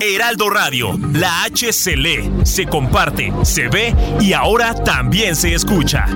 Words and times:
Heraldo 0.00 0.50
Radio, 0.50 0.98
la 1.12 1.44
H 1.44 1.72
se 1.72 1.96
lee, 1.96 2.30
se 2.44 2.66
comparte, 2.66 3.32
se 3.42 3.68
ve 3.68 3.94
y 4.20 4.32
ahora 4.32 4.74
también 4.74 5.36
se 5.36 5.54
escucha. 5.54 6.06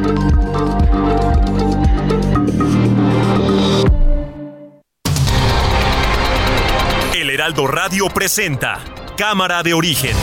El 7.14 7.30
Heraldo 7.30 7.66
Radio 7.66 8.08
presenta 8.08 8.80
Cámara 9.16 9.62
de 9.62 9.74
Origen. 9.74 10.16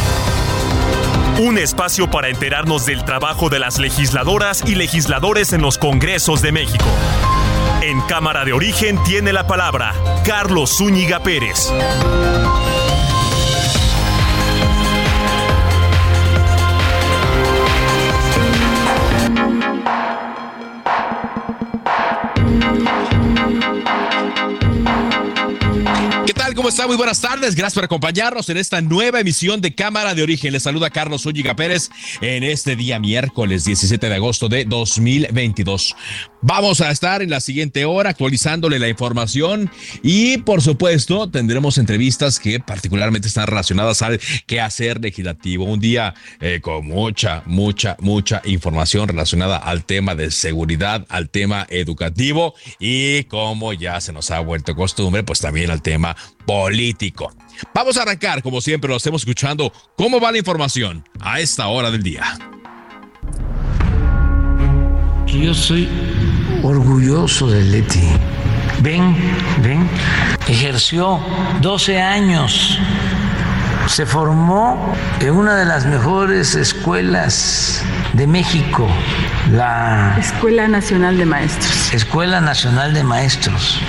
Un 1.40 1.58
espacio 1.58 2.10
para 2.10 2.30
enterarnos 2.30 2.86
del 2.86 3.04
trabajo 3.04 3.50
de 3.50 3.60
las 3.60 3.78
legisladoras 3.78 4.64
y 4.66 4.76
legisladores 4.76 5.52
en 5.52 5.62
los 5.62 5.78
Congresos 5.78 6.42
de 6.42 6.54
México. 6.54 6.86
En 7.88 8.02
Cámara 8.02 8.44
de 8.44 8.52
Origen 8.52 8.98
tiene 9.04 9.32
la 9.32 9.46
palabra 9.46 9.94
Carlos 10.26 10.76
Zúñiga 10.76 11.22
Pérez. 11.22 11.72
¿Qué 26.26 26.34
tal? 26.34 26.56
¿Cómo 26.56 26.70
está? 26.70 26.88
Muy 26.88 26.96
buenas 26.98 27.22
tardes. 27.22 27.54
Gracias 27.54 27.76
por 27.76 27.84
acompañarnos 27.84 28.50
en 28.50 28.58
esta 28.58 28.82
nueva 28.82 29.20
emisión 29.20 29.62
de 29.62 29.76
Cámara 29.76 30.16
de 30.16 30.24
Origen. 30.24 30.54
Les 30.54 30.64
saluda 30.64 30.90
Carlos 30.90 31.22
Zúñiga 31.22 31.56
Pérez 31.56 31.92
en 32.22 32.42
este 32.42 32.76
día 32.76 32.98
miércoles 32.98 33.64
17 33.64 34.10
de 34.10 34.16
agosto 34.16 34.50
de 34.50 34.66
2022. 34.66 35.96
Vamos 36.48 36.80
a 36.80 36.92
estar 36.92 37.24
en 37.24 37.32
la 37.32 37.40
siguiente 37.40 37.86
hora 37.86 38.12
actualizándole 38.12 38.78
la 38.78 38.88
información 38.88 39.72
y 40.04 40.38
por 40.38 40.62
supuesto 40.62 41.28
tendremos 41.28 41.80
entrevistas 41.80 42.40
que 42.40 42.60
particularmente 42.60 43.28
están 43.28 43.48
relacionadas 43.48 44.04
al 44.04 44.20
quehacer 44.46 45.02
legislativo. 45.02 45.66
Un 45.66 45.80
día 45.80 46.14
eh, 46.40 46.60
con 46.62 46.86
mucha, 46.86 47.42
mucha, 47.48 47.98
mucha 48.00 48.44
información 48.46 49.08
relacionada 49.08 49.58
al 49.58 49.86
tema 49.86 50.14
de 50.14 50.30
seguridad, 50.30 51.04
al 51.10 51.32
tema 51.32 51.66
educativo 51.68 52.54
y 52.78 53.24
como 53.24 53.74
ya 53.74 54.00
se 54.00 54.14
nos 54.14 54.30
ha 54.30 54.40
vuelto 54.40 54.76
costumbre, 54.76 55.24
pues 55.24 55.40
también 55.40 55.72
al 55.72 55.82
tema 55.82 56.16
político. 56.46 57.34
Vamos 57.74 57.98
a 57.98 58.04
arrancar, 58.04 58.44
como 58.44 58.62
siempre 58.62 58.88
lo 58.88 58.98
hacemos 58.98 59.24
escuchando, 59.24 59.74
cómo 59.98 60.20
va 60.20 60.32
la 60.32 60.38
información 60.38 61.04
a 61.20 61.40
esta 61.40 61.66
hora 61.70 61.90
del 61.90 62.04
día. 62.04 62.38
Yo 65.26 65.54
soy 65.56 65.90
orgulloso 66.66 67.48
de 67.50 67.62
Leti. 67.64 68.08
Ven, 68.82 69.16
ven. 69.62 69.88
Ejerció 70.48 71.20
12 71.62 72.02
años. 72.02 72.80
Se 73.88 74.06
formó 74.06 74.94
en 75.20 75.32
una 75.34 75.56
de 75.56 75.66
las 75.66 75.86
mejores 75.86 76.56
escuelas 76.56 77.84
de 78.14 78.26
México, 78.26 78.88
la 79.52 80.16
Escuela 80.20 80.68
Nacional 80.68 81.18
de 81.18 81.26
Maestros. 81.26 81.94
Escuela 81.94 82.42
Nacional 82.42 82.94
de 82.96 83.04
Maestros. 83.04 83.80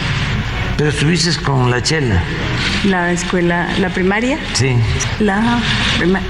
Pero 0.77 0.91
estuviste 0.91 1.35
con 1.43 1.71
la 1.71 1.83
Chela. 1.83 2.23
La 2.85 3.11
escuela, 3.11 3.69
la 3.81 3.89
primaria, 3.89 4.39
Sí, 4.53 4.77
la 5.21 5.59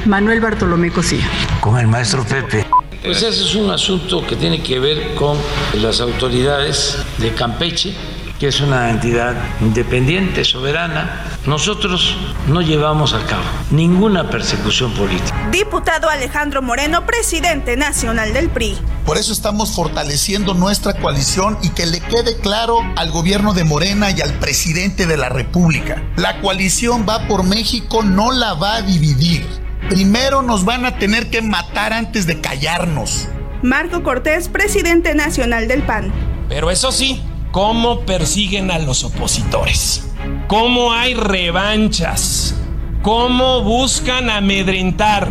Manuel 0.05 0.41
Bartolomé 0.41 0.91
Cosía. 0.91 1.25
con 1.61 1.77
el 1.79 1.89
maestro 1.89 2.23
Pepe. 2.25 2.66
Pues 3.07 3.23
ese 3.23 3.45
es 3.45 3.55
un 3.55 3.71
asunto 3.71 4.27
que 4.27 4.35
tiene 4.35 4.61
que 4.61 4.81
ver 4.81 5.15
con 5.15 5.39
las 5.75 6.01
autoridades 6.01 6.99
de 7.19 7.33
Campeche, 7.35 7.95
que 8.37 8.49
es 8.49 8.61
una 8.61 8.91
entidad 8.91 9.33
independiente, 9.61 10.45
soberana. 10.45 11.25
Nosotros 11.47 12.17
no 12.49 12.63
llevamos 12.63 13.15
a 13.15 13.25
cabo 13.25 13.45
ninguna 13.71 14.29
persecución 14.29 14.93
política. 14.93 15.49
Diputado 15.53 16.11
Alejandro 16.11 16.63
Moreno, 16.63 17.07
presidente 17.07 17.77
nacional 17.77 18.33
del 18.33 18.51
PRI. 18.51 18.77
Por 19.07 19.19
eso 19.19 19.33
estamos 19.33 19.71
fortaleciendo 19.71 20.55
nuestra 20.55 20.95
coalición 20.95 21.59
y 21.63 21.69
que 21.71 21.87
le 21.87 22.01
quede 22.01 22.39
claro 22.39 22.81
al 22.97 23.13
gobierno 23.13 23.55
de 23.55 23.63
Morena 23.63 24.11
y 24.11 24.21
al 24.21 24.33
presidente 24.41 25.07
de 25.07 25.17
la 25.17 25.29
República. 25.29 26.03
La 26.17 26.41
coalición 26.41 27.07
va 27.09 27.29
por 27.29 27.45
México, 27.45 28.03
no 28.03 28.33
la 28.33 28.55
va 28.55 28.75
a 28.75 28.83
dividir. 28.83 29.66
Primero 29.89 30.43
nos 30.43 30.65
van 30.65 30.85
a 30.85 30.99
tener 30.99 31.31
que 31.31 31.43
matar 31.43 31.93
antes 31.93 32.27
de 32.27 32.41
callarnos. 32.41 33.29
Marco 33.63 34.03
Cortés, 34.03 34.49
presidente 34.49 35.15
nacional 35.15 35.69
del 35.69 35.83
PAN. 35.83 36.13
Pero 36.49 36.71
eso 36.73 36.91
sí, 36.91 37.23
¿cómo 37.53 38.01
persiguen 38.01 38.73
a 38.73 38.79
los 38.79 39.05
opositores? 39.05 40.09
¿Cómo 40.49 40.93
hay 40.93 41.15
revanchas? 41.15 42.57
¿Cómo 43.03 43.63
buscan 43.63 44.29
amedrentar 44.29 45.29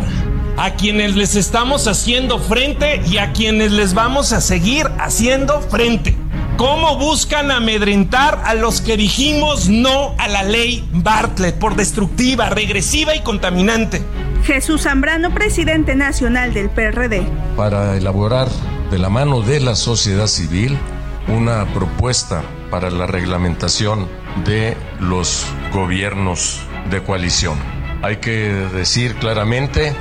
a 0.56 0.70
quienes 0.72 1.16
les 1.16 1.36
estamos 1.36 1.86
haciendo 1.86 2.38
frente 2.38 3.02
y 3.10 3.18
a 3.18 3.34
quienes 3.34 3.72
les 3.72 3.92
vamos 3.92 4.32
a 4.32 4.40
seguir 4.40 4.86
haciendo 4.98 5.60
frente? 5.60 6.16
¿Cómo 6.56 6.96
buscan 6.96 7.50
amedrentar 7.50 8.40
a 8.46 8.54
los 8.54 8.80
que 8.80 8.96
dijimos 8.96 9.68
no 9.68 10.14
a 10.16 10.28
la 10.28 10.42
ley 10.42 10.88
Bartlett 10.92 11.58
por 11.58 11.76
destructiva, 11.76 12.48
regresiva 12.48 13.14
y 13.14 13.20
contaminante? 13.20 14.02
Jesús 14.46 14.82
Zambrano, 14.82 15.34
presidente 15.34 15.96
nacional 15.96 16.54
del 16.54 16.70
PRD. 16.70 17.26
para 17.56 17.96
elaborar 17.96 18.46
de 18.92 18.98
la 18.98 19.10
mano 19.10 19.40
de 19.40 19.58
la 19.58 19.74
sociedad 19.74 20.28
civil 20.28 20.78
una 21.26 21.64
propuesta 21.74 22.44
para 22.70 22.90
la 22.92 23.08
reglamentación 23.08 24.06
de 24.44 24.76
los 25.00 25.44
gobiernos 25.72 26.60
de 26.90 27.02
coalición. 27.02 27.58
Hay 28.02 28.18
que 28.18 28.50
decir 28.72 29.16
claramente 29.16 29.92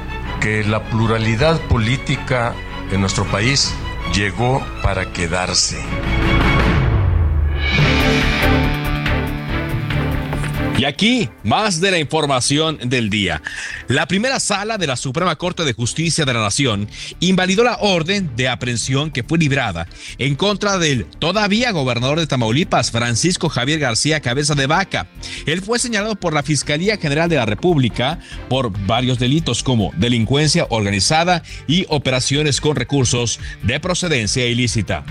que 0.41 0.63
la 0.63 0.84
pluralidad 0.84 1.59
política 1.61 2.53
en 2.91 3.01
nuestro 3.01 3.25
país 3.25 3.73
llegó 4.13 4.63
para 4.84 5.11
quedarse. 5.11 5.84
Y 10.77 10.83
aquí, 10.83 11.29
más 11.43 11.79
de 11.79 11.89
la 11.89 11.99
información 11.99 12.77
del 12.83 13.09
día. 13.09 13.41
La 13.87 14.07
primera 14.07 14.41
sala 14.41 14.77
de 14.77 14.87
la 14.87 14.97
Suprema 14.97 15.37
Corte 15.37 15.63
de 15.63 15.71
Justicia 15.71 16.25
de 16.25 16.33
la 16.33 16.41
Nación 16.41 16.89
invalidó 17.21 17.63
la 17.63 17.77
orden 17.77 18.35
de 18.35 18.49
aprehensión 18.49 19.09
que 19.09 19.23
fue 19.23 19.37
librada 19.37 19.87
en 20.17 20.35
contra 20.35 20.77
del 20.77 21.05
todavía 21.05 21.71
gobernador 21.71 22.19
de 22.19 22.27
Tamaulipas, 22.27 22.91
Francisco 22.91 23.47
Javier 23.47 23.79
García 23.79 24.19
Cabeza 24.19 24.53
de 24.53 24.67
Vaca. 24.67 25.07
Él 25.45 25.61
fue 25.61 25.79
señalado 25.79 26.15
por 26.15 26.33
la 26.33 26.43
Fiscalía 26.43 26.97
General 26.97 27.29
de 27.29 27.37
la 27.37 27.45
República 27.45 28.19
por 28.49 28.77
varios 28.85 29.17
delitos 29.17 29.63
como 29.63 29.93
delincuencia 29.95 30.67
organizada 30.69 31.41
y 31.67 31.85
operaciones 31.87 32.59
con 32.59 32.75
recursos 32.75 33.39
de 33.63 33.79
procedencia 33.79 34.45
ilícita. 34.45 35.05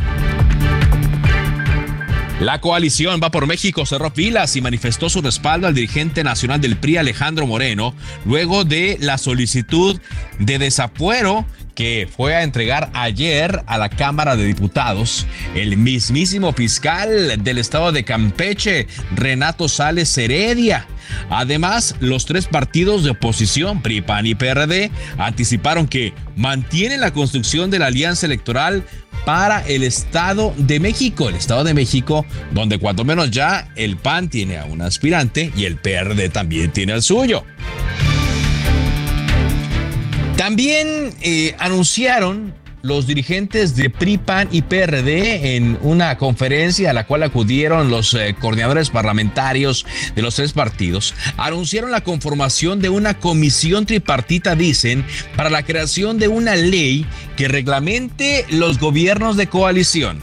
La 2.44 2.60
coalición 2.60 3.20
Va 3.22 3.30
por 3.30 3.46
México 3.46 3.86
cerró 3.86 4.10
filas 4.10 4.54
y 4.54 4.60
manifestó 4.60 5.08
su 5.08 5.22
respaldo 5.22 5.66
al 5.66 5.72
dirigente 5.72 6.22
nacional 6.22 6.60
del 6.60 6.76
PRI 6.76 6.98
Alejandro 6.98 7.46
Moreno 7.46 7.94
luego 8.26 8.64
de 8.66 8.98
la 9.00 9.16
solicitud 9.16 9.98
de 10.38 10.58
desafuero 10.58 11.46
que 11.74 12.06
fue 12.14 12.34
a 12.34 12.42
entregar 12.42 12.90
ayer 12.92 13.62
a 13.66 13.78
la 13.78 13.88
Cámara 13.88 14.36
de 14.36 14.44
Diputados 14.44 15.26
el 15.54 15.78
mismísimo 15.78 16.52
fiscal 16.52 17.42
del 17.42 17.56
estado 17.56 17.92
de 17.92 18.04
Campeche, 18.04 18.88
Renato 19.14 19.66
Sales 19.68 20.16
Heredia. 20.18 20.86
Además, 21.30 21.96
los 22.00 22.26
tres 22.26 22.46
partidos 22.46 23.04
de 23.04 23.10
oposición, 23.10 23.82
PRI, 23.82 24.02
PAN 24.02 24.26
y 24.26 24.34
PRD, 24.34 24.90
anticiparon 25.18 25.88
que 25.88 26.12
mantienen 26.36 27.00
la 27.00 27.12
construcción 27.12 27.70
de 27.70 27.78
la 27.78 27.86
alianza 27.86 28.26
electoral 28.26 28.84
para 29.24 29.66
el 29.66 29.82
Estado 29.82 30.54
de 30.56 30.80
México, 30.80 31.28
el 31.28 31.36
Estado 31.36 31.64
de 31.64 31.74
México, 31.74 32.26
donde 32.52 32.78
cuanto 32.78 33.04
menos 33.04 33.30
ya 33.30 33.68
el 33.76 33.96
PAN 33.96 34.28
tiene 34.28 34.58
a 34.58 34.64
un 34.64 34.82
aspirante 34.82 35.52
y 35.56 35.64
el 35.64 35.76
PRD 35.76 36.28
también 36.28 36.72
tiene 36.72 36.92
al 36.92 37.02
suyo. 37.02 37.44
También 40.36 41.14
eh, 41.22 41.54
anunciaron 41.58 42.54
los 42.84 43.06
dirigentes 43.06 43.74
de 43.76 43.88
PRI, 43.88 44.18
PAN 44.18 44.48
y 44.52 44.60
PRD 44.60 45.56
en 45.56 45.78
una 45.80 46.18
conferencia 46.18 46.90
a 46.90 46.92
la 46.92 47.06
cual 47.06 47.22
acudieron 47.22 47.90
los 47.90 48.12
eh, 48.12 48.36
coordinadores 48.38 48.90
parlamentarios 48.90 49.86
de 50.14 50.20
los 50.20 50.34
tres 50.34 50.52
partidos, 50.52 51.14
anunciaron 51.38 51.90
la 51.90 52.02
conformación 52.02 52.80
de 52.80 52.90
una 52.90 53.14
comisión 53.14 53.86
tripartita, 53.86 54.54
dicen, 54.54 55.02
para 55.34 55.48
la 55.48 55.62
creación 55.62 56.18
de 56.18 56.28
una 56.28 56.56
ley 56.56 57.06
que 57.36 57.48
reglamente 57.48 58.44
los 58.50 58.78
gobiernos 58.78 59.38
de 59.38 59.46
coalición. 59.46 60.20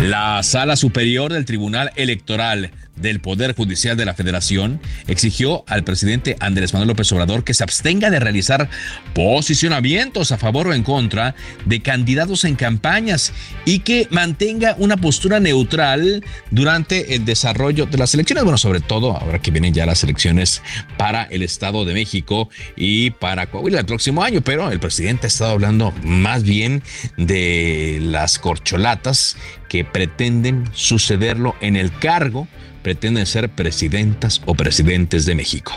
La 0.00 0.44
Sala 0.44 0.76
Superior 0.76 1.32
del 1.32 1.44
Tribunal 1.44 1.90
Electoral 1.96 2.70
del 2.96 3.20
Poder 3.20 3.54
Judicial 3.54 3.96
de 3.96 4.04
la 4.04 4.14
Federación 4.14 4.80
exigió 5.06 5.64
al 5.68 5.84
presidente 5.84 6.36
Andrés 6.40 6.72
Manuel 6.72 6.88
López 6.88 7.10
Obrador 7.12 7.44
que 7.44 7.54
se 7.54 7.62
abstenga 7.62 8.10
de 8.10 8.20
realizar 8.20 8.68
posicionamientos 9.14 10.32
a 10.32 10.38
favor 10.38 10.68
o 10.68 10.74
en 10.74 10.82
contra 10.82 11.34
de 11.64 11.80
candidatos 11.80 12.44
en 12.44 12.56
campañas 12.56 13.32
y 13.64 13.80
que 13.80 14.08
mantenga 14.10 14.76
una 14.78 14.96
postura 14.96 15.40
neutral 15.40 16.24
durante 16.50 17.14
el 17.14 17.24
desarrollo 17.24 17.86
de 17.86 17.98
las 17.98 18.14
elecciones. 18.14 18.44
Bueno, 18.44 18.58
sobre 18.58 18.80
todo 18.80 19.16
ahora 19.16 19.40
que 19.40 19.50
vienen 19.50 19.74
ya 19.74 19.86
las 19.86 20.02
elecciones 20.02 20.62
para 20.96 21.24
el 21.24 21.42
Estado 21.42 21.84
de 21.84 21.94
México 21.94 22.48
y 22.76 23.10
para 23.10 23.46
Coahuila 23.46 23.80
el 23.80 23.86
próximo 23.86 24.22
año, 24.22 24.40
pero 24.40 24.70
el 24.70 24.80
presidente 24.80 25.26
ha 25.26 25.28
estado 25.28 25.52
hablando 25.52 25.92
más 26.02 26.42
bien 26.42 26.82
de 27.16 27.98
las 28.02 28.38
corcholatas 28.38 29.36
que 29.68 29.84
pretenden 29.84 30.64
sucederlo 30.72 31.54
en 31.60 31.76
el 31.76 31.92
cargo 31.98 32.48
pretenden 32.86 33.26
ser 33.26 33.48
presidentas 33.48 34.40
o 34.46 34.54
presidentes 34.54 35.26
de 35.26 35.34
México. 35.34 35.72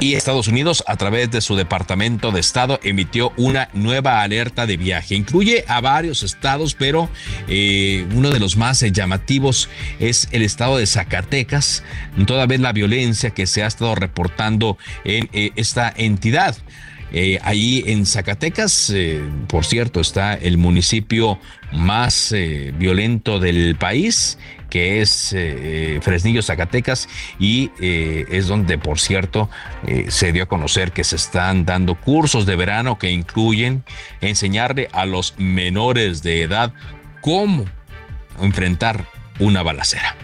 Y 0.00 0.14
Estados 0.14 0.48
Unidos, 0.48 0.82
a 0.86 0.96
través 0.96 1.30
de 1.30 1.40
su 1.40 1.54
Departamento 1.54 2.30
de 2.30 2.40
Estado, 2.40 2.80
emitió 2.82 3.32
una 3.36 3.68
nueva 3.72 4.22
alerta 4.22 4.66
de 4.66 4.76
viaje. 4.76 5.14
Incluye 5.14 5.64
a 5.68 5.80
varios 5.80 6.22
estados, 6.22 6.74
pero 6.74 7.08
eh, 7.48 8.06
uno 8.14 8.30
de 8.30 8.40
los 8.40 8.56
más 8.56 8.80
llamativos 8.80 9.68
es 10.00 10.28
el 10.32 10.40
estado 10.40 10.78
de 10.78 10.86
Zacatecas, 10.86 11.82
toda 12.26 12.46
vez 12.46 12.60
la 12.60 12.72
violencia 12.72 13.30
que 13.30 13.46
se 13.46 13.62
ha 13.62 13.66
estado 13.66 13.94
reportando 13.94 14.78
en 15.04 15.28
eh, 15.32 15.52
esta 15.56 15.92
entidad. 15.94 16.56
Eh, 17.16 17.38
ahí 17.44 17.84
en 17.86 18.06
Zacatecas, 18.06 18.90
eh, 18.92 19.22
por 19.46 19.64
cierto, 19.64 20.00
está 20.00 20.34
el 20.34 20.58
municipio 20.58 21.38
más 21.70 22.32
eh, 22.32 22.74
violento 22.76 23.38
del 23.38 23.76
país, 23.76 24.36
que 24.68 25.00
es 25.00 25.36
Fresnillo, 26.00 26.42
Zacatecas, 26.42 27.08
y 27.38 27.70
es 27.78 28.48
donde, 28.48 28.76
por 28.76 28.98
cierto, 28.98 29.48
se 30.08 30.32
dio 30.32 30.42
a 30.42 30.46
conocer 30.46 30.90
que 30.90 31.04
se 31.04 31.14
están 31.14 31.64
dando 31.64 31.94
cursos 31.94 32.44
de 32.44 32.56
verano 32.56 32.98
que 32.98 33.12
incluyen 33.12 33.84
enseñarle 34.20 34.88
a 34.90 35.06
los 35.06 35.36
menores 35.38 36.24
de 36.24 36.42
edad 36.42 36.72
cómo 37.20 37.66
enfrentar 38.40 39.06
una 39.38 39.62
balacera. 39.62 40.16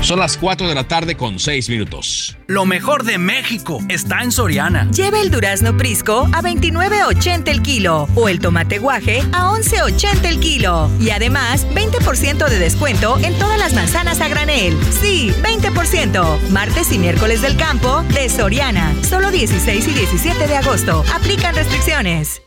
Son 0.00 0.18
las 0.18 0.36
4 0.36 0.68
de 0.68 0.74
la 0.74 0.84
tarde 0.84 1.16
con 1.16 1.38
6 1.38 1.68
minutos. 1.68 2.36
Lo 2.46 2.64
mejor 2.64 3.04
de 3.04 3.18
México 3.18 3.80
está 3.88 4.22
en 4.22 4.32
Soriana. 4.32 4.88
Lleva 4.90 5.20
el 5.20 5.30
durazno 5.30 5.76
Prisco 5.76 6.28
a 6.32 6.40
29.80 6.40 7.48
el 7.48 7.62
kilo 7.62 8.08
o 8.14 8.28
el 8.28 8.40
tomate 8.40 8.78
guaje 8.78 9.22
a 9.32 9.50
11.80 9.50 10.24
el 10.24 10.40
kilo. 10.40 10.90
Y 11.00 11.10
además, 11.10 11.66
20% 11.74 12.48
de 12.48 12.58
descuento 12.58 13.18
en 13.22 13.38
todas 13.38 13.58
las 13.58 13.74
manzanas 13.74 14.20
a 14.20 14.28
granel. 14.28 14.76
Sí, 15.00 15.32
20%. 15.42 16.48
Martes 16.50 16.92
y 16.92 16.98
miércoles 16.98 17.42
del 17.42 17.56
campo 17.56 18.02
de 18.14 18.28
Soriana. 18.28 18.94
Solo 19.02 19.30
16 19.30 19.88
y 19.88 19.92
17 19.92 20.46
de 20.46 20.56
agosto. 20.56 21.04
Aplican 21.14 21.54
restricciones. 21.54 22.40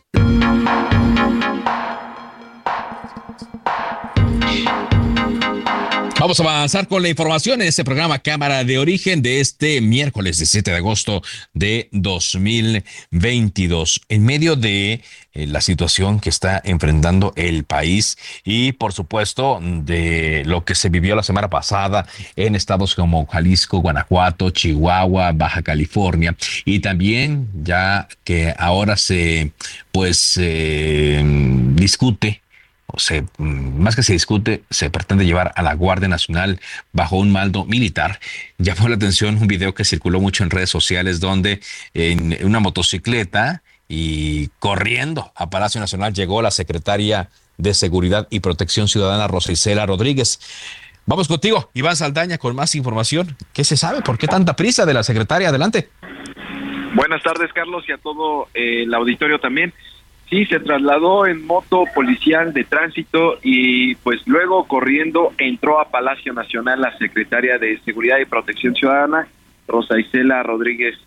Vamos 6.21 6.39
a 6.39 6.43
avanzar 6.43 6.87
con 6.87 7.01
la 7.01 7.09
información 7.09 7.63
en 7.63 7.67
este 7.67 7.83
programa 7.83 8.19
Cámara 8.19 8.63
de 8.63 8.77
Origen 8.77 9.23
de 9.23 9.39
este 9.39 9.81
miércoles 9.81 10.37
17 10.37 10.69
de 10.69 10.77
agosto 10.77 11.23
de 11.55 11.89
2022. 11.93 14.01
En 14.07 14.23
medio 14.23 14.55
de 14.55 15.01
eh, 15.33 15.47
la 15.47 15.61
situación 15.61 16.19
que 16.19 16.29
está 16.29 16.61
enfrentando 16.63 17.33
el 17.37 17.63
país 17.63 18.19
y 18.43 18.73
por 18.73 18.93
supuesto 18.93 19.59
de 19.63 20.43
lo 20.45 20.63
que 20.63 20.75
se 20.75 20.89
vivió 20.89 21.15
la 21.15 21.23
semana 21.23 21.49
pasada 21.49 22.05
en 22.35 22.55
estados 22.55 22.93
como 22.93 23.25
Jalisco, 23.25 23.79
Guanajuato, 23.79 24.51
Chihuahua, 24.51 25.31
Baja 25.31 25.63
California 25.63 26.35
y 26.65 26.81
también 26.81 27.49
ya 27.63 28.07
que 28.23 28.53
ahora 28.59 28.95
se 28.95 29.53
pues 29.91 30.37
eh, 30.39 31.23
discute 31.73 32.43
se, 32.97 33.25
más 33.37 33.95
que 33.95 34.03
se 34.03 34.13
discute, 34.13 34.63
se 34.69 34.89
pretende 34.89 35.25
llevar 35.25 35.51
a 35.55 35.61
la 35.61 35.73
Guardia 35.73 36.07
Nacional 36.07 36.59
bajo 36.91 37.17
un 37.17 37.31
maldo 37.31 37.65
militar. 37.65 38.19
Llamó 38.57 38.87
la 38.89 38.95
atención 38.95 39.37
un 39.37 39.47
video 39.47 39.73
que 39.73 39.85
circuló 39.85 40.19
mucho 40.19 40.43
en 40.43 40.49
redes 40.49 40.69
sociales 40.69 41.19
donde 41.19 41.61
en 41.93 42.37
una 42.45 42.59
motocicleta 42.59 43.63
y 43.87 44.47
corriendo 44.59 45.31
a 45.35 45.49
Palacio 45.49 45.81
Nacional 45.81 46.13
llegó 46.13 46.41
la 46.41 46.51
secretaria 46.51 47.29
de 47.57 47.73
Seguridad 47.73 48.27
y 48.29 48.39
Protección 48.39 48.87
Ciudadana, 48.87 49.27
Rosa 49.27 49.51
Isela 49.51 49.85
Rodríguez. 49.85 50.39
Vamos 51.05 51.27
contigo, 51.27 51.69
Iván 51.73 51.95
Saldaña, 51.95 52.37
con 52.37 52.55
más 52.55 52.75
información. 52.75 53.35
¿Qué 53.53 53.63
se 53.63 53.75
sabe? 53.75 54.01
¿Por 54.01 54.17
qué 54.17 54.27
tanta 54.27 54.55
prisa 54.55 54.85
de 54.85 54.93
la 54.93 55.03
secretaria? 55.03 55.49
Adelante. 55.49 55.89
Buenas 56.93 57.23
tardes, 57.23 57.51
Carlos, 57.53 57.83
y 57.87 57.91
a 57.91 57.97
todo 57.97 58.47
eh, 58.53 58.83
el 58.83 58.93
auditorio 58.93 59.39
también. 59.39 59.73
Sí, 60.31 60.45
se 60.45 60.61
trasladó 60.61 61.27
en 61.27 61.45
moto 61.45 61.83
policial 61.93 62.53
de 62.53 62.63
tránsito 62.63 63.37
y 63.43 63.95
pues 63.95 64.25
luego 64.25 64.65
corriendo 64.65 65.33
entró 65.37 65.81
a 65.81 65.89
Palacio 65.89 66.31
Nacional 66.31 66.79
la 66.79 66.97
secretaria 66.97 67.57
de 67.57 67.81
Seguridad 67.81 68.17
y 68.17 68.23
Protección 68.23 68.73
Ciudadana, 68.73 69.27
Rosa 69.67 69.99
Isela 69.99 70.41
Rodríguez. 70.41 70.97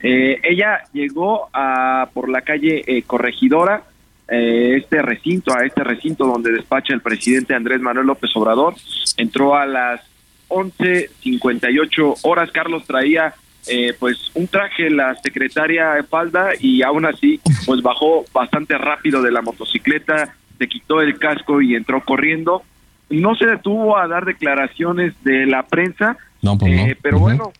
Eh, 0.00 0.38
ella 0.42 0.82
llegó 0.92 1.48
a 1.54 2.10
por 2.12 2.28
la 2.28 2.42
calle 2.42 2.84
eh, 2.86 3.02
Corregidora, 3.04 3.84
eh, 4.28 4.74
este 4.76 5.00
recinto, 5.00 5.56
a 5.56 5.64
este 5.64 5.82
recinto 5.82 6.26
donde 6.26 6.52
despacha 6.52 6.92
el 6.92 7.00
presidente 7.00 7.54
Andrés 7.54 7.80
Manuel 7.80 8.08
López 8.08 8.36
Obrador. 8.36 8.74
Entró 9.16 9.56
a 9.56 9.64
las 9.64 10.02
11.58 10.48 12.18
horas. 12.24 12.50
Carlos 12.52 12.84
traía 12.86 13.32
eh, 13.66 13.94
pues 13.98 14.30
un 14.34 14.46
traje 14.46 14.90
la 14.90 15.14
secretaria 15.16 15.92
de 15.92 16.02
falda 16.02 16.50
y 16.60 16.82
aún 16.82 17.06
así 17.06 17.40
pues 17.64 17.80
bajó 17.80 18.24
bastante 18.32 18.76
rápido 18.76 19.22
de 19.22 19.32
la 19.32 19.40
motocicleta, 19.40 20.34
se 20.58 20.68
quitó 20.68 21.00
el 21.00 21.18
casco 21.18 21.62
y 21.62 21.74
entró 21.74 22.02
corriendo. 22.04 22.62
No 23.08 23.34
se 23.34 23.46
detuvo 23.46 23.96
a 23.96 24.06
dar 24.06 24.24
declaraciones 24.24 25.14
de 25.24 25.46
la 25.46 25.62
prensa, 25.64 26.16
no, 26.42 26.58
pues 26.58 26.72
eh, 26.72 26.96
pero 27.00 27.18
bueno, 27.18 27.52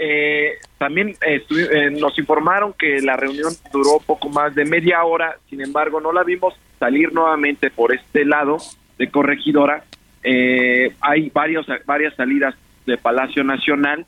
eh, 0.00 0.54
también 0.78 1.14
nos 1.92 2.18
informaron 2.18 2.72
que 2.72 3.00
la 3.00 3.16
reunión 3.16 3.52
duró 3.72 4.00
poco 4.04 4.28
más 4.30 4.54
de 4.54 4.64
media 4.64 5.04
hora, 5.04 5.36
sin 5.48 5.60
embargo 5.60 6.00
no 6.00 6.12
la 6.12 6.24
vimos 6.24 6.54
salir 6.80 7.12
nuevamente 7.12 7.70
por 7.70 7.94
este 7.94 8.24
lado 8.24 8.58
de 8.98 9.10
corregidora. 9.10 9.84
hay 10.24 11.30
varios, 11.30 11.66
varias 11.86 12.14
salidas 12.16 12.54
de 12.86 12.96
Palacio 12.98 13.44
Nacional 13.44 14.06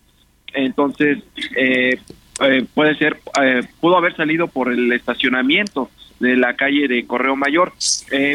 entonces 0.54 1.18
eh, 1.56 1.98
eh, 2.40 2.66
puede 2.74 2.96
ser, 2.96 3.18
eh, 3.42 3.62
pudo 3.80 3.96
haber 3.96 4.16
salido 4.16 4.48
por 4.48 4.72
el 4.72 4.92
estacionamiento 4.92 5.90
de 6.20 6.36
la 6.36 6.54
calle 6.54 6.88
de 6.88 7.06
Correo 7.06 7.36
Mayor, 7.36 7.72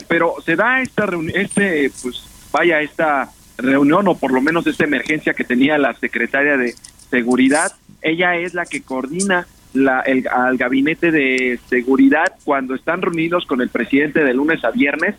pero 0.07 0.35
se 0.45 0.55
da 0.55 0.81
esta 0.81 1.05
reunión, 1.05 1.39
este, 1.39 1.89
pues 2.01 2.23
vaya, 2.51 2.81
esta 2.81 3.31
reunión 3.57 4.07
o 4.07 4.15
por 4.15 4.31
lo 4.31 4.41
menos 4.41 4.67
esta 4.67 4.83
emergencia 4.83 5.33
que 5.33 5.43
tenía 5.43 5.77
la 5.77 5.93
secretaria 5.95 6.57
de 6.57 6.75
Seguridad, 7.09 7.71
ella 8.03 8.35
es 8.35 8.53
la 8.53 8.65
que 8.65 8.83
coordina 8.83 9.47
la, 9.73 10.01
el, 10.01 10.27
al 10.27 10.57
gabinete 10.57 11.09
de 11.09 11.59
seguridad 11.67 12.35
cuando 12.43 12.75
están 12.75 13.01
reunidos 13.01 13.45
con 13.47 13.61
el 13.61 13.69
presidente 13.69 14.23
de 14.23 14.33
lunes 14.35 14.63
a 14.63 14.69
viernes 14.69 15.15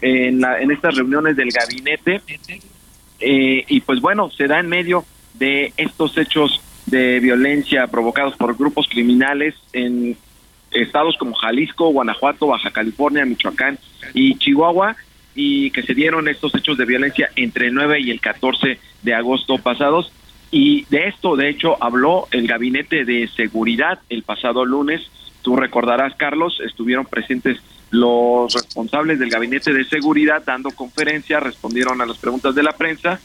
en, 0.00 0.40
la, 0.40 0.60
en 0.60 0.72
estas 0.72 0.96
reuniones 0.96 1.36
del 1.36 1.50
gabinete. 1.50 2.20
y 3.20 3.80
pues 3.82 4.00
bueno, 4.00 4.30
se 4.30 4.48
da 4.48 4.58
en 4.58 4.68
medio 4.68 5.04
de 5.38 5.72
estos 5.76 6.16
hechos 6.18 6.60
de 6.86 7.20
violencia 7.20 7.86
provocados 7.86 8.36
por 8.36 8.56
grupos 8.56 8.88
criminales 8.88 9.54
en 9.72 10.16
estados 10.70 11.16
como 11.18 11.34
Jalisco, 11.34 11.90
Guanajuato, 11.90 12.46
Baja 12.48 12.70
California, 12.70 13.24
Michoacán 13.24 13.78
y 14.14 14.36
Chihuahua 14.36 14.96
y 15.34 15.70
que 15.70 15.82
se 15.82 15.94
dieron 15.94 16.28
estos 16.28 16.54
hechos 16.54 16.76
de 16.76 16.84
violencia 16.84 17.30
entre 17.36 17.68
el 17.68 17.74
9 17.74 18.00
y 18.00 18.10
el 18.10 18.20
14 18.20 18.78
de 19.02 19.14
agosto 19.14 19.58
pasados. 19.58 20.12
Y 20.50 20.84
de 20.86 21.08
esto 21.08 21.36
de 21.36 21.50
hecho 21.50 21.82
habló 21.82 22.26
el 22.30 22.46
gabinete 22.46 23.04
de 23.04 23.28
seguridad 23.28 24.00
el 24.08 24.22
pasado 24.22 24.64
lunes. 24.64 25.02
Tú 25.42 25.56
recordarás 25.56 26.14
Carlos 26.16 26.60
estuvieron 26.64 27.06
presentes 27.06 27.58
los 27.90 28.52
responsables 28.52 29.18
del 29.18 29.30
gabinete 29.30 29.72
de 29.72 29.84
seguridad 29.84 30.42
dando 30.44 30.70
conferencia 30.70 31.40
respondieron 31.40 32.02
a 32.02 32.06
las 32.06 32.18
preguntas 32.18 32.54
de 32.54 32.62
la 32.62 32.72
prensa 32.72 33.18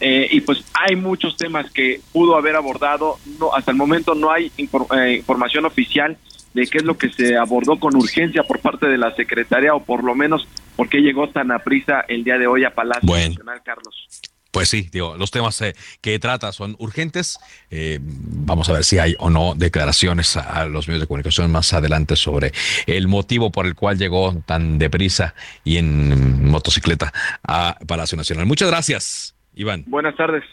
eh, 0.00 0.28
y 0.30 0.40
pues 0.40 0.64
hay 0.74 0.96
muchos 0.96 1.36
temas 1.36 1.70
que 1.70 2.00
pudo 2.12 2.36
haber 2.36 2.56
abordado. 2.56 3.18
No, 3.38 3.54
hasta 3.54 3.70
el 3.70 3.76
momento 3.76 4.14
no 4.14 4.30
hay 4.30 4.50
eh, 4.56 5.14
información 5.16 5.66
oficial 5.66 6.16
de 6.54 6.66
qué 6.66 6.78
es 6.78 6.84
lo 6.84 6.98
que 6.98 7.10
se 7.10 7.36
abordó 7.36 7.78
con 7.78 7.94
urgencia 7.96 8.42
por 8.42 8.60
parte 8.60 8.86
de 8.86 8.98
la 8.98 9.14
secretaria 9.14 9.74
o 9.74 9.84
por 9.84 10.02
lo 10.02 10.14
menos 10.14 10.48
por 10.76 10.88
qué 10.88 10.98
llegó 10.98 11.28
tan 11.28 11.52
a 11.52 11.60
prisa 11.60 12.04
el 12.08 12.24
día 12.24 12.38
de 12.38 12.46
hoy 12.46 12.64
a 12.64 12.74
Palacio 12.74 13.08
Nacional, 13.08 13.62
Carlos. 13.62 14.08
Pues 14.50 14.68
sí, 14.68 14.88
digo, 14.90 15.16
los 15.16 15.30
temas 15.30 15.60
eh, 15.62 15.76
que 16.00 16.18
trata 16.18 16.50
son 16.52 16.74
urgentes. 16.78 17.38
Eh, 17.70 18.00
vamos 18.02 18.68
a 18.68 18.72
ver 18.72 18.84
si 18.84 18.98
hay 18.98 19.14
o 19.18 19.30
no 19.30 19.54
declaraciones 19.54 20.36
a, 20.36 20.64
los 20.64 20.88
medios 20.88 21.02
de 21.02 21.06
comunicación 21.06 21.52
más 21.52 21.72
adelante 21.72 22.16
sobre 22.16 22.52
el 22.86 23.06
motivo 23.06 23.52
por 23.52 23.66
el 23.66 23.76
cual 23.76 23.96
llegó 23.96 24.42
tan 24.46 24.78
deprisa 24.78 25.34
y 25.62 25.76
en 25.76 26.50
motocicleta 26.50 27.12
a 27.44 27.78
Palacio 27.86 28.16
Nacional. 28.16 28.46
Muchas 28.46 28.68
gracias, 28.68 29.36
Iván. 29.54 29.84
Buenas 29.86 30.16
tardes. 30.16 30.44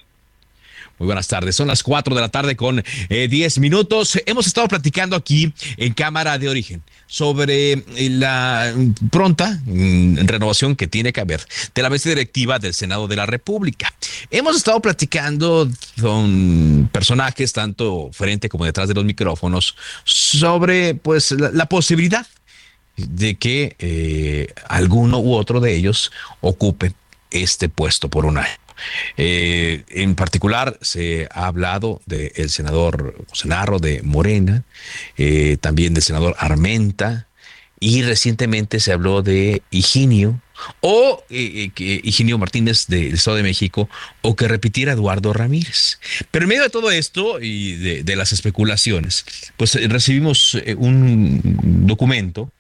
Muy 0.99 1.05
buenas 1.05 1.27
tardes. 1.27 1.55
Son 1.55 1.67
las 1.67 1.83
4 1.83 2.15
de 2.15 2.21
la 2.21 2.29
tarde 2.29 2.55
con 2.55 2.83
10 3.09 3.57
eh, 3.57 3.59
minutos. 3.59 4.19
Hemos 4.25 4.47
estado 4.47 4.67
platicando 4.67 5.15
aquí 5.15 5.53
en 5.77 5.93
Cámara 5.93 6.39
de 6.39 6.49
Origen 6.49 6.81
sobre 7.05 7.73
eh, 7.73 7.83
la 8.09 8.73
pronta 9.11 9.59
mm, 9.65 10.25
renovación 10.25 10.75
que 10.75 10.87
tiene 10.87 11.13
que 11.13 11.21
haber 11.21 11.41
de 11.75 11.81
la 11.83 11.91
mesa 11.91 12.09
directiva 12.09 12.57
del 12.57 12.73
Senado 12.73 13.07
de 13.07 13.15
la 13.15 13.27
República. 13.27 13.93
Hemos 14.31 14.57
estado 14.57 14.81
platicando 14.81 15.69
con 16.01 16.89
personajes 16.91 17.53
tanto 17.53 18.09
frente 18.11 18.49
como 18.49 18.65
detrás 18.65 18.87
de 18.87 18.95
los 18.95 19.05
micrófonos 19.05 19.75
sobre 20.03 20.95
pues 20.95 21.31
la, 21.31 21.67
posibilidad 21.67 22.25
de 22.95 23.35
que 23.35 23.75
eh, 23.77 24.47
alguno 24.67 25.19
u 25.19 25.33
otro 25.33 25.59
de 25.59 25.75
ellos 25.75 26.11
ocupe 26.41 26.93
este 27.29 27.69
puesto 27.69 28.09
por 28.09 28.25
un 28.25 28.39
año. 28.39 28.66
Eh, 29.17 29.83
en 29.89 30.15
particular, 30.15 30.77
se 30.81 31.27
ha 31.31 31.47
hablado 31.47 32.01
del 32.05 32.49
senador 32.49 33.15
José 33.29 33.49
de 33.81 34.01
Morena, 34.03 34.63
eh, 35.17 35.57
también 35.59 35.93
del 35.93 36.03
senador 36.03 36.35
Armenta, 36.39 37.27
y 37.79 38.01
recientemente 38.01 38.79
se 38.79 38.91
habló 38.91 39.21
de 39.21 39.61
Higinio, 39.69 40.41
o 40.81 41.23
eh, 41.29 41.69
Higinio 41.77 42.39
Martínez 42.39 42.87
del 42.87 43.13
Estado 43.13 43.37
de 43.37 43.43
México, 43.43 43.87
o 44.21 44.35
que 44.35 44.47
repitiera 44.47 44.93
Eduardo 44.93 45.31
Ramírez. 45.33 45.99
Pero 46.31 46.43
en 46.43 46.49
medio 46.49 46.63
de 46.63 46.69
todo 46.69 46.89
esto 46.89 47.39
y 47.39 47.73
de, 47.73 48.03
de 48.03 48.15
las 48.15 48.33
especulaciones, 48.33 49.25
pues 49.57 49.75
recibimos 49.89 50.57
un 50.77 51.85
documento 51.85 52.51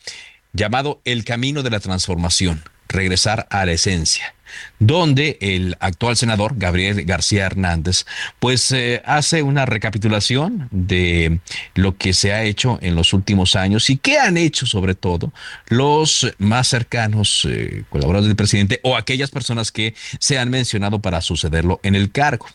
llamado 0.53 1.01
El 1.05 1.23
Camino 1.23 1.63
de 1.63 1.71
la 1.71 1.79
Transformación, 1.79 2.63
regresar 2.87 3.47
a 3.49 3.65
la 3.65 3.73
esencia 3.73 4.33
donde 4.79 5.37
el 5.41 5.75
actual 5.79 6.15
senador 6.15 6.53
Gabriel 6.57 7.03
García 7.05 7.45
Hernández 7.45 8.05
pues 8.39 8.71
eh, 8.71 9.01
hace 9.05 9.41
una 9.41 9.65
recapitulación 9.65 10.67
de 10.71 11.39
lo 11.75 11.97
que 11.97 12.13
se 12.13 12.33
ha 12.33 12.43
hecho 12.43 12.77
en 12.81 12.95
los 12.95 13.13
últimos 13.13 13.55
años 13.55 13.89
y 13.89 13.97
qué 13.97 14.19
han 14.19 14.37
hecho 14.37 14.65
sobre 14.65 14.95
todo 14.95 15.31
los 15.67 16.33
más 16.37 16.67
cercanos 16.67 17.47
eh, 17.49 17.83
colaboradores 17.89 18.27
del 18.27 18.35
presidente 18.35 18.79
o 18.83 18.95
aquellas 18.95 19.31
personas 19.31 19.71
que 19.71 19.95
se 20.19 20.37
han 20.37 20.49
mencionado 20.49 20.99
para 20.99 21.21
sucederlo 21.21 21.79
en 21.83 21.95
el 21.95 22.11
cargo. 22.11 22.47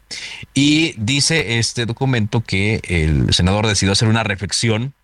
Y 0.54 0.94
dice 0.96 1.58
este 1.58 1.86
documento 1.86 2.42
que 2.42 2.80
el 2.84 3.32
senador 3.34 3.66
decidió 3.66 3.92
hacer 3.92 4.08
una 4.08 4.24
reflexión 4.24 4.94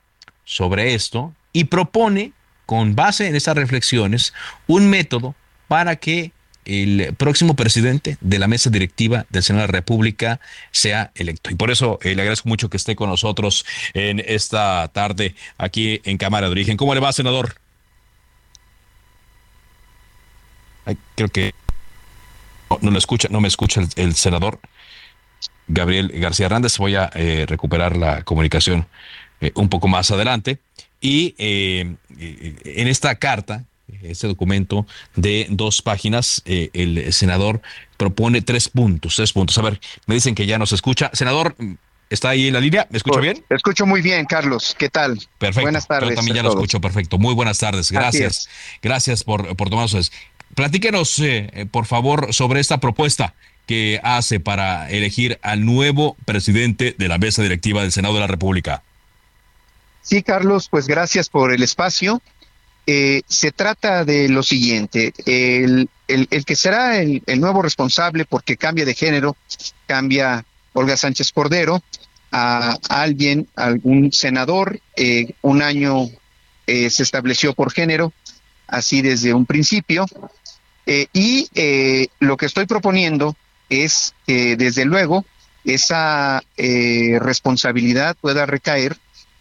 sobre 0.44 0.94
esto 0.94 1.34
y 1.52 1.64
propone 1.64 2.32
con 2.68 2.94
base 2.94 3.26
en 3.26 3.34
esas 3.34 3.56
reflexiones 3.56 4.34
un 4.66 4.90
método 4.90 5.34
para 5.68 5.96
que 5.96 6.32
el 6.66 7.14
próximo 7.16 7.56
presidente 7.56 8.18
de 8.20 8.38
la 8.38 8.46
mesa 8.46 8.68
directiva 8.68 9.24
del 9.30 9.42
Senado 9.42 9.62
de 9.62 9.72
la 9.72 9.78
República 9.78 10.38
sea 10.70 11.10
electo. 11.14 11.50
Y 11.50 11.54
por 11.54 11.70
eso 11.70 11.98
eh, 12.02 12.14
le 12.14 12.20
agradezco 12.20 12.46
mucho 12.46 12.68
que 12.68 12.76
esté 12.76 12.94
con 12.94 13.08
nosotros 13.08 13.64
en 13.94 14.22
esta 14.22 14.86
tarde 14.88 15.34
aquí 15.56 16.02
en 16.04 16.18
Cámara 16.18 16.48
de 16.48 16.52
Origen. 16.52 16.76
¿Cómo 16.76 16.92
le 16.92 17.00
va, 17.00 17.10
senador? 17.10 17.54
creo 21.14 21.28
que 21.28 21.54
no, 22.82 22.90
lo 22.90 22.98
escucha, 22.98 23.28
no 23.30 23.40
me 23.40 23.48
escucha 23.48 23.80
el, 23.96 24.14
senador 24.14 24.60
Gabriel 25.68 26.12
García 26.20 26.46
Hernández. 26.46 26.76
Voy 26.76 26.96
a 26.96 27.10
eh, 27.14 27.46
recuperar 27.48 27.96
la 27.96 28.24
comunicación 28.24 28.86
eh, 29.40 29.52
un 29.54 29.70
poco 29.70 29.88
más 29.88 30.10
adelante. 30.10 30.58
Y 31.00 31.34
en 32.18 32.88
esta 32.88 33.14
carta 33.16 33.64
este 34.02 34.26
documento 34.26 34.86
de 35.16 35.46
dos 35.50 35.82
páginas, 35.82 36.42
eh, 36.44 36.70
el 36.72 37.12
senador 37.12 37.62
propone 37.96 38.42
tres 38.42 38.68
puntos, 38.68 39.16
tres 39.16 39.32
puntos. 39.32 39.56
A 39.58 39.62
ver, 39.62 39.80
me 40.06 40.14
dicen 40.14 40.34
que 40.34 40.46
ya 40.46 40.58
nos 40.58 40.72
escucha. 40.72 41.10
Senador, 41.14 41.56
¿está 42.10 42.30
ahí 42.30 42.48
en 42.48 42.54
la 42.54 42.60
línea? 42.60 42.86
¿Me 42.90 42.98
escucha 42.98 43.20
bien? 43.20 43.44
Escucho 43.48 43.86
muy 43.86 44.02
bien, 44.02 44.26
Carlos. 44.26 44.74
¿Qué 44.78 44.88
tal? 44.88 45.18
Perfecto. 45.38 45.62
Buenas 45.62 45.86
tardes. 45.86 46.10
Yo 46.10 46.16
también 46.16 46.36
ya 46.36 46.42
lo 46.42 46.50
escucho 46.50 46.80
perfecto. 46.80 47.18
Muy 47.18 47.34
buenas 47.34 47.58
tardes. 47.58 47.90
Gracias. 47.90 48.48
Gracias 48.82 49.24
por, 49.24 49.56
por 49.56 49.70
tomarnos. 49.70 50.12
Platíquenos, 50.54 51.18
eh, 51.20 51.66
por 51.70 51.86
favor, 51.86 52.32
sobre 52.32 52.60
esta 52.60 52.78
propuesta 52.78 53.34
que 53.66 54.00
hace 54.02 54.40
para 54.40 54.88
elegir 54.90 55.38
al 55.42 55.64
nuevo 55.64 56.16
presidente 56.24 56.94
de 56.96 57.08
la 57.08 57.18
mesa 57.18 57.42
directiva 57.42 57.82
del 57.82 57.92
Senado 57.92 58.14
de 58.14 58.20
la 58.20 58.26
República. 58.26 58.82
Sí, 60.02 60.22
Carlos, 60.22 60.68
pues 60.70 60.86
gracias 60.86 61.28
por 61.28 61.52
el 61.52 61.62
espacio. 61.62 62.22
Eh, 62.90 63.20
se 63.28 63.52
trata 63.52 64.06
de 64.06 64.30
lo 64.30 64.42
siguiente, 64.42 65.12
el, 65.26 65.90
que 66.46 66.56
será 66.56 66.96
el, 66.96 67.22
nuevo 67.38 67.60
responsable 67.60 68.24
porque 68.24 68.56
cambia 68.56 68.86
de 68.86 68.94
género, 68.94 69.36
cambia 69.86 70.46
Olga 70.72 70.96
Sánchez 70.96 71.32
Cordero 71.32 71.82
a, 72.32 72.78
alguien, 72.88 73.46
algún 73.56 74.10
senador, 74.10 74.80
eh, 74.96 75.34
un 75.42 75.60
año 75.60 76.08
eh, 76.66 76.88
se 76.88 77.02
estableció 77.02 77.52
por 77.52 77.72
género, 77.72 78.14
así 78.66 79.02
desde 79.02 79.34
un 79.34 79.44
principio, 79.44 80.06
y 81.12 81.50
lo 82.20 82.38
que 82.38 82.46
estoy 82.46 82.64
proponiendo 82.64 83.36
es 83.68 84.14
que 84.26 84.56
desde 84.56 84.86
luego 84.86 85.26
esa 85.66 86.42
responsabilidad 86.56 88.16
pueda 88.18 88.46
recaer 88.46 88.96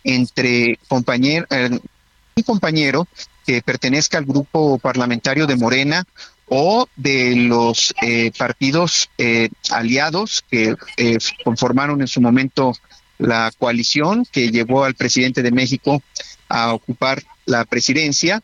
entre 0.08 0.80
compañero, 0.88 1.46
un 1.50 2.44
compañero 2.44 3.08
que 3.46 3.62
pertenezca 3.62 4.18
al 4.18 4.26
grupo 4.26 4.80
parlamentario 4.80 5.46
de 5.46 5.56
Morena 5.56 6.06
o 6.48 6.88
de 6.96 7.36
los 7.36 7.94
eh, 8.02 8.32
partidos 8.38 9.10
eh, 9.18 9.50
aliados 9.70 10.44
que 10.50 10.76
eh, 10.96 11.18
conformaron 11.44 12.02
en 12.02 12.08
su 12.08 12.22
momento 12.22 12.74
la 13.18 13.52
coalición 13.58 14.26
que 14.32 14.50
llevó 14.52 14.86
al 14.86 14.96
presidente 14.96 15.44
de 15.44 15.52
México 15.52 16.02
a 16.48 16.74
ocupar 16.74 17.22
la 17.46 17.66
presidencia, 17.66 18.44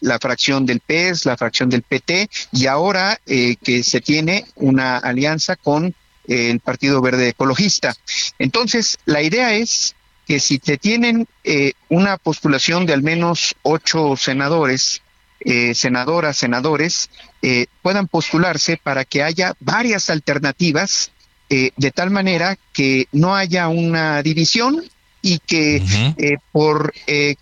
la 0.00 0.18
fracción 0.20 0.64
del 0.64 0.80
PES, 0.80 1.26
la 1.26 1.36
fracción 1.36 1.68
del 1.68 1.82
PT, 1.82 2.30
y 2.52 2.66
ahora 2.66 3.18
que 3.26 3.82
se 3.82 4.00
tiene 4.00 4.44
una 4.54 4.98
alianza 4.98 5.56
con 5.56 5.94
el 6.28 6.60
Partido 6.60 7.00
Verde 7.00 7.30
Ecologista. 7.30 7.96
Entonces, 8.38 8.98
la 9.04 9.22
idea 9.22 9.54
es 9.54 9.96
que 10.28 10.40
si 10.40 10.60
se 10.62 10.76
tienen 10.76 11.26
eh, 11.42 11.72
una 11.88 12.18
postulación 12.18 12.84
de 12.84 12.92
al 12.92 13.02
menos 13.02 13.56
ocho 13.62 14.14
senadores, 14.14 15.00
eh, 15.40 15.74
senadoras, 15.74 16.36
senadores, 16.36 17.08
eh, 17.40 17.64
puedan 17.80 18.08
postularse 18.08 18.76
para 18.76 19.06
que 19.06 19.22
haya 19.22 19.54
varias 19.58 20.10
alternativas 20.10 21.10
de 21.50 21.90
tal 21.94 22.10
manera 22.10 22.58
que 22.74 23.08
no 23.10 23.34
haya 23.34 23.68
una 23.68 24.22
división 24.22 24.84
y 25.22 25.38
que 25.38 26.36
por 26.52 26.92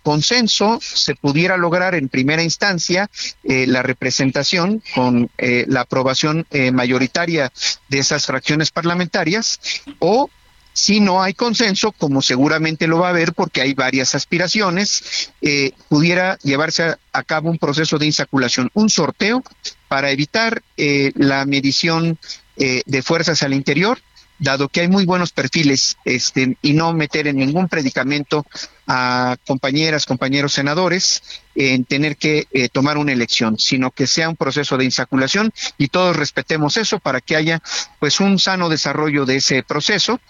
consenso 0.01 0.79
se 0.81 1.13
pudiera 1.13 1.57
lograr 1.57 1.93
en 1.93 2.07
primera 2.07 2.41
instancia 2.41 3.09
la 3.43 3.83
representación 3.83 4.81
con 4.95 5.29
la 5.37 5.81
aprobación 5.81 6.47
mayoritaria 6.71 7.51
de 7.89 7.99
esas 7.99 8.25
fracciones 8.25 8.71
parlamentarias 8.71 9.59
o 9.99 10.29
si 10.77 10.99
no 10.99 11.23
hay 11.23 11.33
consenso, 11.33 11.91
como 11.91 12.21
seguramente 12.21 12.85
lo 12.85 12.99
va 12.99 13.07
a 13.07 13.09
haber 13.09 13.33
porque 13.33 13.61
hay 13.61 13.73
varias 13.73 14.13
aspiraciones, 14.13 15.31
eh, 15.41 15.71
pudiera 15.89 16.37
llevarse 16.43 16.95
a, 17.11 17.23
cabo 17.23 17.49
un 17.49 17.57
proceso 17.57 17.97
de 17.97 18.05
insaculación, 18.05 18.69
un 18.75 18.91
sorteo 18.91 19.41
para 19.87 20.11
evitar 20.11 20.61
eh, 20.77 21.13
la 21.15 21.45
medición 21.45 22.19
eh, 22.57 22.83
de 22.85 23.01
fuerzas 23.01 23.41
al 23.41 23.55
interior, 23.55 23.97
dado 24.39 24.69
que 24.69 24.81
hay 24.81 24.87
muy 24.87 25.05
buenos 25.05 25.31
perfiles 25.31 25.97
este, 26.05 26.57
y 26.61 26.73
no 26.73 26.93
meter 26.93 27.27
en 27.27 27.37
ningún 27.37 27.67
predicamento 27.67 28.45
a 28.87 29.35
compañeras, 29.45 30.05
compañeros 30.05 30.53
senadores 30.53 31.21
en 31.55 31.85
tener 31.85 32.17
que 32.17 32.47
tomar 32.71 32.97
una 32.97 33.11
elección, 33.11 33.57
sino 33.57 33.91
que 33.91 34.07
sea 34.07 34.29
un 34.29 34.35
proceso 34.35 34.77
de 34.77 34.85
insaculación 34.85 35.51
y 35.77 35.87
todos 35.87 36.15
respetemos 36.15 36.77
eso 36.77 36.99
para 36.99 37.19
que 37.19 37.35
haya 37.35 37.61
pues 37.99 38.19
un 38.19 38.39
sano 38.39 38.69
desarrollo 38.69 39.25
de 39.25 39.37
ese 39.37 39.63
proceso 39.63 40.21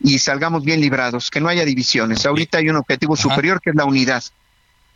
y 0.00 0.18
salgamos 0.18 0.64
bien 0.64 0.80
librados, 0.80 1.30
que 1.30 1.40
no 1.40 1.48
haya 1.48 1.64
divisiones. 1.64 2.26
Ahorita 2.26 2.58
hay 2.58 2.68
un 2.68 2.76
objetivo 2.76 3.16
superior 3.16 3.60
que 3.60 3.70
es 3.70 3.76
la 3.76 3.84
unidad. 3.84 4.22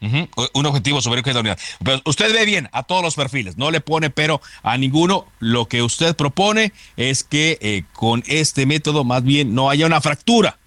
Un 0.00 0.66
objetivo 0.66 1.00
superior 1.00 1.24
que 1.24 1.30
es 1.30 1.34
la 1.34 1.40
unidad. 1.40 1.58
Pero 1.84 2.00
usted 2.04 2.32
ve 2.32 2.44
bien 2.44 2.68
a 2.72 2.84
todos 2.84 3.02
los 3.02 3.16
perfiles, 3.16 3.56
no 3.56 3.70
le 3.70 3.80
pone 3.80 4.10
pero 4.10 4.40
a 4.62 4.76
ninguno. 4.76 5.26
Lo 5.40 5.66
que 5.66 5.82
usted 5.82 6.14
propone 6.14 6.72
es 6.96 7.24
que 7.24 7.58
eh, 7.60 7.84
con 7.92 8.22
este 8.26 8.66
método 8.66 9.04
más 9.04 9.22
bien 9.24 9.54
no 9.54 9.70
haya 9.70 9.86
una 9.86 10.00
fractura. 10.00 10.58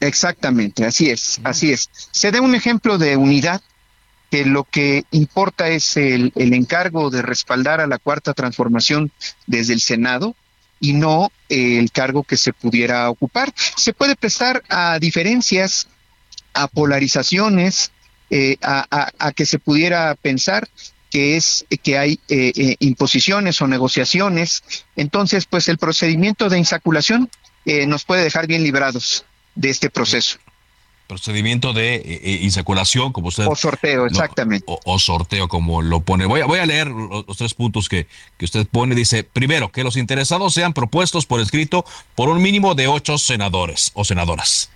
Exactamente, 0.00 0.84
así 0.84 1.10
es, 1.10 1.40
así 1.44 1.72
es. 1.72 1.88
Se 2.10 2.30
da 2.30 2.40
un 2.40 2.54
ejemplo 2.54 2.98
de 2.98 3.16
unidad 3.16 3.62
que 4.30 4.44
lo 4.44 4.64
que 4.64 5.04
importa 5.12 5.68
es 5.68 5.96
el, 5.96 6.32
el 6.34 6.52
encargo 6.54 7.10
de 7.10 7.22
respaldar 7.22 7.80
a 7.80 7.86
la 7.86 7.98
cuarta 7.98 8.34
transformación 8.34 9.12
desde 9.46 9.72
el 9.72 9.80
Senado 9.80 10.34
y 10.80 10.92
no 10.92 11.32
el 11.48 11.90
cargo 11.92 12.24
que 12.24 12.36
se 12.36 12.52
pudiera 12.52 13.08
ocupar. 13.08 13.52
Se 13.56 13.92
puede 13.92 14.16
prestar 14.16 14.62
a 14.68 14.98
diferencias, 14.98 15.88
a 16.52 16.68
polarizaciones, 16.68 17.92
eh, 18.30 18.56
a, 18.62 19.32
que 19.32 19.46
se 19.46 19.58
pudiera 19.58 20.14
pensar 20.14 20.68
que 21.10 21.36
es 21.36 21.64
que 21.82 21.98
hay 21.98 22.18
eh, 22.28 22.52
eh, 22.56 22.76
imposiciones 22.80 23.60
o 23.62 23.68
negociaciones. 23.68 24.64
Entonces, 24.96 25.46
pues 25.46 25.68
el 25.68 25.78
procedimiento 25.78 26.48
de 26.48 26.58
insaculación 26.58 27.30
nos 27.86 28.04
puede 28.04 28.24
dejar 28.24 28.46
bien 28.46 28.62
librados 28.62 29.24
de 29.54 29.70
este 29.70 29.88
proceso. 29.88 30.38
Procedimiento 31.06 31.72
de 31.72 32.38
insaculación, 32.42 33.12
como 33.12 33.28
usted. 33.28 33.46
O 33.46 33.54
sorteo, 33.56 34.04
exactamente. 34.06 34.66
o, 34.66 34.98
sorteo, 34.98 35.48
como 35.48 35.80
lo 35.80 36.00
pone. 36.00 36.26
Voy 36.26 36.42
a, 36.42 36.46
voy 36.46 36.58
a 36.58 36.66
leer 36.66 36.88
los, 36.88 37.26
los, 37.26 37.36
tres 37.38 37.54
puntos 37.54 37.88
que, 37.88 38.06
que 38.36 38.44
usted 38.44 38.66
pone. 38.66 38.94
Dice: 38.94 39.24
primero, 39.24 39.72
que 39.72 39.82
los 39.82 39.96
interesados 39.96 40.52
sean 40.52 40.74
propuestos 40.74 41.24
por 41.24 41.40
escrito 41.40 41.86
por 42.14 42.28
un 42.28 42.42
mínimo 42.42 42.74
de 42.74 42.86
ocho 42.86 43.16
senadores 43.16 43.92
o 43.94 44.04
senadoras. 44.04 44.70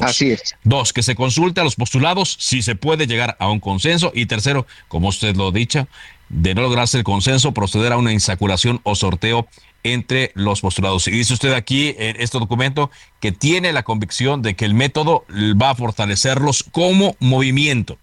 Así 0.00 0.32
es. 0.32 0.54
Dos, 0.62 0.92
que 0.92 1.02
se 1.02 1.14
consulte 1.14 1.60
a 1.60 1.64
los 1.64 1.76
postulados 1.76 2.36
si 2.38 2.62
se 2.62 2.76
puede 2.76 3.06
llegar 3.06 3.36
a 3.40 3.50
un 3.50 3.60
consenso. 3.60 4.12
Y 4.14 4.26
tercero, 4.26 4.66
como 4.88 5.08
usted 5.08 5.34
lo 5.36 5.48
ha 5.48 5.52
dicho, 5.52 5.88
de 6.28 6.54
no 6.54 6.62
lograrse 6.62 6.98
el 6.98 7.04
consenso, 7.04 7.52
proceder 7.52 7.92
a 7.92 7.96
una 7.96 8.12
insaculación 8.12 8.80
o 8.84 8.94
sorteo 8.94 9.48
entre 9.82 10.32
los 10.34 10.60
postulados. 10.60 11.06
Y 11.08 11.12
dice 11.12 11.34
usted 11.34 11.52
aquí 11.52 11.94
en 11.98 12.20
este 12.20 12.38
documento 12.38 12.90
que 13.20 13.32
tiene 13.32 13.72
la 13.72 13.82
convicción 13.82 14.42
de 14.42 14.56
que 14.56 14.64
el 14.64 14.74
método 14.74 15.24
va 15.60 15.70
a 15.70 15.74
fortalecerlos 15.74 16.64
como 16.72 17.16
movimiento. 17.20 17.98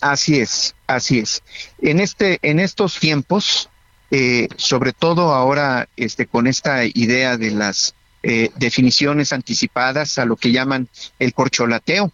Así 0.00 0.38
es, 0.38 0.74
así 0.86 1.20
es. 1.20 1.42
En 1.80 2.00
este, 2.00 2.38
en 2.42 2.60
estos 2.60 2.98
tiempos, 2.98 3.70
eh, 4.10 4.48
sobre 4.56 4.92
todo 4.92 5.32
ahora, 5.32 5.88
este, 5.96 6.26
con 6.26 6.46
esta 6.46 6.84
idea 6.84 7.36
de 7.36 7.52
las 7.52 7.94
eh, 8.26 8.48
definiciones 8.56 9.34
anticipadas 9.34 10.16
a 10.16 10.24
lo 10.24 10.36
que 10.36 10.50
llaman 10.50 10.88
el 11.18 11.34
corcholateo. 11.34 12.10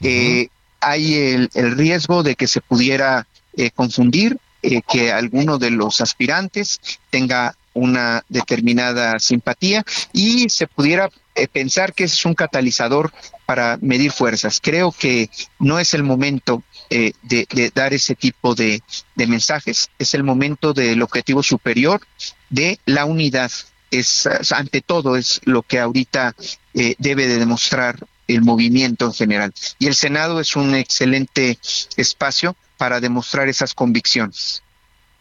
Eh, 0.00 0.46
hay 0.80 1.14
el, 1.14 1.76
riesgo 1.76 2.22
de 2.22 2.36
que 2.36 2.46
se 2.46 2.60
pudiera 2.60 3.26
eh, 3.56 3.72
confundir, 3.72 4.38
que 4.86 5.10
alguno 5.10 5.58
de 5.58 5.72
los 5.72 6.00
aspirantes 6.00 6.80
tenga 7.10 7.56
una 7.74 8.24
determinada 8.28 9.18
simpatía 9.18 9.84
y 10.12 10.48
se 10.48 10.68
pudiera 10.68 11.10
pensar 11.52 11.92
que 11.92 12.04
es 12.04 12.24
un 12.24 12.34
catalizador 12.34 13.12
para 13.44 13.76
medir 13.82 14.12
fuerzas. 14.12 14.60
Creo 14.62 14.92
que 14.92 15.28
no 15.58 15.80
es 15.80 15.94
el 15.94 16.04
momento 16.04 16.62
de, 16.88 17.72
dar 17.74 17.92
ese 17.92 18.14
tipo 18.14 18.54
de, 18.54 18.80
mensajes, 19.16 19.90
es 19.98 20.14
el 20.14 20.22
momento 20.22 20.72
del 20.72 21.02
objetivo 21.02 21.42
superior 21.42 22.00
de 22.48 22.78
la 22.86 23.04
unidad 23.04 23.50
es 23.92 24.26
ante 24.52 24.80
todo 24.80 25.16
es 25.16 25.40
lo 25.44 25.62
que 25.62 25.78
ahorita 25.78 26.34
eh, 26.74 26.94
debe 26.98 27.26
de 27.26 27.38
demostrar 27.38 27.96
el 28.26 28.42
movimiento 28.42 29.06
en 29.06 29.12
general. 29.12 29.52
Y 29.78 29.86
el 29.86 29.94
Senado 29.94 30.40
es 30.40 30.56
un 30.56 30.74
excelente 30.74 31.58
espacio 31.96 32.56
para 32.78 33.00
demostrar 33.00 33.48
esas 33.48 33.74
convicciones. 33.74 34.62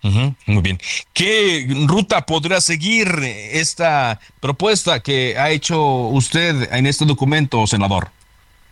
muy 0.01 0.61
bien. 0.61 0.79
¿Qué 1.13 1.67
ruta 1.87 2.25
podrá 2.25 2.59
seguir 2.61 3.07
esta 3.23 4.19
propuesta 4.39 4.99
que 5.01 5.37
ha 5.37 5.51
hecho 5.51 6.07
usted 6.07 6.73
en 6.73 6.87
este 6.87 7.05
documento, 7.05 7.67
senador? 7.67 8.09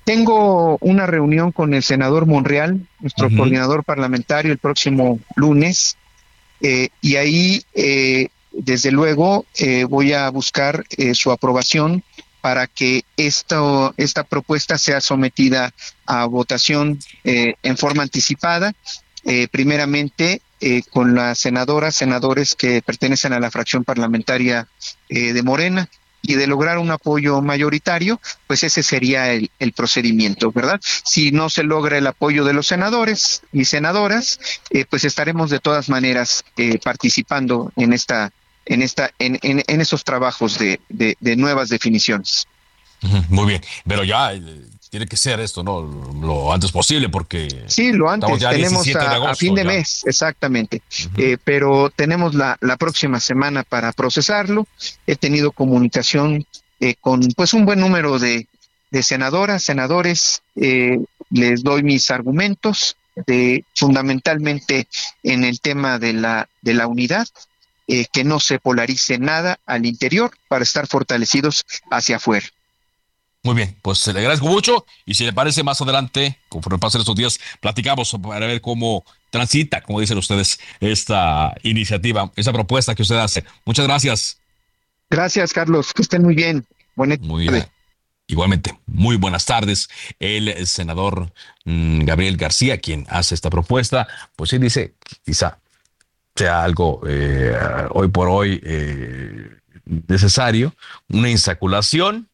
Tengo 0.05 0.77
una 0.81 1.05
reunión 1.05 1.51
con 1.51 1.75
el 1.75 1.83
senador 1.83 2.25
Monreal, 2.25 2.87
nuestro 2.99 3.29
coordinador 3.29 3.83
parlamentario, 3.83 4.51
el 4.51 4.57
próximo 4.57 5.19
lunes, 5.35 5.97
eh, 6.61 6.89
y 6.99 7.15
ahí 7.17 7.63
eh, 7.75 8.29
desde 8.51 8.91
luego 8.91 9.45
eh, 9.57 9.83
voy 9.85 10.13
a 10.13 10.29
buscar 10.29 10.85
eh, 10.97 11.13
su 11.15 11.31
aprobación 11.31 12.03
para 12.41 12.67
que 12.67 13.03
esto, 13.17 13.93
esta 13.97 14.23
propuesta 14.23 14.77
sea 14.77 15.01
sometida 15.01 15.73
a 16.05 16.25
votación 16.25 16.99
eh, 17.23 17.55
en 17.63 17.77
forma 17.77 18.03
anticipada, 18.03 18.73
primeramente 19.51 20.41
con 20.91 21.13
las 21.13 21.39
senadoras, 21.39 21.93
senadores 21.93 22.55
que 22.55 22.81
pertenecen 22.81 23.33
a 23.33 23.39
la 23.39 23.51
fracción 23.51 23.83
parlamentaria 23.83 24.67
de 25.09 25.43
Morena, 25.43 25.89
y 26.21 26.35
de 26.35 26.47
lograr 26.47 26.77
un 26.77 26.91
apoyo 26.91 27.41
mayoritario, 27.41 28.19
pues 28.47 28.63
ese 28.63 28.83
sería 28.83 29.31
el, 29.33 29.49
procedimiento, 29.75 30.51
¿verdad? 30.51 30.79
Si 30.81 31.31
no 31.31 31.49
se 31.49 31.63
logra 31.63 31.97
el 31.97 32.07
apoyo 32.07 32.43
de 32.43 32.53
los 32.53 32.67
senadores 32.67 33.43
y 33.53 33.65
senadoras, 33.65 34.39
pues 34.89 35.03
estaremos 35.03 35.49
de 35.49 35.59
todas 35.59 35.89
maneras 35.89 36.43
participando 36.83 37.71
en 37.75 37.93
esta 37.93 38.31
en, 38.65 38.83
esta, 38.83 39.11
en, 39.17 39.39
en, 39.41 39.81
esos 39.81 40.03
trabajos 40.03 40.59
de, 40.59 40.79
de, 40.89 41.35
nuevas 41.35 41.69
definiciones. 41.69 42.47
Muy 43.29 43.47
bien, 43.47 43.61
pero 43.87 44.03
ya 44.03 44.33
eh, 44.33 44.41
tiene 44.89 45.07
que 45.07 45.17
ser 45.17 45.39
esto, 45.39 45.63
¿no? 45.63 45.81
Lo 46.21 46.51
antes 46.51 46.71
posible, 46.71 47.09
porque. 47.09 47.63
Sí, 47.67 47.91
lo 47.91 48.09
antes. 48.09 48.39
tenemos 48.39 48.87
a, 48.95 49.35
fin 49.35 49.55
de 49.55 49.63
mes, 49.63 50.03
exactamente. 50.05 50.81
Eh, 51.17 51.37
pero 51.43 51.91
tenemos 51.95 52.33
la, 52.33 52.57
la 52.61 52.77
próxima 52.77 53.19
semana 53.19 53.63
para 53.63 53.91
procesarlo. 53.91 54.67
He 55.05 55.15
tenido 55.15 55.51
comunicación 55.51 56.45
eh, 56.79 56.95
con, 56.99 57.21
pues, 57.35 57.53
un 57.53 57.65
buen 57.65 57.79
número 57.79 58.19
de, 58.19 58.47
de 58.91 59.03
senadoras, 59.03 59.63
senadores. 59.63 60.41
les 60.55 61.63
doy 61.63 61.83
mis 61.83 62.09
argumentos, 62.09 62.97
de, 63.27 63.63
fundamentalmente 63.75 64.87
en 65.23 65.43
el 65.43 65.61
tema 65.61 65.99
de 65.99 66.13
la, 66.13 66.49
de 66.61 66.73
la 66.73 66.87
unidad 66.87 67.27
eh, 67.91 68.05
que 68.11 68.23
no 68.23 68.39
se 68.39 68.59
polarice 68.59 69.17
nada 69.17 69.59
al 69.65 69.85
interior 69.85 70.31
para 70.47 70.63
estar 70.63 70.85
fortalecidos 70.85 71.65
hacia 71.89 72.17
afuera. 72.17 72.45
Muy 73.43 73.55
bien, 73.55 73.77
pues 73.81 74.05
le 74.07 74.19
agradezco 74.19 74.47
mucho 74.47 74.85
y 75.05 75.13
si 75.13 75.23
le 75.23 75.31
parece 75.31 75.63
más 75.63 75.81
adelante, 75.81 76.37
conforme 76.49 76.77
pasen 76.77 76.99
estos 76.99 77.15
días, 77.15 77.39
platicamos 77.61 78.15
para 78.21 78.45
ver 78.45 78.59
cómo 78.59 79.05
transita, 79.29 79.81
como 79.81 80.01
dicen 80.01 80.17
ustedes, 80.17 80.59
esta 80.81 81.55
iniciativa, 81.63 82.31
esa 82.35 82.51
propuesta 82.51 82.95
que 82.95 83.03
usted 83.03 83.17
hace. 83.17 83.45
Muchas 83.65 83.85
gracias. 83.87 84.39
Gracias, 85.09 85.53
Carlos. 85.53 85.93
Que 85.93 86.01
estén 86.01 86.21
muy 86.21 86.35
bien. 86.35 86.65
muy 86.95 87.47
bien. 87.47 87.65
Igualmente, 88.27 88.77
muy 88.85 89.15
buenas 89.15 89.45
tardes. 89.45 89.89
El 90.19 90.67
senador 90.67 91.33
mm, 91.65 92.01
Gabriel 92.01 92.37
García, 92.37 92.77
quien 92.77 93.07
hace 93.09 93.33
esta 93.33 93.49
propuesta, 93.49 94.07
pues 94.35 94.51
sí 94.51 94.59
dice, 94.59 94.93
quizá 95.25 95.59
sea 96.35 96.63
algo 96.63 97.01
eh, 97.07 97.57
hoy 97.89 98.07
por 98.09 98.29
hoy 98.29 98.61
eh, 98.63 99.49
necesario, 100.07 100.75
una 101.09 101.29
insaculación, 101.29 102.29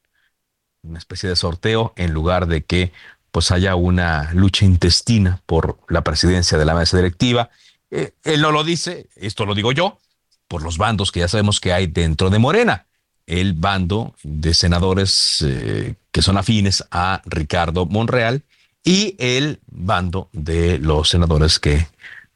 una 0.88 1.00
especie 1.00 1.30
de 1.30 1.36
sorteo 1.36 1.94
en 1.96 2.14
lugar 2.14 2.48
de 2.48 2.64
que 2.64 2.92
pues 3.32 3.52
haya 3.52 3.76
una 3.76 4.32
lucha 4.34 4.66
intestina 4.66 5.42
por 5.46 5.78
la 5.90 6.04
presidencia 6.04 6.58
de 6.58 6.66
la 6.66 6.74
mesa 6.74 6.98
directiva. 6.98 7.50
Eh, 7.92 8.14
él 8.24 8.42
no 8.42 8.52
lo 8.52 8.64
dice, 8.64 9.10
esto 9.16 9.46
lo 9.46 9.56
digo 9.56 9.72
yo, 9.72 10.00
por 10.48 10.64
los 10.64 10.78
bandos 10.78 11.12
que 11.12 11.20
ya 11.20 11.28
sabemos 11.28 11.60
que 11.60 11.74
hay 11.74 11.88
dentro 11.88 12.30
de 12.30 12.40
Morena. 12.40 12.86
El 13.28 13.54
bando 13.54 14.16
de 14.24 14.54
senadores 14.54 15.44
que 16.12 16.22
son 16.22 16.38
afines 16.38 16.86
a 16.92 17.22
Ricardo 17.26 17.86
Monreal 17.88 18.44
y 18.86 19.16
el 19.18 19.60
bando 19.66 20.30
de 20.32 20.78
los 20.78 21.10
senadores 21.10 21.60
que 21.60 21.88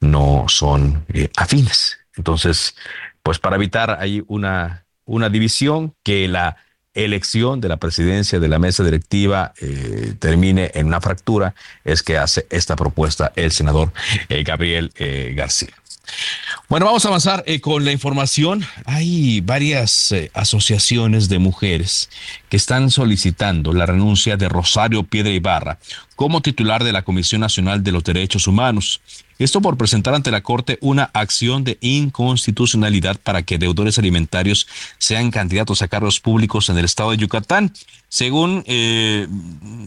no 0.02 0.46
son 0.50 1.06
eh, 1.10 1.30
afines. 1.38 2.00
Entonces, 2.18 2.76
pues 3.24 3.40
para 3.40 3.56
evitar 3.56 3.98
ahí 4.02 4.24
una, 4.28 4.86
una 5.06 5.30
división, 5.30 5.96
que 6.04 6.28
la 6.28 6.58
elección 6.94 7.62
de 7.62 7.70
la 7.70 7.78
presidencia 7.78 8.40
de 8.40 8.48
la 8.48 8.60
mesa 8.60 8.84
directiva 8.84 9.54
eh, 9.62 10.14
termine 10.20 10.72
en 10.74 10.88
una 10.88 11.02
fractura, 11.02 11.56
es 11.84 12.04
que 12.04 12.18
hace 12.18 12.48
esta 12.50 12.76
propuesta 12.76 13.32
el 13.36 13.52
senador 13.52 13.92
eh, 14.30 14.44
Gabriel 14.44 14.92
García. 15.36 15.74
Bueno, 16.68 16.86
vamos 16.86 17.04
a 17.06 17.08
avanzar 17.08 17.44
con 17.62 17.84
la 17.84 17.92
información. 17.92 18.64
Hay 18.86 19.42
varias 19.42 20.14
asociaciones 20.34 21.28
de 21.28 21.40
mujeres 21.40 22.10
que 22.48 22.58
están 22.58 22.92
solicitando 22.92 23.74
la 23.74 23.88
renuncia 23.88 24.38
de 24.38 24.50
Rosario 24.50 25.04
Piedra 25.04 25.32
Ibarra 25.32 25.80
como 26.16 26.42
titular 26.42 26.84
de 26.84 26.92
la 26.92 27.02
Comisión 27.02 27.42
Nacional 27.42 27.84
de 27.84 27.92
los 27.92 28.04
Derechos 28.04 28.46
Humanos. 28.46 29.02
Esto 29.40 29.62
por 29.62 29.78
presentar 29.78 30.14
ante 30.14 30.32
la 30.32 30.42
Corte 30.42 30.78
una 30.82 31.10
acción 31.14 31.64
de 31.64 31.78
inconstitucionalidad 31.80 33.18
para 33.18 33.42
que 33.44 33.58
deudores 33.58 33.98
alimentarios 33.98 34.68
sean 34.98 35.32
candidatos 35.32 35.82
a 35.82 35.88
cargos 35.88 36.20
públicos 36.20 36.70
en 36.70 36.78
el 36.78 36.84
estado 36.84 37.12
de 37.12 37.18
Yucatán. 37.18 37.74
Según 38.10 38.64
eh, 38.68 39.28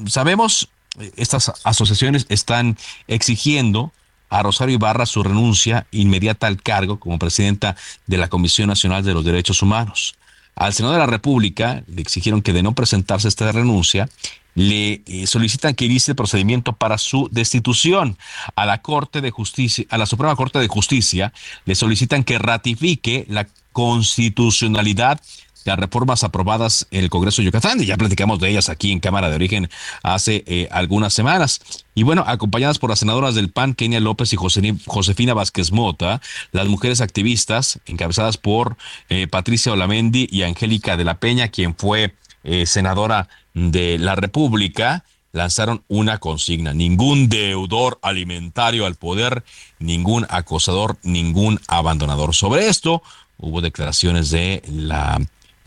sabemos, 0.06 0.70
estas 1.16 1.52
asociaciones 1.64 2.24
están 2.30 2.78
exigiendo 3.08 3.92
a 4.32 4.42
Rosario 4.42 4.74
Ibarra 4.74 5.04
su 5.04 5.22
renuncia 5.22 5.86
inmediata 5.90 6.46
al 6.46 6.62
cargo 6.62 6.98
como 6.98 7.18
presidenta 7.18 7.76
de 8.06 8.16
la 8.16 8.28
Comisión 8.28 8.68
Nacional 8.68 9.04
de 9.04 9.12
los 9.12 9.26
Derechos 9.26 9.60
Humanos. 9.60 10.14
Al 10.56 10.72
Senado 10.72 10.94
de 10.94 11.00
la 11.00 11.06
República 11.06 11.84
le 11.86 12.00
exigieron 12.00 12.40
que 12.40 12.54
de 12.54 12.62
no 12.62 12.74
presentarse 12.74 13.28
esta 13.28 13.52
renuncia, 13.52 14.08
le 14.54 15.02
eh, 15.06 15.26
solicitan 15.26 15.74
que 15.74 15.84
inicie 15.84 16.12
el 16.12 16.16
procedimiento 16.16 16.72
para 16.72 16.96
su 16.96 17.28
destitución. 17.30 18.16
A 18.56 18.64
la 18.64 18.80
Corte 18.80 19.20
de 19.20 19.30
Justicia, 19.30 19.84
a 19.90 19.98
la 19.98 20.06
Suprema 20.06 20.34
Corte 20.34 20.58
de 20.58 20.68
Justicia, 20.68 21.34
le 21.66 21.74
solicitan 21.74 22.24
que 22.24 22.38
ratifique 22.38 23.26
la 23.28 23.46
constitucionalidad 23.72 25.20
las 25.64 25.78
reformas 25.78 26.24
aprobadas 26.24 26.86
en 26.90 27.04
el 27.04 27.10
Congreso 27.10 27.42
de 27.42 27.46
Yucatán, 27.46 27.80
y 27.80 27.86
ya 27.86 27.96
platicamos 27.96 28.38
de 28.40 28.50
ellas 28.50 28.68
aquí 28.68 28.92
en 28.92 29.00
Cámara 29.00 29.28
de 29.28 29.36
Origen 29.36 29.70
hace 30.02 30.44
eh, 30.46 30.68
algunas 30.70 31.12
semanas. 31.12 31.60
Y 31.94 32.02
bueno, 32.04 32.24
acompañadas 32.26 32.78
por 32.78 32.90
las 32.90 33.00
senadoras 33.00 33.34
del 33.34 33.50
PAN, 33.50 33.74
Kenia 33.74 34.00
López 34.00 34.32
y 34.32 34.36
Josefina 34.36 35.34
Vázquez 35.34 35.72
Mota, 35.72 36.20
las 36.52 36.68
mujeres 36.68 37.00
activistas, 37.00 37.80
encabezadas 37.86 38.38
por 38.38 38.76
eh, 39.08 39.26
Patricia 39.26 39.72
Olamendi 39.72 40.28
y 40.30 40.42
Angélica 40.42 40.96
de 40.96 41.04
la 41.04 41.18
Peña, 41.18 41.48
quien 41.48 41.76
fue 41.76 42.14
eh, 42.44 42.66
senadora 42.66 43.28
de 43.54 43.98
la 43.98 44.14
República, 44.14 45.04
lanzaron 45.32 45.82
una 45.88 46.18
consigna. 46.18 46.72
Ningún 46.72 47.28
deudor 47.28 47.98
alimentario 48.02 48.86
al 48.86 48.94
poder, 48.94 49.44
ningún 49.78 50.26
acosador, 50.28 50.98
ningún 51.02 51.60
abandonador. 51.68 52.34
Sobre 52.34 52.68
esto 52.68 53.02
hubo 53.38 53.60
declaraciones 53.60 54.30
de 54.30 54.62
la 54.68 55.20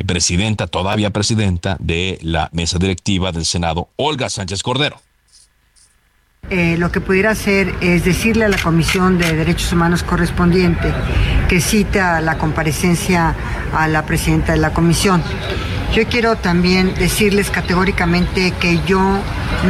presidenta, 0.04 0.68
todavía 0.68 1.12
presidenta 1.12 1.78
de 1.80 2.20
la 2.22 2.50
mesa 2.52 2.78
directiva 2.78 3.32
del 3.32 3.46
Senado, 3.46 3.90
Olga 3.96 4.30
Sánchez 4.30 4.62
Cordero. 4.64 5.02
Eh, 6.52 6.76
lo 6.78 6.92
que 6.92 7.02
pudiera 7.02 7.32
hacer 7.32 7.74
es 7.82 8.06
decirle 8.06 8.46
a 8.46 8.50
la 8.50 8.58
Comisión 8.60 9.18
de 9.18 9.34
Derechos 9.34 9.74
Humanos 9.74 10.04
correspondiente 10.04 10.94
que 11.50 11.60
cita 11.60 12.22
la 12.22 12.38
comparecencia 12.38 13.36
a 13.74 13.88
la 13.88 14.06
presidenta 14.06 14.52
de 14.52 14.60
la 14.60 14.72
comisión. 14.72 15.24
Yo 15.96 16.06
quiero 16.08 16.36
también 16.36 16.94
decirles 16.96 17.50
categóricamente 17.50 18.52
que 18.60 18.80
yo 18.86 19.20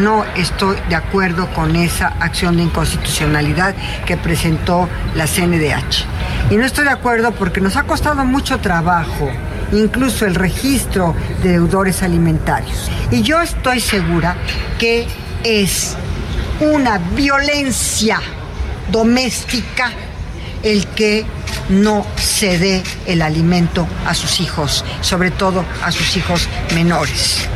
no 0.01 0.25
estoy 0.35 0.75
de 0.89 0.95
acuerdo 0.95 1.47
con 1.53 1.75
esa 1.77 2.07
acción 2.07 2.57
de 2.57 2.63
inconstitucionalidad 2.63 3.73
que 4.05 4.17
presentó 4.17 4.89
la 5.15 5.27
CNDH. 5.27 6.05
Y 6.51 6.57
no 6.57 6.65
estoy 6.65 6.85
de 6.85 6.91
acuerdo 6.91 7.31
porque 7.31 7.61
nos 7.61 7.77
ha 7.77 7.83
costado 7.83 8.25
mucho 8.25 8.59
trabajo 8.59 9.31
incluso 9.75 10.25
el 10.25 10.35
registro 10.35 11.15
de 11.43 11.53
deudores 11.53 12.03
alimentarios. 12.03 12.89
Y 13.11 13.21
yo 13.21 13.41
estoy 13.41 13.79
segura 13.79 14.35
que 14.79 15.07
es 15.43 15.95
una 16.59 16.97
violencia 16.97 18.21
doméstica 18.91 19.91
el 20.63 20.87
que 20.87 21.25
no 21.69 22.05
se 22.15 22.57
dé 22.57 22.83
el 23.05 23.21
alimento 23.21 23.87
a 24.05 24.13
sus 24.13 24.39
hijos, 24.39 24.83
sobre 25.01 25.31
todo 25.31 25.65
a 25.83 25.91
sus 25.91 26.17
hijos 26.17 26.47
menores. 26.73 27.47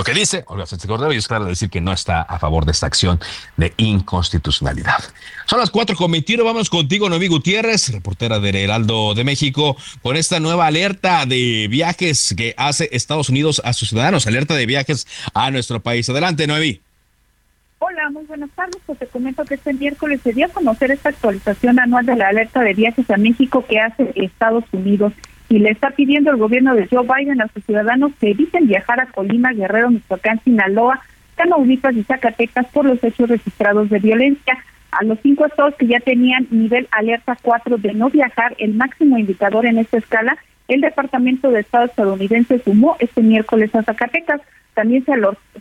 Lo 0.00 0.04
que 0.04 0.14
dice 0.14 0.44
Olga 0.46 0.64
Sánchez 0.64 0.88
Cordero 0.88 1.12
y 1.12 1.18
es 1.18 1.28
claro 1.28 1.44
decir 1.44 1.68
que 1.68 1.82
no 1.82 1.92
está 1.92 2.22
a 2.22 2.38
favor 2.38 2.64
de 2.64 2.72
esta 2.72 2.86
acción 2.86 3.20
de 3.58 3.74
inconstitucionalidad. 3.76 5.04
Son 5.44 5.58
las 5.58 5.70
cuatro 5.70 5.94
con 5.94 6.10
Vamos 6.10 6.70
contigo, 6.70 7.10
Noemí 7.10 7.28
Gutiérrez, 7.28 7.92
reportera 7.92 8.38
de 8.38 8.64
Heraldo 8.64 9.12
de 9.12 9.24
México, 9.24 9.76
con 10.00 10.16
esta 10.16 10.40
nueva 10.40 10.68
alerta 10.68 11.26
de 11.26 11.68
viajes 11.68 12.34
que 12.34 12.54
hace 12.56 12.88
Estados 12.92 13.28
Unidos 13.28 13.60
a 13.62 13.74
sus 13.74 13.90
ciudadanos, 13.90 14.26
alerta 14.26 14.54
de 14.54 14.64
viajes 14.64 15.06
a 15.34 15.50
nuestro 15.50 15.80
país. 15.80 16.08
Adelante, 16.08 16.46
Noemí. 16.46 16.80
Hola, 17.80 18.08
muy 18.08 18.24
buenas 18.24 18.48
tardes. 18.56 18.78
Pues 18.86 18.98
te 18.98 19.06
comento 19.06 19.44
que 19.44 19.56
este 19.56 19.74
miércoles 19.74 20.22
se 20.24 20.32
dio 20.32 20.46
a 20.46 20.48
conocer 20.48 20.92
esta 20.92 21.10
actualización 21.10 21.78
anual 21.78 22.06
de 22.06 22.16
la 22.16 22.28
alerta 22.28 22.60
de 22.62 22.72
viajes 22.72 23.10
a 23.10 23.18
México 23.18 23.66
que 23.68 23.78
hace 23.78 24.12
Estados 24.14 24.64
Unidos 24.72 25.12
y 25.50 25.58
le 25.58 25.70
está 25.70 25.90
pidiendo 25.90 26.30
el 26.30 26.36
gobierno 26.36 26.76
de 26.76 26.86
Joe 26.86 27.04
Biden 27.04 27.42
a 27.42 27.48
sus 27.48 27.64
ciudadanos 27.64 28.12
que 28.20 28.30
eviten 28.30 28.68
viajar 28.68 29.00
a 29.00 29.06
Colima, 29.06 29.52
Guerrero, 29.52 29.90
Michoacán, 29.90 30.40
Sinaloa, 30.44 31.00
Tamaulipas 31.34 31.96
y 31.96 32.04
Zacatecas 32.04 32.66
por 32.68 32.84
los 32.84 33.02
hechos 33.02 33.28
registrados 33.28 33.90
de 33.90 33.98
violencia. 33.98 34.56
A 34.92 35.02
los 35.04 35.18
cinco 35.22 35.44
estados 35.44 35.74
que 35.74 35.88
ya 35.88 35.98
tenían 35.98 36.46
nivel 36.50 36.86
alerta 36.92 37.36
4 37.42 37.78
de 37.78 37.94
no 37.94 38.10
viajar, 38.10 38.54
el 38.58 38.74
máximo 38.74 39.18
indicador 39.18 39.66
en 39.66 39.78
esta 39.78 39.98
escala, 39.98 40.38
el 40.68 40.82
Departamento 40.82 41.50
de 41.50 41.60
Estado 41.60 41.86
estadounidense 41.86 42.60
sumó 42.60 42.96
este 43.00 43.20
miércoles 43.20 43.74
a 43.74 43.82
Zacatecas. 43.82 44.40
También 44.74 45.04
se, 45.04 45.14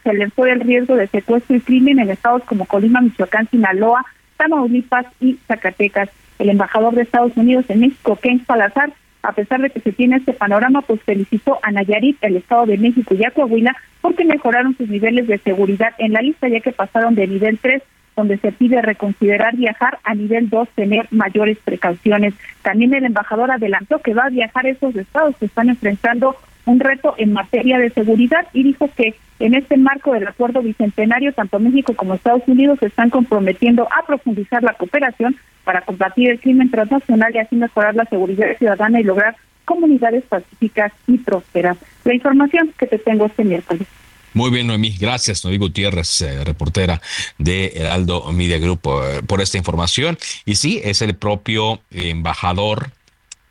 se 0.04 0.10
alertó 0.12 0.45
el 0.45 0.60
riesgo 0.60 0.97
de 0.97 1.08
secuestro 1.08 1.56
y 1.56 1.62
crimen 1.62 1.97
en 1.97 2.12
estados 2.12 2.43
como 2.43 2.65
Colima, 2.65 3.02
Michoacán, 3.02 3.49
Sinaloa, 3.49 4.06
Tamaulipas 4.38 5.08
y 5.19 5.39
Zacatecas. 5.47 6.10
El 6.38 6.49
embajador 6.49 6.93
de 6.93 7.02
Estados 7.02 7.36
Unidos 7.36 7.65
en 7.69 7.80
México, 7.80 8.19
Ken 8.21 8.45
Salazar, 8.45 8.93
a 9.21 9.32
pesar 9.34 9.62
de 9.62 9.69
que 9.69 9.82
se 9.82 9.91
tiene 9.91 10.17
este 10.17 10.34
panorama, 10.34 10.82
pues 10.82 11.01
felicitó 11.03 11.60
a 11.62 11.71
Nayarit, 11.71 12.17
el 12.21 12.38
Estado 12.38 12.65
de 12.65 12.77
México 12.77 13.15
y 13.15 13.25
a 13.25 13.32
Coahuila 13.32 13.75
porque 14.01 14.23
mejoraron 14.23 14.75
sus 14.77 14.88
niveles 14.89 15.27
de 15.27 15.38
seguridad 15.39 15.93
en 15.97 16.13
la 16.13 16.21
lista, 16.21 16.47
ya 16.47 16.62
que 16.62 16.71
pasaron 16.71 17.15
de 17.15 17.27
nivel 17.27 17.60
3 17.60 17.84
donde 18.15 18.38
se 18.38 18.51
pide 18.51 18.82
reconsiderar 18.82 19.55
viajar 19.55 19.97
a 20.03 20.13
nivel 20.13 20.49
2, 20.49 20.69
tener 20.75 21.08
mayores 21.10 21.58
precauciones. 21.63 22.34
También 22.62 22.93
el 22.93 23.05
embajador 23.05 23.49
adelantó 23.49 23.99
que 23.99 24.13
va 24.13 24.25
a 24.25 24.29
viajar 24.29 24.65
a 24.65 24.69
esos 24.69 24.93
estados 24.95 25.38
que 25.38 25.45
están 25.45 25.69
enfrentando 25.69 26.36
un 26.65 26.80
reto 26.80 27.15
en 27.17 27.34
materia 27.34 27.78
de 27.78 27.89
seguridad 27.89 28.48
y 28.54 28.63
dijo 28.63 28.89
que 28.95 29.15
en 29.39 29.56
este 29.56 29.78
marco 29.78 30.13
del 30.13 30.28
acuerdo 30.28 30.62
bicentenario, 30.62 31.34
tanto 31.34 31.60
México 31.60 31.93
como 31.95 32.13
Estados 32.13 32.43
Unidos 32.48 32.80
se 32.80 32.88
están 32.88 33.10
comprometiendo 33.10 33.84
a 33.84 34.06
profundizar 34.06 34.62
la 34.63 34.74
cooperación 34.74 35.36
para 35.63 35.82
combatir 35.82 36.30
el 36.30 36.39
crimen 36.39 36.69
transnacional 36.69 37.34
y 37.34 37.39
así 37.39 37.56
mejorar 37.56 37.95
la 37.95 38.06
seguridad 38.06 38.58
ciudadana 38.58 39.00
y 39.00 39.04
lograr 39.04 39.36
comunidades 39.65 40.24
pacíficas 40.24 40.91
y 41.08 41.17
prósperas. 41.19 41.78
La 42.04 42.13
información 42.13 42.74
que 42.78 42.88
te 42.88 42.98
tengo 42.98 43.28
este 43.28 43.43
miércoles. 43.43 43.88
Muy 44.34 44.52
bien, 44.52 44.67
Noemí. 44.67 44.95
Gracias, 45.00 45.43
Noemí 45.43 45.58
Gutiérrez, 45.58 46.22
eh, 46.22 46.43
reportera 46.43 47.02
de 47.38 47.72
Heraldo 47.76 48.32
Media 48.32 48.60
Group, 48.60 48.80
por, 48.80 49.26
por, 49.26 49.41
esta 49.41 49.58
información. 49.58 50.17
Y 50.45 50.56
sí, 50.56 50.82
es 50.84 51.02
el 51.02 51.15
propio 51.15 51.80
embajador 51.91 52.91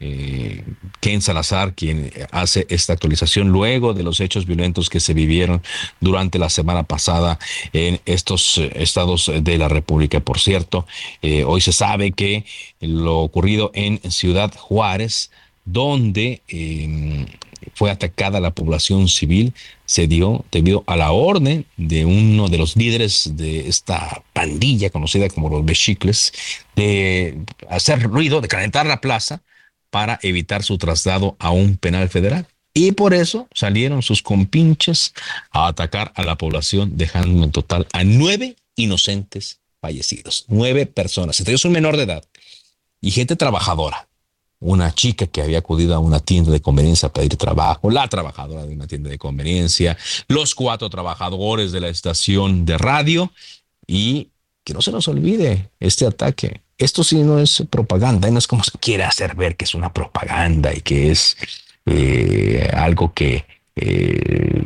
eh, 0.01 0.65
Ken 1.01 1.21
Salazar, 1.21 1.75
quien 1.75 2.13
hace 2.31 2.67
esta 2.69 2.93
actualización 2.93 3.49
luego 3.49 3.95
de 3.95 4.05
los 4.05 4.21
hechos 4.21 4.47
violentos 4.47 4.91
que 4.91 5.01
se 5.01 5.15
vivieron 5.15 5.63
durante 6.01 6.39
la 6.39 6.51
semana 6.51 6.85
pasada 6.85 7.39
en 7.73 8.01
estos 8.07 8.59
eh, 8.59 8.71
estados 8.77 9.31
de 9.41 9.59
la 9.59 9.69
República. 9.69 10.21
Por 10.21 10.39
cierto, 10.39 10.87
eh, 11.23 11.45
hoy 11.45 11.61
se 11.61 11.73
sabe 11.73 12.13
que 12.13 12.45
lo 12.81 13.19
ocurrido 13.19 13.73
en 13.75 13.99
Ciudad 14.11 14.55
Juárez, 14.57 15.31
donde 15.65 16.43
em, 16.49 17.27
fue 17.75 17.91
atacada 17.91 18.41
la 18.41 18.53
población 18.53 19.09
civil, 19.09 19.53
se 19.85 20.07
dio 20.07 20.45
debido 20.53 20.85
a 20.87 20.97
la 20.97 21.11
orden 21.13 21.67
de 21.77 22.05
uno 22.05 22.49
de 22.49 22.59
los 22.59 22.77
líderes 22.77 23.37
de 23.37 23.69
esta 23.69 24.23
pandilla 24.33 24.91
conocida 24.91 25.29
como 25.29 25.49
los 25.49 25.65
Bechicles, 25.65 26.33
de 26.77 27.39
hacer 27.69 28.03
ruido, 28.03 28.41
de 28.41 28.49
calentar 28.49 28.87
la 28.87 29.01
plaza 29.01 29.43
para 29.91 30.19
evitar 30.23 30.63
su 30.63 30.79
traslado 30.79 31.37
a 31.39 31.51
un 31.51 31.77
penal 31.77 32.09
federal. 32.09 32.47
Y 32.75 32.93
por 32.93 33.15
eso 33.15 33.49
salieron 33.55 34.03
sus 34.03 34.23
compinches 34.23 35.15
a 35.51 35.67
atacar 35.67 36.13
a 36.15 36.23
la 36.23 36.37
población, 36.37 36.97
dejando 36.97 37.45
en 37.45 37.51
total 37.51 37.87
a 37.93 38.05
nueve 38.05 38.57
inocentes 38.77 39.61
fallecidos. 39.81 40.45
Nueve 40.49 40.87
personas, 40.87 41.41
entre 41.41 41.53
ellos 41.53 41.65
un 41.65 41.73
menor 41.73 41.97
de 41.97 42.05
edad 42.05 42.25
y 43.01 43.11
gente 43.11 43.37
trabajadora. 43.37 44.09
Una 44.61 44.93
chica 44.93 45.29
que 45.29 45.41
había 45.41 45.59
acudido 45.59 45.95
a 45.95 46.01
una 46.01 46.19
tienda 46.19 46.51
de 46.51 46.61
conveniencia 46.61 47.09
a 47.09 47.13
pedir 47.13 47.37
trabajo, 47.37 47.91
la 47.91 48.09
trabajadora 48.09 48.67
de 48.67 48.75
una 48.75 48.89
tienda 48.89 49.09
de 49.09 49.17
conveniencia, 49.17 49.97
los 50.27 50.57
cuatro 50.57 50.91
trabajadores 50.91 51.71
de 51.71 51.81
la 51.81 51.89
estación 51.89 52.65
de 52.65 52.77
radio 52.77 53.33
y 53.87 54.31
que 54.65 54.75
no 54.75 54.83
se 54.83 54.91
nos 54.91 55.07
olvide 55.07 55.71
este 55.79 56.07
ataque 56.07 56.61
esto 56.79 57.03
sí 57.03 57.23
no 57.23 57.39
es 57.39 57.65
propaganda, 57.69 58.31
no 58.31 58.39
es 58.39 58.47
como 58.47 58.63
se 58.63 58.71
quiere 58.79 59.05
hacer 59.05 59.35
ver 59.35 59.57
que 59.57 59.65
es 59.65 59.75
una 59.75 59.93
propaganda 59.93 60.73
y 60.73 60.81
que 60.81 61.11
es 61.11 61.37
eh, 61.87 62.71
algo 62.73 63.13
que 63.13 63.45
eh, 63.75 64.63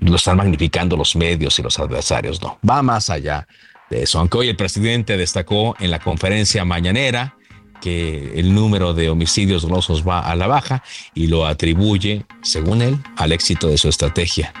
lo 0.00 0.16
están 0.16 0.36
magnificando 0.36 0.96
los 0.96 1.16
medios 1.16 1.58
y 1.58 1.62
los 1.62 1.78
adversarios, 1.78 2.42
no, 2.42 2.58
va 2.68 2.82
más 2.82 3.08
allá 3.08 3.48
de 3.88 4.02
eso. 4.02 4.18
Aunque 4.18 4.38
hoy 4.38 4.48
el 4.48 4.56
presidente 4.56 5.16
destacó 5.16 5.74
en 5.80 5.90
la 5.90 5.98
conferencia 5.98 6.64
mañanera 6.64 7.36
que 7.80 8.38
el 8.38 8.54
número 8.54 8.94
de 8.94 9.08
homicidios 9.08 9.62
dolosos 9.62 10.06
va 10.06 10.20
a 10.20 10.34
la 10.34 10.46
baja 10.46 10.82
y 11.14 11.28
lo 11.28 11.46
atribuye, 11.46 12.26
según 12.42 12.82
él, 12.82 12.98
al 13.16 13.32
éxito 13.32 13.68
de 13.68 13.78
su 13.78 13.88
estrategia 13.88 14.52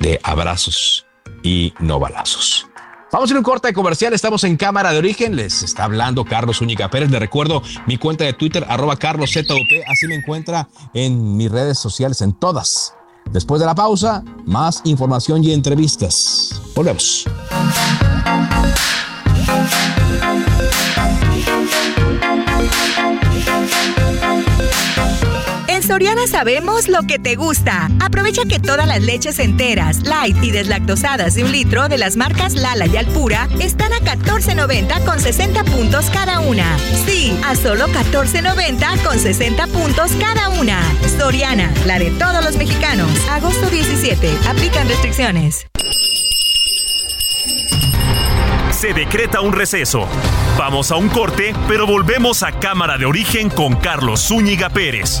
de 0.00 0.20
abrazos 0.22 1.06
y 1.42 1.72
no 1.80 1.98
balazos. 1.98 2.66
Vamos 3.12 3.28
a 3.28 3.34
ir 3.34 3.36
un 3.36 3.44
corte 3.44 3.74
comercial. 3.74 4.14
Estamos 4.14 4.42
en 4.44 4.56
Cámara 4.56 4.90
de 4.90 4.96
Origen. 4.96 5.36
Les 5.36 5.62
está 5.62 5.84
hablando 5.84 6.24
Carlos 6.24 6.62
Úñiga 6.62 6.88
Pérez. 6.88 7.10
Les 7.10 7.20
recuerdo 7.20 7.62
mi 7.86 7.98
cuenta 7.98 8.24
de 8.24 8.32
Twitter, 8.32 8.64
arroba 8.66 8.96
carloszup. 8.96 9.44
Así 9.86 10.06
me 10.06 10.14
encuentra 10.14 10.66
en 10.94 11.36
mis 11.36 11.50
redes 11.52 11.78
sociales, 11.78 12.22
en 12.22 12.32
todas. 12.32 12.94
Después 13.30 13.60
de 13.60 13.66
la 13.66 13.74
pausa, 13.74 14.24
más 14.46 14.80
información 14.84 15.44
y 15.44 15.52
entrevistas. 15.52 16.62
Volvemos. 16.74 17.26
En 25.82 25.88
Soriana 25.88 26.28
sabemos 26.28 26.86
lo 26.86 27.02
que 27.08 27.18
te 27.18 27.34
gusta. 27.34 27.90
Aprovecha 27.98 28.42
que 28.44 28.60
todas 28.60 28.86
las 28.86 29.02
leches 29.02 29.40
enteras, 29.40 30.04
light 30.04 30.36
y 30.40 30.52
deslactosadas 30.52 31.34
de 31.34 31.42
un 31.42 31.50
litro 31.50 31.88
de 31.88 31.98
las 31.98 32.14
marcas 32.14 32.54
Lala 32.54 32.86
y 32.86 32.96
Alpura 32.96 33.48
están 33.58 33.92
a 33.92 33.96
14.90 33.96 35.04
con 35.04 35.18
60 35.18 35.64
puntos 35.64 36.08
cada 36.10 36.38
una. 36.38 36.78
Sí, 37.04 37.36
a 37.44 37.56
solo 37.56 37.88
14.90 37.88 39.02
con 39.02 39.18
60 39.18 39.66
puntos 39.66 40.12
cada 40.20 40.50
una. 40.50 40.80
Soriana, 41.18 41.74
la 41.84 41.98
de 41.98 42.12
todos 42.12 42.44
los 42.44 42.56
mexicanos. 42.56 43.10
Agosto 43.28 43.68
17. 43.68 44.30
Aplican 44.46 44.88
restricciones. 44.88 45.66
Se 48.70 48.94
decreta 48.94 49.40
un 49.40 49.52
receso. 49.52 50.06
Vamos 50.56 50.92
a 50.92 50.96
un 50.96 51.08
corte, 51.08 51.52
pero 51.66 51.88
volvemos 51.88 52.44
a 52.44 52.52
Cámara 52.52 52.98
de 52.98 53.06
Origen 53.06 53.50
con 53.50 53.74
Carlos 53.74 54.28
Zúñiga 54.28 54.70
Pérez. 54.70 55.20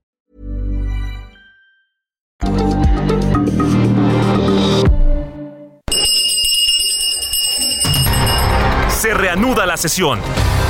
Se 9.01 9.13
reanuda 9.13 9.65
la 9.65 9.77
sesión. 9.77 10.19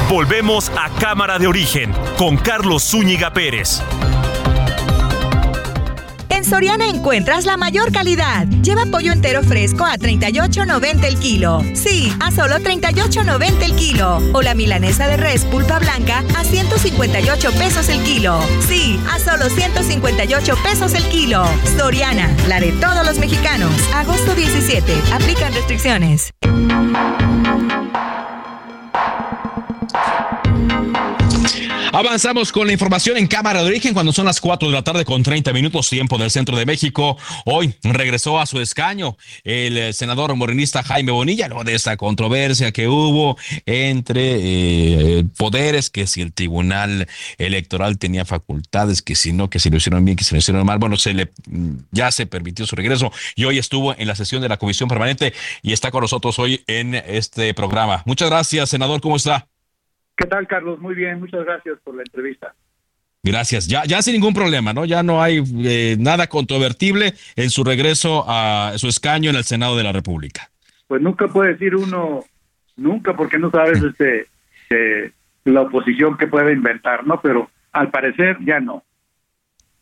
Volvemos 0.09 0.69
a 0.77 0.89
Cámara 0.99 1.37
de 1.37 1.47
Origen 1.47 1.93
con 2.17 2.37
Carlos 2.37 2.83
Zúñiga 2.83 3.33
Pérez. 3.33 3.81
En 6.41 6.45
Soriana 6.49 6.89
encuentras 6.89 7.45
la 7.45 7.55
mayor 7.55 7.91
calidad. 7.91 8.47
Lleva 8.63 8.87
pollo 8.87 9.11
entero 9.11 9.43
fresco 9.43 9.85
a 9.85 9.99
38.90 9.99 11.03
el 11.03 11.19
kilo. 11.19 11.61
Sí, 11.75 12.11
a 12.19 12.31
solo 12.31 12.55
38.90 12.55 13.61
el 13.61 13.75
kilo. 13.75 14.17
O 14.33 14.41
la 14.41 14.55
milanesa 14.55 15.07
de 15.07 15.17
res 15.17 15.45
pulpa 15.45 15.77
blanca 15.77 16.23
a 16.35 16.43
158 16.43 17.51
pesos 17.51 17.89
el 17.89 18.01
kilo. 18.01 18.39
Sí, 18.67 18.99
a 19.11 19.19
solo 19.19 19.51
158 19.51 20.55
pesos 20.63 20.95
el 20.95 21.03
kilo. 21.09 21.45
Soriana, 21.77 22.35
la 22.47 22.59
de 22.59 22.71
todos 22.71 23.05
los 23.05 23.19
mexicanos. 23.19 23.71
Agosto 23.93 24.33
17. 24.33 24.91
Aplican 25.13 25.53
restricciones. 25.53 26.31
Avanzamos 32.01 32.51
con 32.51 32.65
la 32.65 32.73
información 32.73 33.15
en 33.17 33.27
Cámara 33.27 33.61
de 33.61 33.67
Origen 33.67 33.93
cuando 33.93 34.11
son 34.11 34.25
las 34.25 34.41
4 34.41 34.69
de 34.69 34.73
la 34.73 34.83
tarde 34.83 35.05
con 35.05 35.21
30 35.21 35.53
minutos 35.53 35.87
tiempo 35.87 36.17
del 36.17 36.31
centro 36.31 36.57
de 36.57 36.65
México. 36.65 37.15
Hoy 37.45 37.75
regresó 37.83 38.39
a 38.39 38.47
su 38.47 38.59
escaño 38.59 39.17
el 39.43 39.77
eh, 39.77 39.93
senador 39.93 40.35
morenista 40.35 40.81
Jaime 40.81 41.11
Bonilla, 41.11 41.47
luego 41.47 41.63
de 41.63 41.75
esta 41.75 41.97
controversia 41.97 42.71
que 42.71 42.87
hubo 42.87 43.37
entre 43.67 44.39
eh, 45.19 45.25
poderes, 45.37 45.91
que 45.91 46.07
si 46.07 46.23
el 46.23 46.33
Tribunal 46.33 47.07
Electoral 47.37 47.99
tenía 47.99 48.25
facultades, 48.25 49.03
que 49.03 49.13
si 49.13 49.31
no, 49.31 49.51
que 49.51 49.59
si 49.59 49.69
lo 49.69 49.77
hicieron 49.77 50.03
bien, 50.03 50.17
que 50.17 50.23
si 50.23 50.33
lo 50.33 50.39
hicieron 50.39 50.65
mal. 50.65 50.79
Bueno, 50.79 50.97
se 50.97 51.13
le 51.13 51.31
ya 51.91 52.09
se 52.09 52.25
permitió 52.25 52.65
su 52.65 52.75
regreso 52.75 53.11
y 53.35 53.43
hoy 53.43 53.59
estuvo 53.59 53.95
en 53.95 54.07
la 54.07 54.15
sesión 54.15 54.41
de 54.41 54.49
la 54.49 54.57
Comisión 54.57 54.89
Permanente 54.89 55.33
y 55.61 55.71
está 55.71 55.91
con 55.91 56.01
nosotros 56.01 56.39
hoy 56.39 56.63
en 56.65 56.95
este 56.95 57.53
programa. 57.53 58.01
Muchas 58.07 58.27
gracias, 58.27 58.71
senador. 58.71 59.01
¿Cómo 59.01 59.17
está? 59.17 59.50
¿Qué 60.15 60.27
tal, 60.27 60.47
Carlos? 60.47 60.79
Muy 60.79 60.95
bien, 60.95 61.19
muchas 61.19 61.43
gracias 61.45 61.79
por 61.83 61.95
la 61.95 62.03
entrevista. 62.03 62.53
Gracias. 63.23 63.67
Ya, 63.67 63.83
ya 63.85 64.01
sin 64.01 64.13
ningún 64.13 64.33
problema, 64.33 64.73
¿no? 64.73 64.85
Ya 64.85 65.03
no 65.03 65.21
hay 65.21 65.43
eh, 65.63 65.95
nada 65.99 66.27
controvertible 66.27 67.13
en 67.35 67.49
su 67.51 67.63
regreso 67.63 68.25
a 68.27 68.73
su 68.77 68.87
escaño 68.87 69.29
en 69.29 69.35
el 69.35 69.43
Senado 69.43 69.77
de 69.77 69.83
la 69.83 69.91
República. 69.91 70.49
Pues 70.87 71.01
nunca 71.01 71.27
puede 71.27 71.53
decir 71.53 71.75
uno, 71.75 72.25
nunca, 72.77 73.15
porque 73.15 73.37
no 73.37 73.51
sabes 73.51 73.81
este, 73.83 74.27
eh, 74.71 75.11
la 75.45 75.61
oposición 75.61 76.17
que 76.17 76.27
puede 76.27 76.51
inventar, 76.51 77.05
¿no? 77.05 77.21
Pero 77.21 77.49
al 77.71 77.91
parecer 77.91 78.37
ya 78.43 78.59
no. 78.59 78.83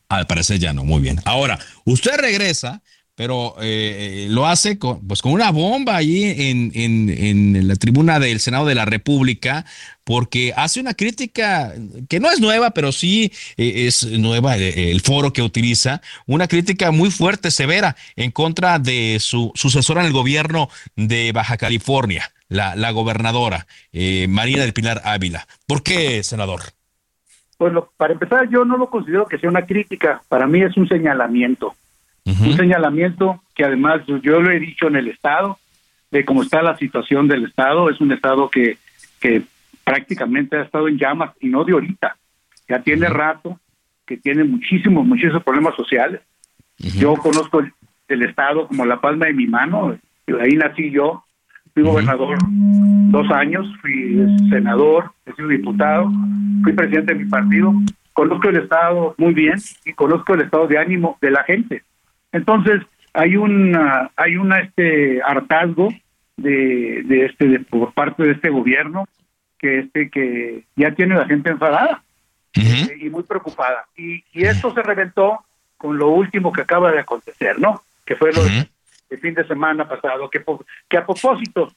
Al 0.10 0.28
parecer 0.28 0.60
ya 0.60 0.74
no, 0.74 0.84
muy 0.84 1.02
bien. 1.02 1.18
Ahora, 1.26 1.58
usted 1.86 2.20
regresa, 2.20 2.82
pero 3.16 3.56
eh, 3.62 4.28
lo 4.30 4.48
hace 4.48 4.80
con, 4.80 5.08
pues 5.08 5.22
con 5.22 5.32
una 5.32 5.52
bomba 5.52 5.96
ahí 5.96 6.24
en, 6.24 6.72
en, 6.74 7.10
en, 7.10 7.68
la 7.68 7.76
tribuna 7.76 8.20
del 8.20 8.40
Senado 8.40 8.66
de 8.66 8.76
la 8.76 8.86
República, 8.86 9.66
porque 10.10 10.54
hace 10.58 10.80
una 10.80 10.96
crítica 10.96 11.72
que 12.10 12.20
no 12.20 12.32
es 12.32 12.42
nueva, 12.42 12.72
pero 12.72 12.92
sí 12.92 13.32
eh, 13.58 13.86
es 13.86 14.04
nueva 14.18 14.56
el, 14.56 14.64
el, 14.64 15.02
foro 15.02 15.32
que 15.34 15.44
utiliza, 15.44 16.02
una 16.26 16.48
crítica 16.48 16.90
muy 16.90 17.12
fuerte, 17.12 17.52
severa, 17.52 17.96
en 18.16 18.32
contra 18.32 18.80
de 18.80 19.18
su 19.20 19.52
sucesora 19.54 20.02
en 20.02 20.08
el 20.08 20.14
gobierno 20.14 20.70
de 20.96 21.32
Baja 21.32 21.58
California, 21.58 22.32
la, 22.48 22.76
la 22.76 22.90
gobernadora 22.90 23.68
eh, 23.94 24.26
Marina 24.28 24.64
del 24.64 24.74
Pilar 24.74 25.00
Ávila. 25.06 25.46
¿Por 25.68 25.84
qué, 25.84 26.24
senador? 26.24 26.62
Bueno, 27.60 27.90
para 27.96 28.14
empezar, 28.14 28.50
yo 28.50 28.66
no 28.66 28.78
lo 28.78 28.90
considero 28.90 29.28
que 29.28 29.38
sea 29.38 29.48
una 29.48 29.68
crítica, 29.68 30.24
para 30.28 30.48
mí 30.48 30.60
es 30.64 30.76
un 30.76 30.88
señalamiento 30.88 31.76
un 32.26 32.56
señalamiento 32.56 33.42
que 33.56 33.64
además 33.64 34.02
yo 34.06 34.40
lo 34.40 34.52
he 34.52 34.60
dicho 34.60 34.88
en 34.88 34.96
el 34.98 35.08
Estado, 35.08 35.58
de 36.12 36.26
cómo 36.26 36.44
está 36.44 36.62
la 36.62 36.78
situación 36.78 37.28
del 37.28 37.46
Estado, 37.46 37.90
es 37.90 38.00
un 38.02 38.12
Estado 38.12 38.50
que, 38.50 38.78
que 39.20 39.44
prácticamente 39.90 40.56
ha 40.56 40.62
estado 40.62 40.88
en 40.88 41.00
llamas 41.00 41.32
y 41.40 41.48
no 41.48 41.64
de 41.64 41.74
ahorita, 41.74 42.16
ya 42.68 42.80
tiene 42.84 43.10
rato, 43.10 43.60
que 44.06 44.18
tiene 44.18 44.44
muchísimos, 44.44 45.04
muchísimos 45.04 45.44
problemas 45.44 45.74
sociales. 45.76 46.22
Yo 46.78 47.16
conozco 47.16 47.62
el, 47.62 47.74
el, 48.08 48.22
Estado 48.22 48.68
como 48.68 48.86
la 48.86 49.02
palma 49.02 49.26
de 49.26 49.34
mi 49.34 49.48
mano, 49.48 49.98
ahí 50.40 50.52
nací 50.52 50.92
yo, 50.92 51.24
fui 51.74 51.82
gobernador 51.82 52.38
dos 52.46 53.32
años, 53.32 53.68
fui 53.82 54.16
senador, 54.52 55.12
he 55.26 55.34
sido 55.34 55.48
diputado, 55.48 56.12
fui 56.62 56.74
presidente 56.74 57.16
de 57.16 57.24
mi 57.24 57.30
partido, 57.30 57.74
conozco 58.14 58.50
el 58.50 58.58
Estado 58.58 59.16
muy 59.18 59.34
bien 59.34 59.56
y 59.86 59.94
conozco 59.94 60.36
el 60.36 60.42
estado 60.42 60.68
de 60.68 60.78
ánimo 60.78 61.18
de 61.20 61.32
la 61.32 61.44
gente. 61.46 61.82
Entonces, 62.32 62.84
hay 63.14 63.38
una 63.38 64.12
hay 64.16 64.38
una 64.38 64.60
este 64.60 65.20
hartazgo 65.24 65.90
de, 66.38 67.02
de 67.06 67.26
este 67.26 67.48
de, 67.48 67.60
por 67.62 67.92
parte 67.94 68.22
de 68.22 68.34
este 68.34 68.52
gobierno 68.52 69.06
que 69.60 69.80
este 69.80 70.10
que 70.10 70.64
ya 70.76 70.92
tiene 70.92 71.16
la 71.16 71.26
gente 71.26 71.50
enfadada 71.50 72.02
uh 72.58 72.60
-huh. 72.60 73.02
y 73.02 73.10
muy 73.10 73.24
preocupada. 73.24 73.86
Y, 73.96 74.24
y 74.34 74.46
esto 74.46 74.74
se 74.74 74.82
reventó 74.82 75.40
con 75.78 75.98
lo 75.98 76.10
último 76.10 76.52
que 76.52 76.62
acaba 76.62 76.92
de 76.92 77.00
acontecer 77.00 77.60
no 77.60 77.82
que 78.06 78.16
fue 78.16 78.32
lo 78.34 78.42
uh 78.42 78.46
-huh. 78.46 78.70
el 79.10 79.20
fin 79.20 79.34
de 79.34 79.46
semana 79.46 79.88
pasado 79.88 80.30
que 80.30 80.44
que 80.90 80.98
a 80.98 81.06
propósito 81.06 81.72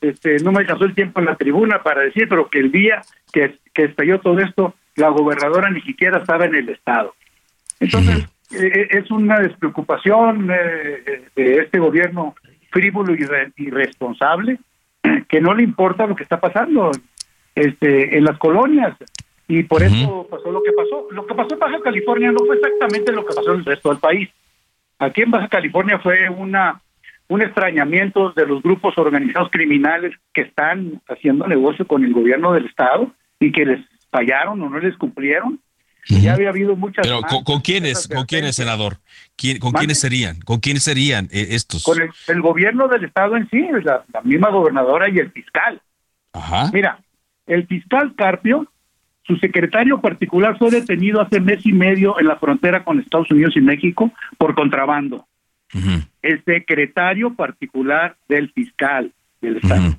este 0.00 0.38
no 0.38 0.52
me 0.52 0.60
alcanzó 0.60 0.84
el 0.84 0.94
tiempo 0.94 1.20
en 1.20 1.26
la 1.26 1.36
tribuna 1.36 1.82
para 1.82 2.02
decir 2.02 2.28
pero 2.28 2.48
que 2.48 2.60
el 2.60 2.70
día 2.72 3.02
que, 3.32 3.58
que 3.74 3.84
estalló 3.84 4.20
todo 4.20 4.38
esto 4.40 4.74
la 4.96 5.08
gobernadora 5.08 5.70
ni 5.70 5.82
siquiera 5.82 6.18
estaba 6.18 6.46
en 6.46 6.54
el 6.54 6.68
estado. 6.68 7.14
Entonces 7.80 8.16
uh 8.16 8.20
-huh 8.20 8.34
es 8.50 9.10
una 9.10 9.40
despreocupación 9.40 10.48
eh, 10.50 11.24
de 11.34 11.58
este 11.58 11.78
gobierno 11.78 12.34
frívolo 12.70 13.14
y 13.14 13.26
irresponsable 13.56 14.58
que 15.28 15.40
no 15.40 15.54
le 15.54 15.62
importa 15.62 16.06
lo 16.06 16.14
que 16.14 16.22
está 16.22 16.40
pasando 16.40 16.90
este 17.54 18.16
en 18.16 18.24
las 18.24 18.38
colonias 18.38 18.96
Y 19.46 19.62
por 19.64 19.82
eso 19.82 20.26
pasó 20.30 20.50
lo 20.50 20.62
que 20.62 20.72
pasó. 20.72 21.08
Lo 21.10 21.26
que 21.26 21.34
pasó 21.34 21.54
en 21.54 21.60
Baja 21.60 21.80
California 21.82 22.32
no 22.32 22.44
fue 22.46 22.56
exactamente 22.56 23.12
lo 23.12 23.24
que 23.24 23.34
pasó 23.34 23.52
en 23.52 23.60
el 23.60 23.64
resto 23.64 23.90
del 23.90 23.98
país. 23.98 24.28
Aquí 24.98 25.22
en 25.22 25.30
Baja 25.30 25.48
California 25.48 25.98
fue 25.98 26.28
una 26.28 26.80
un 27.28 27.42
extrañamiento 27.42 28.32
de 28.32 28.46
los 28.46 28.62
grupos 28.62 28.96
organizados 28.98 29.50
criminales 29.50 30.14
que 30.32 30.42
están 30.42 31.00
haciendo 31.08 31.46
negocio 31.46 31.86
con 31.86 32.04
el 32.04 32.12
gobierno 32.12 32.52
del 32.52 32.66
estado 32.66 33.12
y 33.40 33.50
que 33.50 33.64
les 33.64 33.80
fallaron 34.10 34.60
o 34.62 34.68
no 34.68 34.78
les 34.78 34.96
cumplieron. 34.96 35.60
Ya 36.06 36.34
había 36.34 36.50
habido 36.50 36.76
muchas. 36.76 37.06
Pero 37.06 37.22
¿con, 37.44 37.62
quiénes, 37.62 38.08
con 38.08 38.26
quiénes, 38.26 38.56
senador? 38.56 38.98
¿Con 39.58 39.72
quiénes 39.72 39.98
serían? 39.98 40.38
¿Con 40.40 40.60
quiénes 40.60 40.82
serían 40.82 41.30
eh, 41.32 41.48
estos? 41.52 41.82
Con 41.82 41.96
el, 41.98 42.42
gobierno 42.42 42.88
del 42.88 43.04
estado 43.04 43.36
en 43.36 43.48
sí, 43.48 43.66
la, 43.82 44.04
la 44.12 44.20
misma 44.20 44.50
gobernadora 44.50 45.08
y 45.08 45.18
el 45.18 45.30
fiscal. 45.32 45.80
Ajá. 46.34 46.70
Mira, 46.74 46.98
el 47.46 47.66
fiscal 47.66 48.14
Carpio, 48.14 48.66
su 49.22 49.36
secretario 49.36 50.00
particular 50.00 50.58
fue 50.58 50.70
detenido 50.70 51.20
hace 51.20 51.40
mes 51.40 51.64
y 51.64 51.72
medio 51.72 52.18
en 52.20 52.26
la 52.26 52.36
frontera 52.36 52.84
con 52.84 53.00
Estados 53.00 53.30
Unidos 53.30 53.56
y 53.56 53.60
México 53.60 54.12
por 54.38 54.54
contrabando. 54.54 55.26
El 56.22 56.44
secretario 56.44 57.34
particular 57.34 58.16
del 58.28 58.50
fiscal 58.52 59.12
del 59.40 59.56
Estado. 59.56 59.96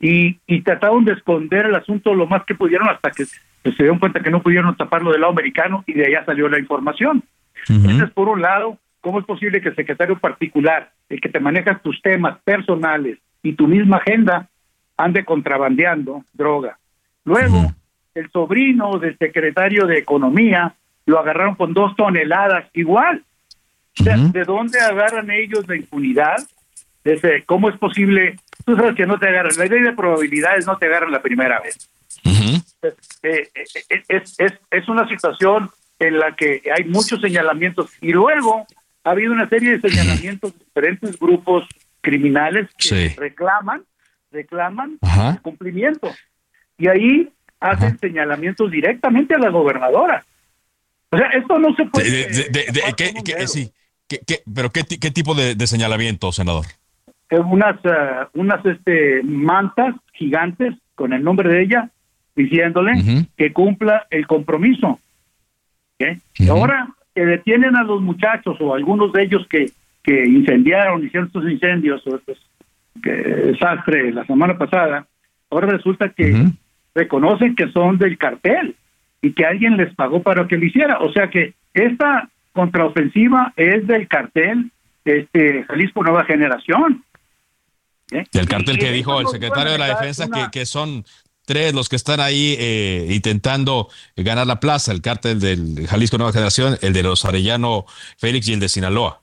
y, 0.00 0.38
y 0.46 0.62
trataron 0.62 1.04
de 1.04 1.12
esconder 1.12 1.66
el 1.66 1.74
asunto 1.74 2.14
lo 2.14 2.26
más 2.26 2.44
que 2.44 2.54
pudieron 2.54 2.88
hasta 2.88 3.10
que 3.10 3.26
se 3.26 3.82
dieron 3.82 3.98
cuenta 3.98 4.20
que 4.20 4.30
no 4.30 4.42
pudieron 4.42 4.76
taparlo 4.76 5.12
del 5.12 5.20
lado 5.20 5.32
americano 5.32 5.84
y 5.86 5.92
de 5.92 6.06
allá 6.06 6.24
salió 6.24 6.48
la 6.48 6.58
información. 6.58 7.22
Entonces, 7.68 8.10
por 8.10 8.28
un 8.28 8.42
lado, 8.42 8.78
¿cómo 9.00 9.20
es 9.20 9.26
posible 9.26 9.60
que 9.60 9.68
el 9.68 9.76
secretario 9.76 10.18
particular, 10.18 10.92
el 11.08 11.20
que 11.20 11.28
te 11.28 11.40
maneja 11.40 11.78
tus 11.78 12.00
temas 12.02 12.38
personales 12.42 13.18
y 13.42 13.52
tu 13.52 13.68
misma 13.68 13.98
agenda, 13.98 14.48
ande 14.96 15.24
contrabandeando 15.24 16.24
droga? 16.32 16.78
Luego, 17.24 17.72
el 18.14 18.30
sobrino 18.30 18.98
del 18.98 19.16
secretario 19.18 19.86
de 19.86 19.98
Economía 19.98 20.74
lo 21.06 21.18
agarraron 21.18 21.54
con 21.54 21.72
dos 21.72 21.94
toneladas 21.96 22.66
igual. 22.74 23.24
¿de 23.94 24.44
dónde 24.44 24.80
agarran 24.80 25.30
ellos 25.30 25.68
la 25.68 25.76
impunidad? 25.76 26.36
Desde, 27.04 27.42
¿Cómo 27.44 27.68
es 27.68 27.76
posible? 27.76 28.36
Tú 28.64 28.76
sabes 28.76 28.94
que 28.94 29.06
no 29.06 29.18
te 29.18 29.28
agarran, 29.28 29.52
la 29.56 29.66
ley 29.66 29.82
de 29.82 29.92
probabilidades 29.92 30.66
no 30.66 30.78
te 30.78 30.86
agarran 30.86 31.10
la 31.10 31.20
primera 31.20 31.60
vez. 31.60 31.90
Eh, 32.24 32.92
eh, 33.22 33.48
eh, 33.54 34.02
es, 34.08 34.34
es, 34.38 34.52
es 34.70 34.88
una 34.88 35.08
situación 35.08 35.70
en 35.98 36.18
la 36.18 36.34
que 36.34 36.62
hay 36.74 36.84
muchos 36.84 37.20
señalamientos 37.20 37.90
y 38.00 38.12
luego 38.12 38.66
ha 39.04 39.10
habido 39.10 39.32
una 39.32 39.48
serie 39.48 39.78
de 39.78 39.88
señalamientos 39.88 40.52
de 40.52 40.64
diferentes 40.64 41.18
grupos 41.18 41.66
criminales 42.00 42.68
que 42.76 43.14
reclaman 43.16 43.82
reclaman 44.32 44.98
el 45.02 45.40
cumplimiento 45.42 46.08
y 46.78 46.88
ahí 46.88 47.28
hacen 47.60 47.98
señalamientos 47.98 48.70
directamente 48.70 49.34
a 49.34 49.38
la 49.38 49.50
gobernadora. 49.50 50.24
O 51.10 51.16
sea, 51.16 51.28
esto 51.28 51.58
no 51.58 51.74
se 51.74 51.84
puede. 51.84 52.28
De, 52.28 53.46
sí. 53.46 53.70
¿Qué, 54.08 54.18
pero 54.52 54.70
qué, 54.70 54.82
qué 54.84 55.10
tipo 55.10 55.34
de, 55.34 55.66
señalamiento, 55.66 56.32
senador? 56.32 56.66
Unas, 57.30 57.76
unas 58.34 58.66
este, 58.66 59.22
mantas 59.22 59.94
gigantes 60.12 60.74
con 60.94 61.12
el 61.12 61.22
nombre 61.22 61.48
de 61.48 61.62
ella 61.62 61.90
diciéndole 62.34 62.92
que 63.36 63.52
cumpla 63.52 64.06
el 64.10 64.26
compromiso. 64.26 64.98
Ahora 66.48 66.88
que 67.14 67.24
detienen 67.24 67.76
a 67.76 67.84
los 67.84 68.00
muchachos 68.00 68.56
o 68.60 68.74
algunos 68.74 69.12
de 69.12 69.22
ellos 69.22 69.46
que, 69.48 69.70
que 70.02 70.24
incendiaron, 70.26 71.04
hicieron 71.04 71.26
estos 71.26 71.44
incendios 71.44 72.06
o 72.06 72.16
estos 72.16 72.38
desastre 72.94 74.12
la 74.12 74.24
semana 74.26 74.58
pasada, 74.58 75.06
ahora 75.50 75.68
resulta 75.68 76.10
que 76.10 76.46
reconocen 76.94 77.56
que 77.56 77.70
son 77.72 77.98
del 77.98 78.18
cartel 78.18 78.76
y 79.20 79.32
que 79.32 79.44
alguien 79.44 79.76
les 79.76 79.94
pagó 79.94 80.22
para 80.22 80.46
que 80.46 80.56
lo 80.56 80.66
hiciera. 80.66 80.98
O 81.00 81.12
sea 81.12 81.30
que 81.30 81.54
esta 81.74 82.28
contraofensiva 82.52 83.52
es 83.56 83.86
del 83.86 84.08
cartel 84.08 84.70
este 85.04 85.64
Jalisco 85.64 86.02
Nueva 86.02 86.24
Generación. 86.24 87.04
Del 88.10 88.46
cartel 88.46 88.78
que 88.78 88.92
dijo 88.92 89.20
el 89.20 89.28
secretario 89.28 89.72
de 89.72 89.78
la 89.78 89.86
Defensa 89.86 90.28
que, 90.28 90.48
que 90.52 90.66
son 90.66 91.04
tres 91.46 91.74
los 91.74 91.88
que 91.88 91.96
están 91.96 92.20
ahí 92.20 92.56
eh, 92.58 93.08
intentando 93.10 93.88
ganar 94.16 94.46
la 94.46 94.60
plaza, 94.60 94.92
el 94.92 95.00
cártel 95.00 95.40
del 95.40 95.86
Jalisco 95.88 96.18
Nueva 96.18 96.32
Generación, 96.32 96.76
el 96.82 96.92
de 96.92 97.02
los 97.02 97.24
Arellano 97.24 97.86
Félix 98.18 98.48
y 98.48 98.52
el 98.52 98.60
de 98.60 98.68
Sinaloa. 98.68 99.21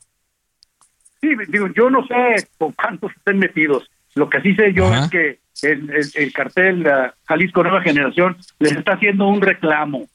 Sí, 1.21 1.29
digo, 1.47 1.67
yo 1.75 1.89
no 1.89 2.05
sé 2.08 2.47
con 2.58 2.71
cuántos 2.73 3.12
estén 3.15 3.39
metidos. 3.39 3.89
Lo 4.15 4.29
que 4.29 4.41
sí 4.41 4.55
sé 4.55 4.73
yo 4.73 4.93
es 4.93 5.10
que 5.10 5.39
el, 5.62 6.34
cartel 6.34 6.88
Jalisco 7.25 7.63
Nueva 7.63 7.82
Generación 7.82 8.38
les 8.60 8.71
está 8.71 8.93
haciendo 8.93 9.27
un 9.27 9.41
reclamo 9.41 10.08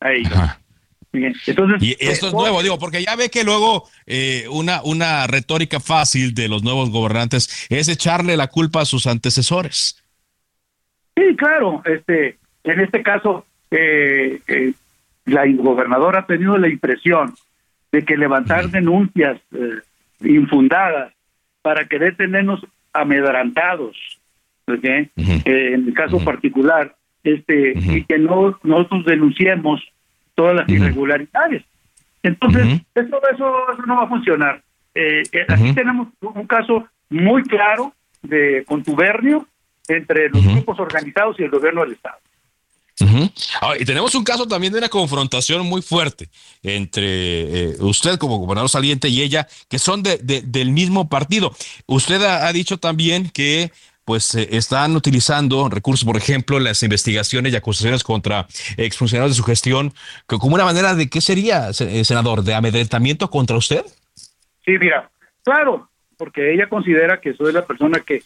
ahí. 0.00 0.22
Entonces, 1.12 1.82
y 1.82 1.96
esto 1.98 2.26
es 2.26 2.32
eh, 2.34 2.36
nuevo, 2.36 2.62
digo, 2.62 2.78
porque 2.78 3.02
ya 3.02 3.16
ve 3.16 3.30
que 3.30 3.42
luego 3.42 3.88
eh, 4.06 4.46
una, 4.50 4.82
una 4.82 5.26
retórica 5.26 5.80
fácil 5.80 6.34
de 6.34 6.48
los 6.48 6.62
nuevos 6.62 6.90
gobernantes 6.90 7.66
es 7.70 7.88
echarle 7.88 8.36
la 8.36 8.48
culpa 8.48 8.82
a 8.82 8.84
sus 8.84 9.06
antecesores. 9.06 10.02
Sí, 11.16 11.34
claro. 11.36 11.82
Este, 11.86 12.38
en 12.64 12.80
este 12.80 13.02
caso, 13.02 13.46
eh, 13.70 14.40
eh, 14.46 14.72
la 15.24 15.44
gobernadora 15.46 16.20
ha 16.20 16.26
tenido 16.26 16.58
la 16.58 16.68
impresión 16.68 17.34
de 17.92 18.04
que 18.04 18.16
levantar 18.16 18.70
denuncias 18.70 19.40
eh, 19.52 19.80
infundadas 20.20 21.12
para 21.62 21.84
querer 21.86 22.16
tenernos 22.16 22.64
amedrantados, 22.92 23.96
en 24.66 25.10
el 25.88 25.94
caso 25.94 26.22
particular, 26.24 26.94
este, 27.22 27.74
y 27.76 28.04
que 28.04 28.18
no 28.18 28.58
nosotros 28.62 29.04
denunciemos 29.04 29.82
todas 30.34 30.56
las 30.56 30.68
irregularidades. 30.68 31.64
Entonces, 32.22 32.80
eso, 32.94 33.20
eso, 33.32 33.52
no 33.86 33.96
va 33.96 34.04
a 34.04 34.08
funcionar. 34.08 34.62
aquí 35.48 35.74
tenemos 35.74 36.08
un 36.20 36.46
caso 36.46 36.86
muy 37.10 37.42
claro 37.44 37.92
de 38.22 38.64
contubernio 38.66 39.46
entre 39.88 40.28
los 40.30 40.44
grupos 40.44 40.80
organizados 40.80 41.38
y 41.38 41.44
el 41.44 41.50
gobierno 41.50 41.82
del 41.82 41.92
Estado. 41.92 42.18
Ah, 43.60 43.74
y 43.78 43.84
tenemos 43.84 44.14
un 44.14 44.24
caso 44.24 44.46
también 44.46 44.72
de 44.72 44.78
una 44.78 44.88
confrontación 44.88 45.66
muy 45.66 45.82
fuerte 45.82 46.28
entre 46.62 47.02
eh, 47.70 47.76
usted 47.80 48.16
como 48.16 48.38
gobernador 48.38 48.70
saliente 48.70 49.08
y 49.08 49.20
ella, 49.20 49.46
que 49.68 49.78
son 49.78 50.02
de, 50.02 50.18
del 50.18 50.70
mismo 50.70 51.08
partido. 51.08 51.54
Usted 51.86 52.22
ha, 52.22 52.50
dicho 52.52 52.78
también 52.78 53.28
que 53.30 53.70
pues 54.04 54.34
eh, 54.34 54.48
están 54.52 54.96
utilizando 54.96 55.68
recursos, 55.68 56.06
por 56.06 56.16
ejemplo, 56.16 56.58
las 56.58 56.82
investigaciones 56.82 57.52
y 57.52 57.56
acusaciones 57.56 58.02
contra 58.02 58.46
exfuncionarios 58.76 59.32
de 59.32 59.42
su 59.42 59.44
gestión, 59.44 59.92
como 60.26 60.54
una 60.54 60.64
manera 60.64 60.94
de, 60.94 61.10
¿qué 61.10 61.20
sería, 61.20 61.70
eh, 61.70 62.04
senador? 62.04 62.42
¿De 62.42 62.54
amedrentamiento 62.54 63.28
contra 63.28 63.56
usted? 63.56 63.84
Sí, 64.64 64.72
mira, 64.80 65.10
claro, 65.42 65.90
porque 66.16 66.54
ella 66.54 66.68
considera 66.68 67.20
que 67.20 67.34
soy 67.34 67.52
la 67.52 67.66
persona 67.66 68.00
que 68.00 68.22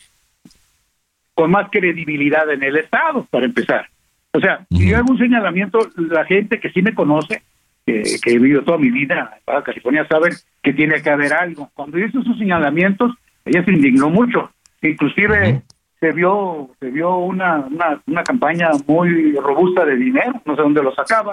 con 1.34 1.50
más 1.50 1.70
credibilidad 1.70 2.50
en 2.50 2.62
el 2.62 2.76
Estado, 2.76 3.26
para 3.30 3.46
empezar. 3.46 3.88
O 4.32 4.40
sea, 4.40 4.66
si 4.70 4.88
yo 4.88 4.96
hago 4.96 5.12
un 5.12 5.18
señalamiento, 5.18 5.78
la 5.96 6.24
gente 6.24 6.60
que 6.60 6.70
sí 6.70 6.82
me 6.82 6.94
conoce, 6.94 7.42
que, 7.84 8.02
he 8.26 8.38
vivido 8.38 8.62
toda 8.62 8.78
mi 8.78 8.90
vida 8.90 9.36
en 9.36 9.42
Baja 9.44 9.64
California, 9.64 10.06
saben 10.08 10.32
que 10.62 10.72
tiene 10.72 11.02
que 11.02 11.10
haber 11.10 11.32
algo. 11.32 11.70
Cuando 11.74 11.98
hizo 11.98 12.22
sus 12.22 12.38
señalamientos, 12.38 13.12
ella 13.44 13.64
se 13.64 13.72
indignó 13.72 14.08
mucho. 14.08 14.50
Inclusive 14.82 15.62
se 15.98 16.12
vio 16.12 16.70
se 16.78 16.90
vio 16.90 17.16
una, 17.16 17.58
una, 17.58 18.00
una 18.06 18.22
campaña 18.22 18.70
muy 18.86 19.32
robusta 19.32 19.84
de 19.84 19.96
dinero, 19.96 20.40
no 20.44 20.56
sé 20.56 20.62
dónde 20.62 20.82
lo 20.82 20.94
sacaba, 20.94 21.32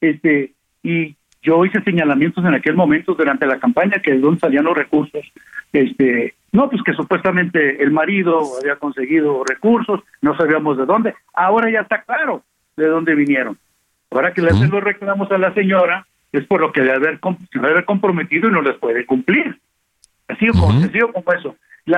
este 0.00 0.54
y 0.82 1.16
yo 1.42 1.64
hice 1.64 1.82
señalamientos 1.82 2.44
en 2.44 2.54
aquel 2.54 2.74
momento 2.74 3.14
durante 3.14 3.46
la 3.46 3.60
campaña 3.60 4.00
que 4.02 4.12
de 4.12 4.18
dónde 4.18 4.40
salían 4.40 4.64
los 4.64 4.76
recursos 4.76 5.24
este 5.72 6.34
no, 6.52 6.70
pues 6.70 6.82
que 6.82 6.94
supuestamente 6.94 7.82
el 7.82 7.90
marido 7.90 8.40
había 8.60 8.76
conseguido 8.76 9.42
recursos, 9.44 10.00
no 10.22 10.36
sabíamos 10.36 10.78
de 10.78 10.86
dónde. 10.86 11.14
Ahora 11.34 11.70
ya 11.70 11.80
está 11.80 12.02
claro 12.02 12.42
de 12.76 12.86
dónde 12.86 13.14
vinieron. 13.14 13.58
Ahora 14.10 14.32
que 14.32 14.40
le 14.40 14.48
hacen 14.48 14.70
los 14.70 14.82
reclamos 14.82 15.30
a 15.30 15.38
la 15.38 15.52
señora, 15.52 16.06
es 16.32 16.44
por 16.46 16.60
lo 16.60 16.72
que 16.72 16.82
le 16.82 16.92
haber, 16.92 17.18
haber 17.60 17.84
comprometido 17.84 18.48
y 18.48 18.52
no 18.52 18.62
les 18.62 18.76
puede 18.76 19.04
cumplir. 19.04 19.58
Así 20.28 20.46
como, 20.48 20.68
como 20.68 21.32
eso. 21.32 21.56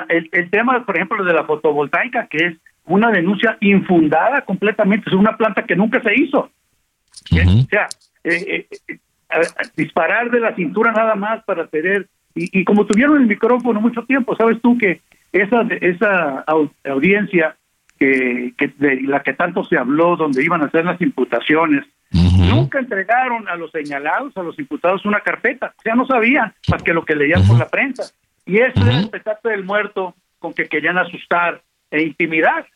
el, 0.08 0.28
el 0.32 0.50
tema, 0.50 0.84
por 0.84 0.96
ejemplo, 0.96 1.24
de 1.24 1.32
la 1.32 1.44
fotovoltaica, 1.44 2.26
que 2.26 2.46
es 2.46 2.56
una 2.86 3.10
denuncia 3.10 3.56
infundada 3.60 4.42
completamente, 4.42 5.08
es 5.08 5.14
una 5.14 5.36
planta 5.36 5.64
que 5.64 5.76
nunca 5.76 6.02
se 6.02 6.14
hizo. 6.14 6.50
O 7.32 7.68
sea, 7.68 7.86
eh, 8.24 8.66
eh, 8.68 8.78
eh, 8.88 8.98
disparar 9.76 10.30
de 10.30 10.40
la 10.40 10.54
cintura 10.54 10.92
nada 10.92 11.14
más 11.14 11.44
para 11.44 11.66
tener 11.68 12.08
y, 12.34 12.64
como 12.64 12.86
tuvieron 12.86 13.20
el 13.20 13.26
micrófono 13.26 13.80
mucho 13.80 14.04
tiempo, 14.04 14.36
sabes 14.36 14.60
tú 14.62 14.78
que 14.78 15.00
esa 15.32 15.62
esa 15.80 16.44
audiencia 16.84 17.56
que, 17.98 18.54
de 18.78 19.02
la 19.02 19.22
que 19.22 19.34
tanto 19.34 19.64
se 19.64 19.76
habló, 19.76 20.16
donde 20.16 20.42
iban 20.42 20.62
a 20.62 20.66
hacer 20.66 20.84
las 20.84 21.00
imputaciones, 21.00 21.84
nunca 22.12 22.78
entregaron 22.78 23.48
a 23.48 23.56
los 23.56 23.70
señalados, 23.70 24.36
a 24.36 24.42
los 24.42 24.58
imputados, 24.58 25.04
una 25.04 25.20
carpeta. 25.20 25.74
O 25.78 25.82
sea, 25.82 25.94
no 25.94 26.06
sabían 26.06 26.54
más 26.68 26.82
que 26.82 26.94
lo 26.94 27.04
que 27.04 27.14
leían 27.14 27.46
por 27.46 27.58
la 27.58 27.68
prensa. 27.68 28.04
Y 28.46 28.58
eso 28.58 28.80
era 28.82 28.98
el 29.00 29.10
petate 29.10 29.50
del 29.50 29.64
muerto 29.64 30.14
con 30.38 30.54
que 30.54 30.66
querían 30.66 30.98
asustar 30.98 31.62
e 31.90 32.02
intimidar. 32.02 32.66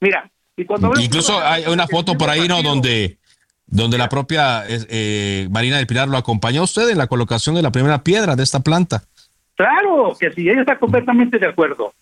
Mira, 0.00 0.30
y 0.56 0.64
cuando... 0.64 0.92
Incluso 0.98 1.38
hay 1.40 1.64
una 1.66 1.86
foto 1.86 2.14
por 2.14 2.30
ahí, 2.30 2.48
¿no? 2.48 2.62
Donde 2.62 3.18
donde 3.66 3.98
la 3.98 4.08
propia 4.08 4.64
eh, 4.68 5.48
Marina 5.50 5.78
del 5.78 5.86
Pilar 5.86 6.08
lo 6.08 6.16
acompañó 6.16 6.60
a 6.60 6.64
usted 6.64 6.90
en 6.90 6.98
la 6.98 7.06
colocación 7.06 7.54
de 7.54 7.62
la 7.62 7.72
primera 7.72 8.02
piedra 8.02 8.36
de 8.36 8.42
esta 8.42 8.60
planta. 8.60 9.02
Claro, 9.56 10.16
que 10.18 10.30
sí, 10.32 10.48
ella 10.48 10.60
está 10.60 10.78
completamente 10.78 11.38
de 11.38 11.46
acuerdo. 11.46 11.92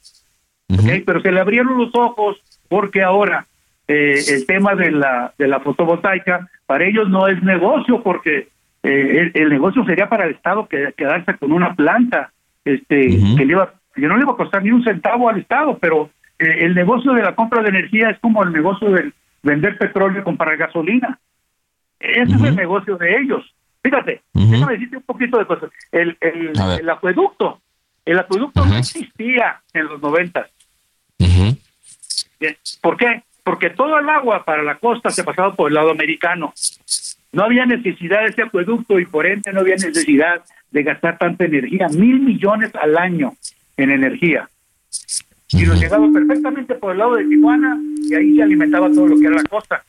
Pero 1.04 1.20
se 1.20 1.32
le 1.32 1.40
abrieron 1.40 1.78
los 1.78 1.90
ojos 1.94 2.36
porque 2.68 3.02
ahora 3.02 3.46
eh, 3.88 4.22
el 4.28 4.46
tema 4.46 4.76
de 4.76 4.92
la, 4.92 5.34
de 5.36 5.48
la 5.48 5.58
fotovoltaica 5.60 6.48
para 6.66 6.84
ellos 6.84 7.08
no 7.08 7.26
es 7.26 7.42
negocio 7.42 8.02
porque 8.02 8.48
eh, 8.84 9.32
el, 9.34 9.48
negocio 9.48 9.84
sería 9.84 10.08
para 10.08 10.26
el 10.26 10.32
Estado 10.32 10.68
que, 10.68 10.94
quedarse 10.96 11.36
con 11.36 11.52
una 11.52 11.74
planta 11.74 12.30
este 12.64 13.18
que, 13.36 13.44
le 13.44 13.52
iba, 13.52 13.74
que 13.94 14.06
no 14.06 14.16
le 14.16 14.24
va 14.24 14.32
a 14.32 14.36
costar 14.36 14.62
ni 14.62 14.70
un 14.70 14.84
centavo 14.84 15.28
al 15.28 15.40
Estado, 15.40 15.76
pero 15.78 16.10
eh, 16.38 16.58
el 16.60 16.74
negocio 16.74 17.12
de 17.12 17.22
la 17.22 17.34
compra 17.34 17.62
de 17.62 17.70
energía 17.70 18.10
es 18.10 18.18
como 18.20 18.42
el 18.42 18.52
negocio 18.52 18.90
de 18.90 19.12
vender 19.42 19.76
petróleo 19.76 20.20
y 20.20 20.24
comprar 20.24 20.56
gasolina. 20.56 21.18
Ese 22.00 22.34
es 22.34 22.42
el 22.42 22.56
negocio 22.56 22.96
de 22.96 23.18
ellos. 23.18 23.54
Fíjate, 23.82 24.22
déjame 24.32 24.72
decirte 24.72 24.96
un 24.96 25.02
poquito 25.02 25.38
de 25.38 25.46
cosas. 25.46 25.70
El, 25.92 26.16
el, 26.20 26.90
acueducto, 26.90 27.60
el 28.04 28.18
acueducto 28.18 28.64
no 28.64 28.76
existía 28.76 29.60
en 29.72 29.86
los 29.86 30.00
noventas. 30.00 30.50
¿Por 32.80 32.96
qué? 32.96 33.22
Porque 33.44 33.70
todo 33.70 33.98
el 33.98 34.08
agua 34.08 34.44
para 34.44 34.62
la 34.62 34.76
costa 34.76 35.10
se 35.10 35.24
pasaba 35.24 35.54
por 35.54 35.68
el 35.70 35.74
lado 35.74 35.90
americano. 35.90 36.52
No 37.32 37.44
había 37.44 37.66
necesidad 37.66 38.20
de 38.20 38.30
ese 38.30 38.42
acueducto 38.42 38.98
y 38.98 39.06
por 39.06 39.26
ende 39.26 39.52
no 39.52 39.60
había 39.60 39.76
necesidad 39.76 40.42
de 40.70 40.82
gastar 40.82 41.18
tanta 41.18 41.44
energía, 41.44 41.88
mil 41.88 42.20
millones 42.20 42.74
al 42.74 42.96
año 42.96 43.34
en 43.76 43.90
energía. 43.90 44.48
Y 45.52 45.66
lo 45.66 45.74
llegaba 45.74 46.06
perfectamente 46.12 46.74
por 46.74 46.92
el 46.92 46.98
lado 46.98 47.16
de 47.16 47.24
Tijuana 47.24 47.78
y 48.08 48.14
ahí 48.14 48.36
se 48.36 48.42
alimentaba 48.42 48.88
todo 48.90 49.08
lo 49.08 49.18
que 49.18 49.26
era 49.26 49.36
la 49.36 49.44
costa. 49.44 49.82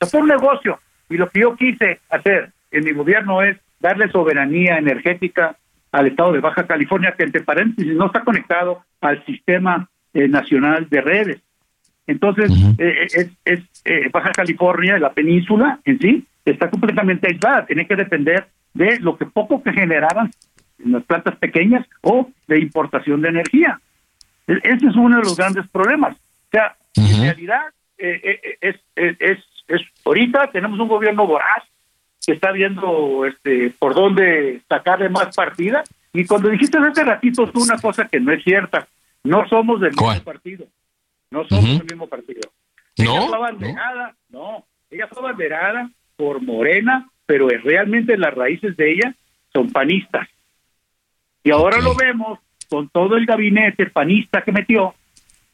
O 0.00 0.06
fue 0.06 0.20
un 0.20 0.28
negocio. 0.28 0.78
Y 1.12 1.18
lo 1.18 1.28
que 1.28 1.40
yo 1.40 1.56
quise 1.56 2.00
hacer 2.10 2.52
en 2.70 2.84
mi 2.84 2.92
gobierno 2.92 3.42
es 3.42 3.58
darle 3.80 4.10
soberanía 4.10 4.78
energética 4.78 5.56
al 5.90 6.06
estado 6.06 6.32
de 6.32 6.40
Baja 6.40 6.66
California, 6.66 7.14
que 7.16 7.24
entre 7.24 7.42
paréntesis 7.42 7.94
no 7.94 8.06
está 8.06 8.24
conectado 8.24 8.84
al 9.00 9.24
sistema 9.26 9.88
eh, 10.14 10.26
nacional 10.26 10.88
de 10.88 11.00
redes. 11.00 11.40
Entonces, 12.06 12.50
eh, 12.78 13.06
es, 13.12 13.30
es 13.44 13.60
eh, 13.84 14.08
Baja 14.10 14.32
California, 14.32 14.98
la 14.98 15.12
península 15.12 15.80
en 15.84 15.98
sí, 15.98 16.26
está 16.44 16.70
completamente 16.70 17.28
aislada, 17.28 17.66
tiene 17.66 17.86
que 17.86 17.94
depender 17.94 18.46
de 18.74 18.98
lo 19.00 19.16
que 19.16 19.26
poco 19.26 19.62
que 19.62 19.72
generaban 19.72 20.30
en 20.84 20.92
las 20.92 21.04
plantas 21.04 21.36
pequeñas 21.36 21.86
o 22.00 22.28
de 22.48 22.58
importación 22.58 23.20
de 23.20 23.28
energía. 23.28 23.80
E, 24.48 24.54
ese 24.64 24.86
es 24.86 24.96
uno 24.96 25.18
de 25.18 25.22
los 25.22 25.36
grandes 25.36 25.68
problemas. 25.68 26.16
O 26.16 26.50
sea, 26.50 26.76
en 26.96 27.22
realidad, 27.22 27.62
es, 27.98 28.76
es, 28.96 29.38
es, 29.74 29.80
es, 29.80 29.88
ahorita 30.04 30.50
tenemos 30.50 30.78
un 30.78 30.88
gobierno 30.88 31.26
voraz 31.26 31.64
que 32.24 32.32
está 32.32 32.52
viendo 32.52 33.26
este 33.26 33.74
por 33.78 33.94
dónde 33.94 34.62
sacarle 34.68 35.08
más 35.08 35.34
partida. 35.34 35.82
Y 36.12 36.26
cuando 36.26 36.48
dijiste 36.48 36.78
hace 36.78 37.04
ratito 37.04 37.50
tú 37.50 37.62
una 37.62 37.78
cosa 37.78 38.06
que 38.06 38.20
no 38.20 38.32
es 38.32 38.44
cierta, 38.44 38.86
no 39.24 39.48
somos 39.48 39.80
del 39.80 39.90
mismo 39.90 40.24
partido. 40.24 40.66
No 41.30 41.46
somos 41.48 41.64
del 41.64 41.84
mismo 41.84 42.06
partido. 42.06 42.40
¿No? 42.98 43.04
Ella 43.04 43.26
fue 43.26 43.36
abanderada, 43.36 44.14
no. 44.28 44.64
Ella 44.90 45.08
fue 45.08 45.22
abanderada 45.22 45.90
por 46.16 46.42
Morena, 46.42 47.08
pero 47.24 47.48
realmente 47.48 48.18
las 48.18 48.34
raíces 48.34 48.76
de 48.76 48.92
ella 48.92 49.14
son 49.52 49.70
panistas. 49.70 50.28
Y 51.42 51.50
ahora 51.50 51.78
lo 51.80 51.94
vemos 51.94 52.38
con 52.68 52.88
todo 52.88 53.16
el 53.16 53.26
gabinete 53.26 53.86
panista 53.86 54.42
que 54.42 54.52
metió, 54.52 54.94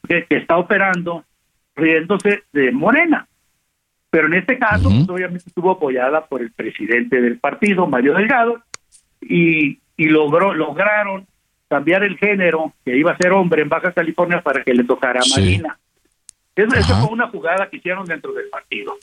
que, 0.06 0.26
está 0.28 0.58
operando, 0.58 1.24
riéndose 1.74 2.44
de 2.52 2.72
Morena. 2.72 3.26
Pero 4.10 4.26
en 4.28 4.34
este 4.34 4.58
caso, 4.58 4.88
pues, 4.88 5.08
obviamente 5.08 5.48
estuvo 5.48 5.70
apoyada 5.70 6.26
por 6.26 6.40
el 6.40 6.50
presidente 6.50 7.20
del 7.20 7.38
partido, 7.38 7.86
Mario 7.86 8.14
Delgado, 8.14 8.62
y, 9.20 9.80
y 9.96 10.06
logró, 10.06 10.54
lograron 10.54 11.26
cambiar 11.68 12.02
el 12.02 12.16
género, 12.16 12.72
que 12.84 12.96
iba 12.96 13.12
a 13.12 13.16
ser 13.18 13.32
hombre 13.32 13.62
en 13.62 13.68
Baja 13.68 13.92
California, 13.92 14.40
para 14.40 14.64
que 14.64 14.72
le 14.72 14.84
tocara 14.84 15.20
a 15.20 15.28
Marina. 15.36 15.78
Esa 16.56 17.00
fue 17.00 17.10
una 17.10 17.28
jugada 17.28 17.68
que 17.68 17.76
hicieron 17.76 18.04
dentro 18.06 18.32
del 18.32 18.48
partido. 18.48 18.96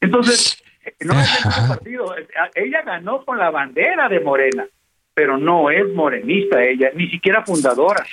Entonces, 0.00 0.62
no 1.00 1.20
es 1.20 1.42
dentro 1.42 1.60
del 1.60 1.68
partido. 1.68 2.14
Ella 2.54 2.82
ganó 2.82 3.24
con 3.24 3.38
la 3.38 3.50
bandera 3.50 4.08
de 4.08 4.20
Morena, 4.20 4.64
pero 5.12 5.36
no 5.38 5.70
es 5.70 5.86
morenista 5.94 6.64
ella, 6.64 6.90
ni 6.94 7.08
siquiera 7.08 7.44
fundadora. 7.44 8.04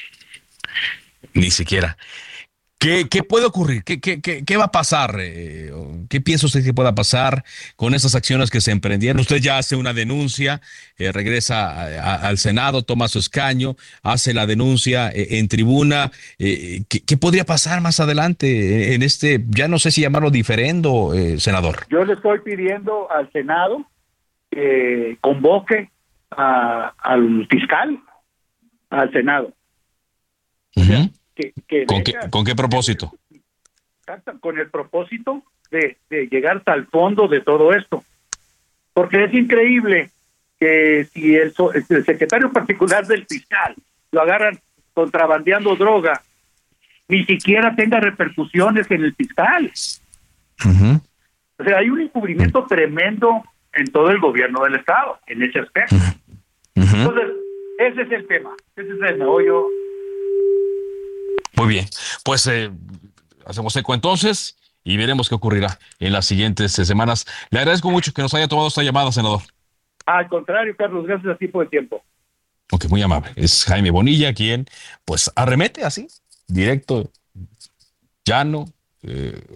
Ni 1.34 1.49
siquiera. 1.49 1.97
¿Qué, 2.82 3.21
puede 3.21 3.45
ocurrir? 3.45 3.84
¿Qué, 3.84 4.01
qué, 4.01 4.19
qué, 4.19 4.57
va 4.57 4.65
a 4.65 4.71
pasar? 4.71 5.17
Eh, 5.19 5.71
¿Qué 6.09 6.19
piensa 6.19 6.47
usted 6.47 6.63
que 6.63 6.73
pueda 6.73 6.95
pasar 6.95 7.43
con 7.75 7.93
esas 7.93 8.15
acciones 8.15 8.49
que 8.49 8.59
se 8.59 8.71
emprendieron? 8.71 9.19
Usted 9.19 9.38
ya 9.38 9.59
hace 9.59 9.75
una 9.75 9.93
denuncia, 9.93 10.61
eh, 10.97 11.11
regresa 11.11 12.25
al 12.27 12.39
Senado, 12.39 12.82
toma 12.82 13.07
su 13.07 13.19
escaño, 13.19 13.75
hace 14.01 14.34
la 14.34 14.47
denuncia 14.47 15.09
eh, 15.09 15.38
en 15.38 15.47
tribuna. 15.47 16.09
¿qué, 16.39 17.17
podría 17.17 17.45
pasar 17.45 17.82
más 17.82 17.99
adelante 17.99 18.95
en 18.95 19.03
este, 19.03 19.45
ya 19.49 19.67
no 19.67 19.77
sé 19.77 19.91
si 19.91 20.01
llamarlo 20.01 20.32
diferendo, 20.32 21.13
senador? 21.38 21.86
Yo 21.88 22.03
le 22.03 22.13
estoy 22.13 22.39
pidiendo 22.39 23.11
al 23.11 23.32
Senado 23.32 23.86
que 24.49 25.19
convoque 25.21 25.91
al 26.32 27.47
fiscal, 27.47 27.99
al 28.89 29.11
Senado. 29.11 29.53
¿Con, 32.29 32.43
qué, 32.45 32.55
propósito? 32.55 33.13
Con 34.39 34.57
el 34.59 34.69
propósito 34.69 35.43
de, 35.69 35.97
llegar 36.29 36.57
hasta 36.57 36.73
el 36.73 36.86
fondo 36.88 37.27
de 37.27 37.41
todo 37.41 37.73
esto. 37.73 38.03
Porque 38.93 39.23
es 39.23 39.34
increíble 39.34 40.09
que 40.59 41.07
si 41.13 41.36
el, 41.36 41.53
secretario 42.05 42.51
particular 42.51 43.07
del 43.07 43.25
fiscal 43.25 43.75
lo 44.11 44.21
agarran 44.21 44.59
contrabandeando 44.93 45.75
droga, 45.75 46.21
ni 47.07 47.23
siquiera 47.25 47.75
tenga 47.75 47.99
repercusiones 47.99 48.89
en 48.91 49.03
el 49.03 49.15
fiscal. 49.15 49.71
O 51.57 51.63
sea, 51.63 51.77
hay 51.77 51.89
un 51.89 52.01
encubrimiento 52.01 52.65
tremendo 52.65 53.43
en 53.73 53.91
todo 53.91 54.11
el 54.11 54.19
gobierno 54.19 54.63
del 54.63 54.75
Estado, 54.75 55.19
en 55.27 55.41
ese 55.43 55.59
aspecto. 55.59 55.95
Entonces, 56.75 57.32
ese 57.79 58.01
es 58.01 58.11
el 58.11 58.27
tema, 58.27 58.51
ese 58.75 58.91
es 58.91 59.01
el 59.01 59.17
meollo 59.17 59.67
muy 61.56 61.68
bien, 61.68 61.88
pues 62.24 62.47
eh, 62.47 62.72
hacemos 63.45 63.76
eco 63.76 63.93
entonces 63.93 64.58
y 64.84 64.97
veremos 64.97 65.30
qué 65.30 65.36
ocurrirá 65.36 65.80
en 65.99 66.14
las 66.14 66.26
siguientes 66.26 66.78
eh, 66.80 66.86
semanas. 66.86 67.26
Le 67.49 67.60
agradezco 67.60 67.91
mucho 67.91 68.14
que 68.14 68.22
nos 68.22 68.34
haya 68.34 68.47
tomado 68.47 68.68
esta 68.68 68.84
llamada, 68.84 69.12
senador. 69.12 69.41
Al 70.06 70.28
contrario, 70.28 70.76
Carlos, 70.78 71.06
gracias 71.06 71.36
a 71.36 71.38
ti 71.38 71.47
por 71.47 71.64
el 71.64 71.70
tiempo. 71.70 72.04
Ok, 72.72 72.86
muy 72.89 73.02
amable. 73.02 73.32
Es 73.36 73.66
Jaime 73.66 73.91
Bonilla 73.91 74.34
quien, 74.34 74.66
pues, 75.06 75.32
arremete 75.36 75.84
así, 75.84 76.08
directo, 76.47 77.12
llano, 78.26 78.66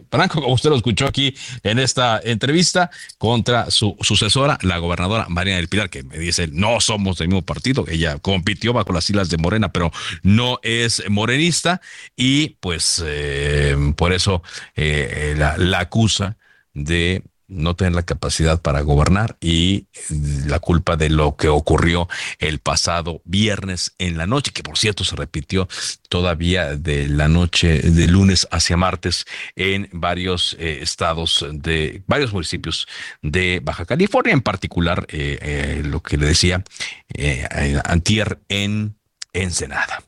Franco, 0.10 0.42
como 0.42 0.54
usted 0.54 0.70
lo 0.70 0.76
escuchó 0.76 1.06
aquí 1.06 1.36
en 1.64 1.78
esta 1.80 2.20
entrevista, 2.24 2.90
contra 3.18 3.70
su 3.70 3.96
sucesora, 4.02 4.58
la 4.64 4.80
gobernadora 4.80 5.28
María 5.30 5.58
del 5.58 5.68
Pilar, 5.68 5.90
que 5.90 6.04
me 6.04 6.18
dice, 6.18 6.48
no 6.52 6.80
somos 6.82 7.18
del 7.18 7.28
mismo 7.28 7.44
partido, 7.44 7.86
ella 7.88 8.18
compitió 8.20 8.74
bajo 8.74 8.92
las 8.92 9.10
islas 9.10 9.30
de 9.30 9.38
Morena, 9.38 9.72
pero 9.72 9.92
no 10.24 10.60
es 10.64 11.04
morenista, 11.10 11.82
y 12.16 12.50
pues 12.60 13.04
eh, 13.06 13.76
por 13.96 14.14
eso 14.14 14.42
eh, 14.76 15.36
la 15.38 15.80
acusa 15.80 16.38
de 16.74 17.24
no 17.48 17.76
tener 17.76 17.94
la 17.94 18.04
capacidad 18.04 18.62
para 18.62 18.82
gobernar 18.82 19.38
y 19.40 19.88
la 20.46 20.60
culpa 20.60 20.98
de 20.98 21.10
lo 21.10 21.36
que 21.36 21.48
ocurrió 21.48 22.08
el 22.40 22.60
pasado 22.60 23.22
viernes 23.26 23.94
en 24.00 24.18
la 24.18 24.28
noche, 24.28 24.52
que 24.52 24.64
por 24.64 24.78
cierto 24.78 25.04
se 25.04 25.16
repitió 25.16 25.68
todavía 26.10 26.76
de 26.76 27.08
la 27.08 27.28
noche 27.28 27.80
de 27.80 28.08
lunes 28.08 28.48
hacia 28.52 28.78
martes 28.78 29.26
en 29.56 29.90
varios 29.92 30.56
eh, 30.60 30.80
estados 30.82 31.46
de 31.52 32.04
varios 32.08 32.34
municipios 32.34 32.88
de 33.22 33.62
Baja 33.64 33.86
California, 33.86 34.34
en 34.34 34.42
particular 34.42 35.06
eh, 35.10 35.38
eh, 35.42 35.82
lo 35.86 36.02
que 36.02 36.18
le 36.18 36.26
decía 36.26 36.64
antier 37.86 38.40
en 38.50 38.96
Ensenada. 39.36 40.02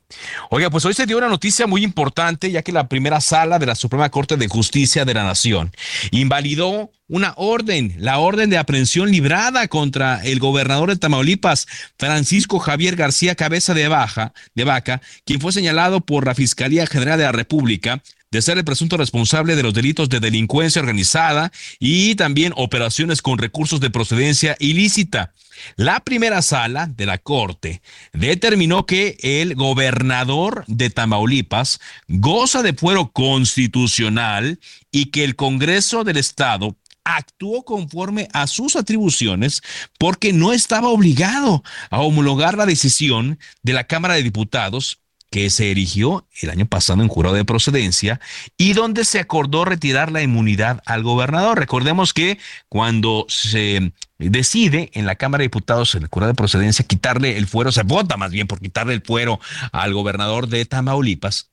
Oiga, 0.50 0.70
pues 0.70 0.84
hoy 0.84 0.94
se 0.94 1.06
dio 1.06 1.18
una 1.18 1.28
noticia 1.28 1.66
muy 1.66 1.84
importante, 1.84 2.50
ya 2.50 2.62
que 2.62 2.72
la 2.72 2.88
primera 2.88 3.20
sala 3.20 3.58
de 3.58 3.66
la 3.66 3.74
Suprema 3.74 4.10
Corte 4.10 4.36
de 4.36 4.48
Justicia 4.48 5.04
de 5.04 5.14
la 5.14 5.24
Nación 5.24 5.72
invalidó 6.10 6.90
una 7.08 7.34
orden, 7.36 7.94
la 7.98 8.18
orden 8.18 8.50
de 8.50 8.58
aprehensión 8.58 9.10
librada 9.10 9.68
contra 9.68 10.22
el 10.24 10.38
gobernador 10.38 10.90
de 10.90 10.96
Tamaulipas, 10.96 11.66
Francisco 11.98 12.58
Javier 12.58 12.96
García 12.96 13.34
Cabeza 13.34 13.74
de 13.74 13.88
Baja, 13.88 14.32
de 14.54 14.64
Vaca, 14.64 15.00
quien 15.24 15.40
fue 15.40 15.52
señalado 15.52 16.00
por 16.00 16.26
la 16.26 16.34
Fiscalía 16.34 16.86
General 16.86 17.18
de 17.18 17.24
la 17.24 17.32
República 17.32 18.02
de 18.30 18.42
ser 18.42 18.58
el 18.58 18.64
presunto 18.64 18.96
responsable 18.96 19.56
de 19.56 19.62
los 19.62 19.74
delitos 19.74 20.08
de 20.08 20.20
delincuencia 20.20 20.80
organizada 20.80 21.50
y 21.78 22.14
también 22.14 22.52
operaciones 22.56 23.22
con 23.22 23.38
recursos 23.38 23.80
de 23.80 23.90
procedencia 23.90 24.56
ilícita. 24.58 25.32
La 25.76 26.00
primera 26.00 26.42
sala 26.42 26.86
de 26.86 27.06
la 27.06 27.18
Corte 27.18 27.82
determinó 28.12 28.86
que 28.86 29.16
el 29.22 29.54
gobernador 29.54 30.64
de 30.66 30.90
Tamaulipas 30.90 31.80
goza 32.06 32.62
de 32.62 32.74
fuero 32.74 33.10
constitucional 33.12 34.60
y 34.92 35.06
que 35.06 35.24
el 35.24 35.34
Congreso 35.34 36.04
del 36.04 36.18
Estado 36.18 36.76
actuó 37.04 37.64
conforme 37.64 38.28
a 38.34 38.46
sus 38.46 38.76
atribuciones 38.76 39.62
porque 39.98 40.32
no 40.34 40.52
estaba 40.52 40.88
obligado 40.88 41.64
a 41.90 42.00
homologar 42.00 42.56
la 42.56 42.66
decisión 42.66 43.38
de 43.62 43.72
la 43.72 43.84
Cámara 43.84 44.14
de 44.14 44.22
Diputados 44.22 45.00
que 45.30 45.50
se 45.50 45.70
erigió 45.70 46.26
el 46.40 46.50
año 46.50 46.66
pasado 46.66 47.02
en 47.02 47.08
jurado 47.08 47.36
de 47.36 47.44
procedencia 47.44 48.20
y 48.56 48.72
donde 48.72 49.04
se 49.04 49.18
acordó 49.18 49.64
retirar 49.64 50.10
la 50.10 50.22
inmunidad 50.22 50.82
al 50.86 51.02
gobernador. 51.02 51.58
Recordemos 51.58 52.14
que 52.14 52.38
cuando 52.68 53.26
se 53.28 53.92
decide 54.18 54.90
en 54.94 55.06
la 55.06 55.16
Cámara 55.16 55.42
de 55.42 55.46
Diputados, 55.46 55.94
en 55.94 56.02
el 56.02 56.08
jurado 56.08 56.32
de 56.32 56.36
procedencia, 56.36 56.84
quitarle 56.86 57.36
el 57.36 57.46
fuero, 57.46 57.72
se 57.72 57.82
vota 57.82 58.16
más 58.16 58.30
bien 58.30 58.46
por 58.46 58.60
quitarle 58.60 58.94
el 58.94 59.02
fuero 59.02 59.40
al 59.72 59.92
gobernador 59.92 60.48
de 60.48 60.64
Tamaulipas, 60.64 61.50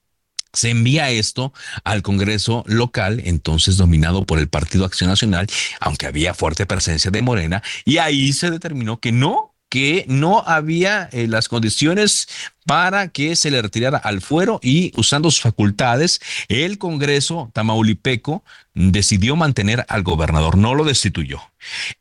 se 0.55 0.69
envía 0.69 1.09
esto 1.11 1.53
al 1.84 2.01
Congreso 2.01 2.63
local, 2.67 3.21
entonces 3.26 3.78
dominado 3.78 4.26
por 4.26 4.39
el 4.39 4.47
Partido 4.47 4.86
Acción 4.86 5.09
Nacional, 5.09 5.47
aunque 5.80 6.07
había 6.07 6.34
fuerte 6.34 6.65
presencia 6.65 7.11
de 7.11 7.21
Morena, 7.21 7.61
y 7.84 7.97
ahí 7.97 8.34
se 8.34 8.49
determinó 8.49 8.99
que 8.99 9.11
no, 9.11 9.55
que 9.76 10.05
no 10.07 10.41
había 10.47 11.09
eh, 11.11 11.28
las 11.28 11.49
condiciones 11.49 12.30
para 12.65 13.09
que 13.09 13.36
se 13.36 13.51
le 13.51 13.61
retirara 13.61 13.97
al 13.97 14.21
fuero 14.21 14.61
y 14.63 14.93
usando 14.95 15.30
sus 15.30 15.41
facultades, 15.41 16.21
el 16.47 16.78
Congreso 16.78 17.51
tamaulipeco 17.51 18.45
decidió 18.73 19.36
mantener 19.36 19.86
al 19.89 20.03
gobernador, 20.03 20.57
no 20.57 20.76
lo 20.76 20.86
destituyó. 20.86 21.41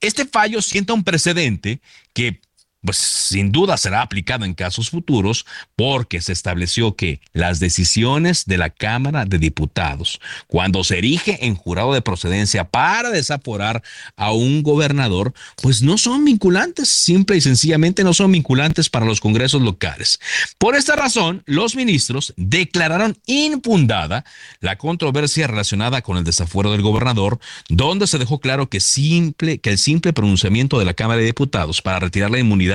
Este 0.00 0.24
fallo 0.24 0.62
sienta 0.62 0.92
un 0.92 1.02
precedente 1.02 1.80
que 2.12 2.40
pues 2.84 2.98
sin 2.98 3.52
duda 3.52 3.76
será 3.76 4.02
aplicado 4.02 4.44
en 4.44 4.54
casos 4.54 4.90
futuros 4.90 5.46
porque 5.76 6.20
se 6.20 6.32
estableció 6.32 6.94
que 6.96 7.20
las 7.32 7.60
decisiones 7.60 8.44
de 8.46 8.58
la 8.58 8.70
Cámara 8.70 9.24
de 9.24 9.38
Diputados, 9.38 10.20
cuando 10.46 10.84
se 10.84 10.98
erige 10.98 11.46
en 11.46 11.54
jurado 11.54 11.94
de 11.94 12.02
procedencia 12.02 12.64
para 12.64 13.10
desaforar 13.10 13.82
a 14.16 14.32
un 14.32 14.62
gobernador, 14.62 15.32
pues 15.62 15.82
no 15.82 15.98
son 15.98 16.24
vinculantes, 16.24 16.88
simple 16.88 17.36
y 17.36 17.40
sencillamente 17.40 18.04
no 18.04 18.12
son 18.12 18.32
vinculantes 18.32 18.90
para 18.90 19.06
los 19.06 19.20
congresos 19.20 19.62
locales. 19.62 20.20
Por 20.58 20.76
esta 20.76 20.96
razón, 20.96 21.42
los 21.46 21.76
ministros 21.76 22.34
declararon 22.36 23.16
infundada 23.26 24.24
la 24.60 24.76
controversia 24.76 25.46
relacionada 25.46 26.02
con 26.02 26.18
el 26.18 26.24
desafuero 26.24 26.72
del 26.72 26.82
gobernador, 26.82 27.38
donde 27.68 28.06
se 28.06 28.18
dejó 28.18 28.40
claro 28.40 28.68
que 28.68 28.80
simple 28.80 29.58
que 29.58 29.70
el 29.70 29.78
simple 29.78 30.12
pronunciamiento 30.12 30.78
de 30.78 30.84
la 30.84 30.94
Cámara 30.94 31.20
de 31.20 31.26
Diputados 31.26 31.82
para 31.82 32.00
retirar 32.00 32.30
la 32.30 32.38
inmunidad 32.38 32.73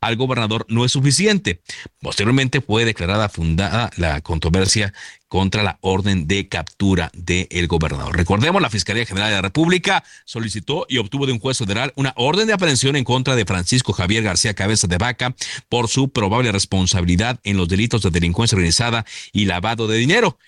al 0.00 0.16
gobernador 0.16 0.66
no 0.68 0.84
es 0.84 0.92
suficiente. 0.92 1.60
Posteriormente 2.00 2.60
fue 2.60 2.84
declarada 2.84 3.28
fundada 3.28 3.90
la 3.96 4.20
controversia 4.20 4.92
contra 5.28 5.62
la 5.62 5.78
orden 5.80 6.26
de 6.28 6.48
captura 6.48 7.10
del 7.14 7.66
gobernador. 7.66 8.14
Recordemos, 8.14 8.60
la 8.60 8.68
Fiscalía 8.68 9.06
General 9.06 9.30
de 9.30 9.36
la 9.36 9.42
República 9.42 10.04
solicitó 10.26 10.84
y 10.90 10.98
obtuvo 10.98 11.24
de 11.24 11.32
un 11.32 11.38
juez 11.38 11.56
federal 11.56 11.92
una 11.96 12.12
orden 12.16 12.46
de 12.46 12.52
aprehensión 12.52 12.96
en 12.96 13.04
contra 13.04 13.34
de 13.34 13.46
Francisco 13.46 13.94
Javier 13.94 14.22
García 14.22 14.52
Cabeza 14.52 14.86
de 14.88 14.98
Vaca 14.98 15.34
por 15.70 15.88
su 15.88 16.10
probable 16.10 16.52
responsabilidad 16.52 17.40
en 17.44 17.56
los 17.56 17.68
delitos 17.68 18.02
de 18.02 18.10
delincuencia 18.10 18.56
organizada 18.56 19.06
y 19.32 19.46
lavado 19.46 19.88
de 19.88 19.96
dinero. 19.96 20.38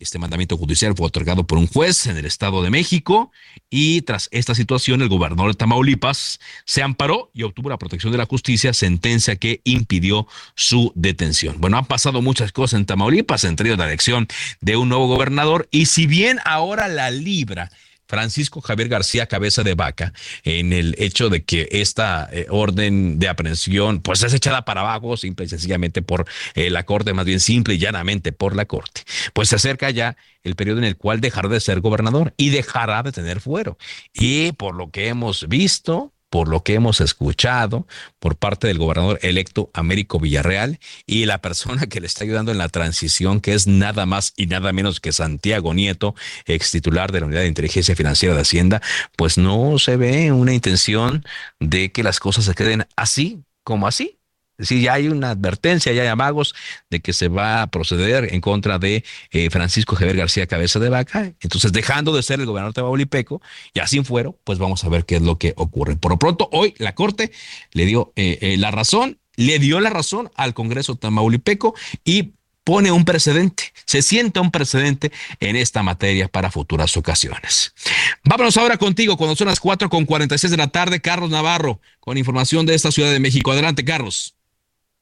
Este 0.00 0.18
mandamiento 0.18 0.56
judicial 0.56 0.94
fue 0.96 1.08
otorgado 1.08 1.46
por 1.46 1.58
un 1.58 1.66
juez 1.66 2.06
en 2.06 2.16
el 2.16 2.24
Estado 2.24 2.62
de 2.62 2.70
México 2.70 3.30
y 3.68 4.00
tras 4.00 4.30
esta 4.32 4.54
situación 4.54 5.02
el 5.02 5.10
gobernador 5.10 5.50
de 5.50 5.58
Tamaulipas 5.58 6.40
se 6.64 6.82
amparó 6.82 7.30
y 7.34 7.42
obtuvo 7.42 7.68
la 7.68 7.76
protección 7.76 8.10
de 8.10 8.16
la 8.16 8.24
justicia, 8.24 8.72
sentencia 8.72 9.36
que 9.36 9.60
impidió 9.62 10.26
su 10.54 10.90
detención. 10.94 11.60
Bueno, 11.60 11.76
han 11.76 11.84
pasado 11.84 12.22
muchas 12.22 12.50
cosas 12.50 12.80
en 12.80 12.86
Tamaulipas, 12.86 13.44
entre 13.44 13.68
ellos 13.68 13.78
la 13.78 13.84
elección 13.84 14.26
de 14.62 14.78
un 14.78 14.88
nuevo 14.88 15.06
gobernador 15.06 15.68
y 15.70 15.84
si 15.84 16.06
bien 16.06 16.38
ahora 16.46 16.88
la 16.88 17.10
libra 17.10 17.70
Francisco 18.10 18.60
Javier 18.60 18.88
García 18.88 19.26
Cabeza 19.26 19.62
de 19.62 19.74
Vaca 19.74 20.12
en 20.42 20.72
el 20.72 20.96
hecho 20.98 21.30
de 21.30 21.44
que 21.44 21.68
esta 21.70 22.28
eh, 22.32 22.46
orden 22.50 23.20
de 23.20 23.28
aprehensión 23.28 24.00
pues 24.00 24.24
es 24.24 24.34
echada 24.34 24.64
para 24.64 24.80
abajo 24.80 25.16
simple 25.16 25.46
y 25.46 25.48
sencillamente 25.48 26.02
por 26.02 26.26
eh, 26.54 26.70
la 26.70 26.84
Corte, 26.84 27.14
más 27.14 27.24
bien 27.24 27.38
simple 27.38 27.74
y 27.74 27.78
llanamente 27.78 28.32
por 28.32 28.56
la 28.56 28.64
Corte. 28.64 29.02
Pues 29.32 29.50
se 29.50 29.56
acerca 29.56 29.90
ya 29.90 30.16
el 30.42 30.56
periodo 30.56 30.78
en 30.78 30.84
el 30.84 30.96
cual 30.96 31.20
dejará 31.20 31.48
de 31.48 31.60
ser 31.60 31.80
gobernador 31.80 32.34
y 32.36 32.50
dejará 32.50 33.04
de 33.04 33.12
tener 33.12 33.40
fuero. 33.40 33.78
Y 34.12 34.52
por 34.52 34.74
lo 34.74 34.90
que 34.90 35.06
hemos 35.06 35.46
visto, 35.48 36.12
por 36.30 36.48
lo 36.48 36.62
que 36.62 36.74
hemos 36.74 37.00
escuchado 37.00 37.86
por 38.20 38.36
parte 38.36 38.68
del 38.68 38.78
gobernador 38.78 39.18
electo 39.22 39.70
Américo 39.74 40.20
Villarreal 40.20 40.78
y 41.04 41.26
la 41.26 41.42
persona 41.42 41.86
que 41.88 42.00
le 42.00 42.06
está 42.06 42.24
ayudando 42.24 42.52
en 42.52 42.58
la 42.58 42.68
transición, 42.68 43.40
que 43.40 43.52
es 43.54 43.66
nada 43.66 44.06
más 44.06 44.32
y 44.36 44.46
nada 44.46 44.72
menos 44.72 45.00
que 45.00 45.12
Santiago 45.12 45.74
Nieto, 45.74 46.14
ex 46.46 46.70
titular 46.70 47.12
de 47.12 47.20
la 47.20 47.26
Unidad 47.26 47.42
de 47.42 47.48
Inteligencia 47.48 47.96
Financiera 47.96 48.34
de 48.34 48.42
Hacienda, 48.42 48.80
pues 49.16 49.36
no 49.36 49.78
se 49.78 49.96
ve 49.96 50.32
una 50.32 50.54
intención 50.54 51.24
de 51.58 51.90
que 51.92 52.04
las 52.04 52.20
cosas 52.20 52.44
se 52.44 52.54
queden 52.54 52.86
así 52.96 53.42
como 53.64 53.86
así. 53.86 54.19
Sí, 54.60 54.82
ya 54.82 54.94
hay 54.94 55.08
una 55.08 55.30
advertencia, 55.30 55.92
ya 55.92 56.02
hay 56.02 56.08
amagos 56.08 56.54
de 56.90 57.00
que 57.00 57.12
se 57.12 57.28
va 57.28 57.62
a 57.62 57.66
proceder 57.68 58.32
en 58.34 58.40
contra 58.40 58.78
de 58.78 59.04
eh, 59.30 59.50
Francisco 59.50 59.96
Javier 59.96 60.16
García 60.16 60.46
Cabeza 60.46 60.78
de 60.78 60.88
Vaca. 60.88 61.32
Entonces, 61.40 61.72
dejando 61.72 62.14
de 62.14 62.22
ser 62.22 62.40
el 62.40 62.46
gobernador 62.46 62.72
de 62.72 62.80
Tamaulipeco, 62.80 63.40
y 63.74 63.80
así 63.80 64.02
fueron, 64.02 64.36
pues 64.44 64.58
vamos 64.58 64.84
a 64.84 64.88
ver 64.88 65.04
qué 65.04 65.16
es 65.16 65.22
lo 65.22 65.38
que 65.38 65.54
ocurre. 65.56 65.96
Por 65.96 66.12
lo 66.12 66.18
pronto, 66.18 66.48
hoy 66.52 66.74
la 66.78 66.94
Corte 66.94 67.32
le 67.72 67.86
dio 67.86 68.12
eh, 68.16 68.38
eh, 68.40 68.56
la 68.56 68.70
razón, 68.70 69.18
le 69.36 69.58
dio 69.58 69.80
la 69.80 69.90
razón 69.90 70.30
al 70.36 70.54
Congreso 70.54 70.96
Tamaulipeco 70.96 71.74
y 72.04 72.32
pone 72.64 72.92
un 72.92 73.04
precedente, 73.04 73.72
se 73.86 74.02
sienta 74.02 74.40
un 74.40 74.50
precedente 74.50 75.10
en 75.40 75.56
esta 75.56 75.82
materia 75.82 76.28
para 76.28 76.50
futuras 76.50 76.96
ocasiones. 76.96 77.74
Vámonos 78.22 78.56
ahora 78.56 78.76
contigo 78.76 79.16
cuando 79.16 79.34
son 79.34 79.48
las 79.48 79.60
4 79.60 79.88
con 79.88 80.04
46 80.04 80.50
de 80.50 80.56
la 80.56 80.68
tarde, 80.68 81.00
Carlos 81.00 81.30
Navarro, 81.30 81.80
con 82.00 82.18
información 82.18 82.66
de 82.66 82.74
esta 82.74 82.92
Ciudad 82.92 83.10
de 83.10 83.20
México. 83.20 83.50
Adelante, 83.52 83.84
Carlos. 83.84 84.36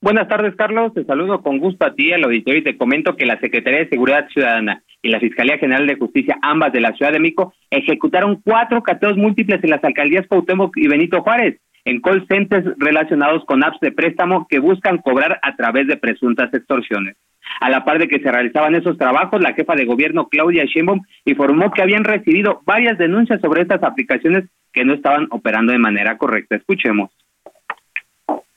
Buenas 0.00 0.28
tardes, 0.28 0.54
Carlos. 0.54 0.94
Te 0.94 1.04
saludo 1.04 1.42
con 1.42 1.58
gusto 1.58 1.84
a 1.84 1.92
ti, 1.92 2.12
al 2.12 2.22
auditorio, 2.22 2.60
y 2.60 2.64
te 2.64 2.76
comento 2.76 3.16
que 3.16 3.26
la 3.26 3.40
Secretaría 3.40 3.80
de 3.80 3.88
Seguridad 3.88 4.28
Ciudadana 4.28 4.84
y 5.02 5.08
la 5.08 5.18
Fiscalía 5.18 5.58
General 5.58 5.88
de 5.88 5.96
Justicia, 5.96 6.38
ambas 6.40 6.72
de 6.72 6.80
la 6.80 6.92
Ciudad 6.92 7.10
de 7.10 7.18
México, 7.18 7.52
ejecutaron 7.68 8.40
cuatro 8.44 8.82
cateos 8.84 9.16
múltiples 9.16 9.62
en 9.64 9.70
las 9.70 9.82
alcaldías 9.82 10.26
Cuauhtémoc 10.28 10.76
y 10.76 10.86
Benito 10.86 11.22
Juárez, 11.22 11.60
en 11.84 12.00
call 12.00 12.24
centers 12.28 12.64
relacionados 12.78 13.44
con 13.44 13.64
apps 13.64 13.80
de 13.80 13.90
préstamo 13.90 14.46
que 14.48 14.60
buscan 14.60 14.98
cobrar 14.98 15.40
a 15.42 15.56
través 15.56 15.88
de 15.88 15.96
presuntas 15.96 16.54
extorsiones. 16.54 17.16
A 17.60 17.68
la 17.68 17.84
par 17.84 17.98
de 17.98 18.06
que 18.06 18.20
se 18.20 18.30
realizaban 18.30 18.76
esos 18.76 18.98
trabajos, 18.98 19.42
la 19.42 19.54
jefa 19.54 19.74
de 19.74 19.84
gobierno 19.84 20.28
Claudia 20.28 20.64
Sheinbaum 20.64 21.00
informó 21.24 21.72
que 21.72 21.82
habían 21.82 22.04
recibido 22.04 22.60
varias 22.64 22.98
denuncias 22.98 23.40
sobre 23.40 23.62
estas 23.62 23.82
aplicaciones 23.82 24.44
que 24.72 24.84
no 24.84 24.94
estaban 24.94 25.26
operando 25.30 25.72
de 25.72 25.78
manera 25.78 26.18
correcta. 26.18 26.54
Escuchemos. 26.54 27.10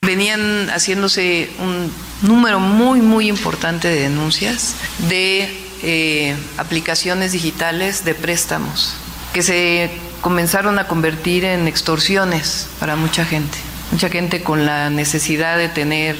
Venían 0.04 0.68
haciéndose 0.70 1.48
un 1.60 1.88
número 2.22 2.58
muy, 2.58 3.00
muy 3.00 3.28
importante 3.28 3.86
de 3.86 4.00
denuncias 4.00 4.74
de 5.08 5.48
eh, 5.84 6.36
aplicaciones 6.58 7.30
digitales 7.30 8.04
de 8.04 8.16
préstamos 8.16 8.96
que 9.32 9.42
se 9.42 9.90
comenzaron 10.20 10.80
a 10.80 10.88
convertir 10.88 11.44
en 11.44 11.68
extorsiones 11.68 12.66
para 12.80 12.96
mucha 12.96 13.24
gente. 13.24 13.58
Mucha 13.92 14.08
gente 14.08 14.42
con 14.42 14.66
la 14.66 14.90
necesidad 14.90 15.56
de 15.56 15.68
tener 15.68 16.16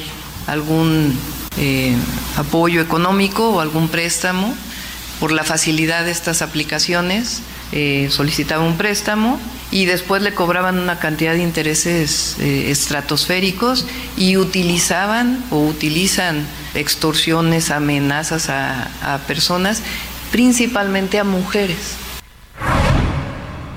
algún 0.46 1.18
eh, 1.56 1.96
apoyo 2.36 2.80
económico 2.80 3.50
o 3.50 3.60
algún 3.60 3.88
préstamo 3.88 4.54
por 5.18 5.32
la 5.32 5.42
facilidad 5.42 6.04
de 6.04 6.12
estas 6.12 6.40
aplicaciones 6.40 7.42
eh, 7.72 8.08
solicitaba 8.12 8.64
un 8.64 8.76
préstamo 8.76 9.40
y 9.72 9.86
después 9.86 10.22
le 10.22 10.34
cobraban 10.34 10.78
una 10.78 11.00
cantidad 11.00 11.32
de 11.32 11.42
intereses 11.42 12.38
eh, 12.38 12.70
estratosféricos 12.70 13.88
y 14.18 14.36
utilizaban 14.36 15.38
o 15.50 15.66
utilizan 15.66 16.46
extorsiones, 16.74 17.70
amenazas 17.70 18.50
a, 18.50 19.18
personas, 19.26 19.82
principalmente 20.30 21.18
a 21.18 21.24
mujeres. 21.24 21.98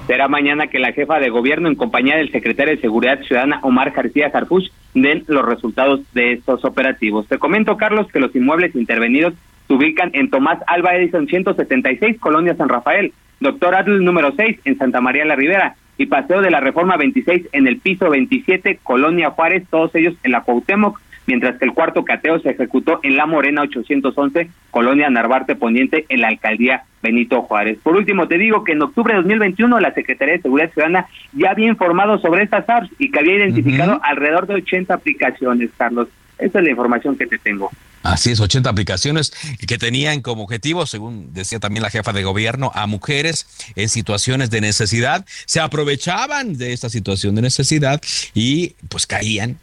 Será 0.06 0.28
mañana 0.28 0.68
que 0.68 0.80
la 0.80 0.92
jefa 0.92 1.20
de 1.20 1.30
gobierno, 1.30 1.70
en 1.70 1.76
compañía 1.76 2.18
del 2.18 2.32
secretario 2.32 2.76
de 2.76 2.82
Seguridad 2.82 3.22
Ciudadana, 3.24 3.60
Omar 3.64 3.92
García 3.92 4.30
Jarfush, 4.30 4.68
den 4.94 5.24
los 5.28 5.46
resultados 5.46 6.02
de 6.14 6.34
estos 6.34 6.64
operativos. 6.64 7.26
Te 7.28 7.40
comento, 7.40 7.76
Carlos, 7.78 8.08
que 8.12 8.20
los 8.20 8.36
inmuebles 8.36 8.76
intervenidos 8.76 9.34
se 9.68 9.74
ubican 9.74 10.12
en 10.14 10.30
Tomás 10.30 10.60
Alba 10.68 10.96
Edison 10.96 11.26
176, 11.26 12.20
Colonia 12.20 12.56
San 12.56 12.70
Rafael, 12.70 13.14
Doctor 13.40 13.76
Atl 13.76 14.04
número 14.04 14.34
6 14.36 14.60
en 14.66 14.78
Santa 14.78 15.02
María 15.02 15.26
la 15.26 15.36
Ribera 15.36 15.76
y 15.98 16.08
Paseo 16.08 16.42
de 16.42 16.52
la 16.52 16.60
Reforma 16.60 16.98
26 16.98 17.50
en 17.52 17.68
el 17.68 17.78
piso 17.78 18.10
27, 18.10 18.80
Colonia 18.84 19.32
Juárez, 19.32 19.64
todos 19.70 19.94
ellos 19.96 20.16
en 20.24 20.32
la 20.32 20.42
Cuauhtémoc, 20.42 21.00
mientras 21.28 21.58
que 21.58 21.66
el 21.66 21.74
cuarto 21.74 22.04
cateo 22.06 22.40
se 22.40 22.52
ejecutó 22.52 23.00
en 23.04 23.16
La 23.18 23.26
Morena 23.26 23.62
811, 23.62 24.50
Colonia 24.72 25.10
Narvarte 25.10 25.56
Poniente, 25.56 26.06
en 26.10 26.22
la 26.22 26.28
alcaldía 26.28 26.84
Benito 27.02 27.42
Juárez. 27.44 27.78
Por 27.82 27.96
último, 27.96 28.28
te 28.28 28.38
digo 28.38 28.64
que 28.64 28.74
en 28.74 28.82
octubre 28.82 29.14
de 29.14 29.22
2021 29.22 29.80
la 29.80 29.94
Secretaría 29.94 30.36
de 30.36 30.42
Seguridad 30.42 30.72
Ciudadana 30.72 31.08
ya 31.34 31.52
había 31.52 31.68
informado 31.68 32.20
sobre 32.20 32.44
estas 32.44 32.70
apps 32.70 32.90
y 33.00 33.12
que 33.12 33.20
había 33.20 33.38
identificado 33.38 34.00
alrededor 34.04 34.48
de 34.48 34.56
80 34.56 34.94
aplicaciones, 34.94 35.70
Carlos. 35.78 36.08
Esa 36.38 36.60
es 36.60 36.66
la 36.66 36.72
información 36.72 37.18
que 37.18 37.28
te 37.28 37.38
tengo. 37.38 37.72
Así 38.06 38.32
es, 38.32 38.40
80 38.40 38.70
aplicaciones 38.70 39.34
que 39.68 39.78
tenían 39.78 40.22
como 40.22 40.44
objetivo, 40.44 40.86
según 40.86 41.34
decía 41.34 41.60
también 41.60 41.84
la 41.84 41.90
jefa 41.90 42.14
de 42.14 42.24
gobierno, 42.24 42.72
a 42.76 42.88
mujeres 42.88 43.48
en 43.76 43.90
situaciones 43.90 44.50
de 44.50 44.62
necesidad. 44.62 45.26
Se 45.46 45.60
aprovechaban 45.60 46.58
de 46.58 46.74
esta 46.74 46.90
situación 46.90 47.36
de 47.36 47.42
necesidad 47.42 48.02
y 48.34 48.76
pues 48.90 49.08
caían 49.08 49.60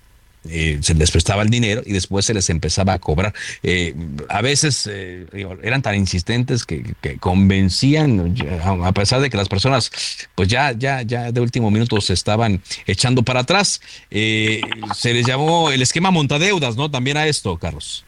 eh, 0.49 0.78
se 0.82 0.95
les 0.95 1.12
prestaba 1.12 1.43
el 1.43 1.51
dinero 1.51 1.82
y 1.86 1.93
después 1.93 2.26
se 2.26 2.34
les 2.34 2.51
empezaba 2.51 2.95
a 2.95 2.99
cobrar. 2.99 3.32
Eh, 3.62 3.95
a 4.28 4.43
veces 4.43 4.88
eh, 4.90 5.26
eran 5.62 5.82
tan 5.82 5.95
insistentes 5.95 6.64
que, 6.64 6.95
convencían, 7.20 8.34
a 8.61 8.93
pesar 8.93 9.20
de 9.20 9.30
que 9.30 9.36
las 9.36 9.49
personas, 9.49 9.93
pues 10.34 10.49
ya, 10.49 10.72
ya, 10.72 11.03
ya 11.03 11.30
de 11.30 11.40
último 11.40 11.70
minuto 11.70 12.01
se 12.01 12.14
estaban 12.14 12.61
echando 12.86 13.22
para 13.22 13.40
atrás. 13.40 13.80
se 14.11 15.14
les 15.14 15.26
llamó 15.26 15.70
el 15.70 15.80
esquema 15.82 16.11
montadeudas, 16.11 16.76
¿no? 16.76 16.90
También 16.90 17.16
a 17.16 17.26
esto, 17.26 17.57
Carlos. 17.57 18.05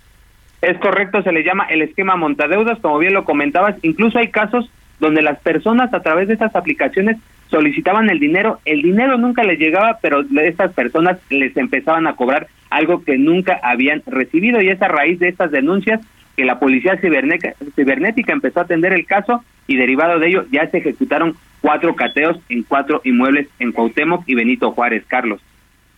Es 0.64 0.78
correcto, 0.78 1.22
se 1.22 1.30
le 1.30 1.44
llama 1.44 1.66
el 1.68 1.82
esquema 1.82 2.16
montadeudas, 2.16 2.78
como 2.78 2.98
bien 2.98 3.12
lo 3.12 3.24
comentabas. 3.24 3.76
Incluso 3.82 4.18
hay 4.18 4.28
casos 4.28 4.70
donde 4.98 5.20
las 5.20 5.38
personas 5.40 5.92
a 5.92 6.00
través 6.00 6.26
de 6.26 6.34
estas 6.34 6.56
aplicaciones 6.56 7.18
solicitaban 7.50 8.08
el 8.08 8.18
dinero, 8.18 8.60
el 8.64 8.80
dinero 8.80 9.18
nunca 9.18 9.44
les 9.44 9.58
llegaba, 9.58 9.98
pero 10.00 10.24
estas 10.42 10.72
personas 10.72 11.18
les 11.28 11.54
empezaban 11.58 12.06
a 12.06 12.16
cobrar 12.16 12.48
algo 12.70 13.04
que 13.04 13.18
nunca 13.18 13.60
habían 13.62 14.02
recibido 14.06 14.62
y 14.62 14.70
es 14.70 14.80
a 14.80 14.88
raíz 14.88 15.18
de 15.18 15.28
estas 15.28 15.50
denuncias 15.50 16.00
que 16.34 16.46
la 16.46 16.58
policía 16.58 16.98
cibernética, 16.98 18.32
empezó 18.32 18.60
a 18.60 18.62
atender 18.62 18.94
el 18.94 19.04
caso 19.04 19.44
y 19.66 19.76
derivado 19.76 20.18
de 20.18 20.28
ello 20.28 20.46
ya 20.50 20.68
se 20.70 20.78
ejecutaron 20.78 21.36
cuatro 21.60 21.94
cateos 21.94 22.38
en 22.48 22.62
cuatro 22.62 23.02
inmuebles 23.04 23.48
en 23.58 23.72
Cuauhtémoc 23.72 24.24
y 24.26 24.34
Benito 24.34 24.72
Juárez, 24.72 25.04
Carlos. 25.06 25.42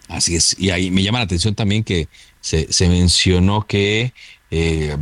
Así 0.08 0.34
es, 0.34 0.58
y 0.58 0.70
ahí 0.70 0.90
me 0.90 1.04
llama 1.04 1.18
la 1.18 1.24
atención 1.24 1.54
también 1.54 1.84
que 1.84 2.08
se 2.40 2.88
mencionó 2.88 3.62
que 3.66 4.12
eh, 4.51 4.97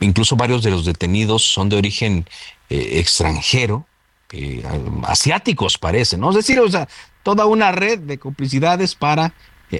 incluso 0.00 0.36
varios 0.36 0.62
de 0.62 0.70
los 0.70 0.84
detenidos 0.84 1.44
son 1.44 1.68
de 1.68 1.76
origen 1.76 2.26
eh, 2.68 2.98
extranjero 2.98 3.86
eh, 4.32 4.62
asiáticos 5.04 5.78
parece, 5.78 6.16
¿no? 6.16 6.30
Es 6.30 6.36
decir, 6.36 6.60
o 6.60 6.68
sea, 6.68 6.88
toda 7.22 7.46
una 7.46 7.72
red 7.72 7.98
de 7.98 8.18
complicidades 8.18 8.94
para 8.94 9.32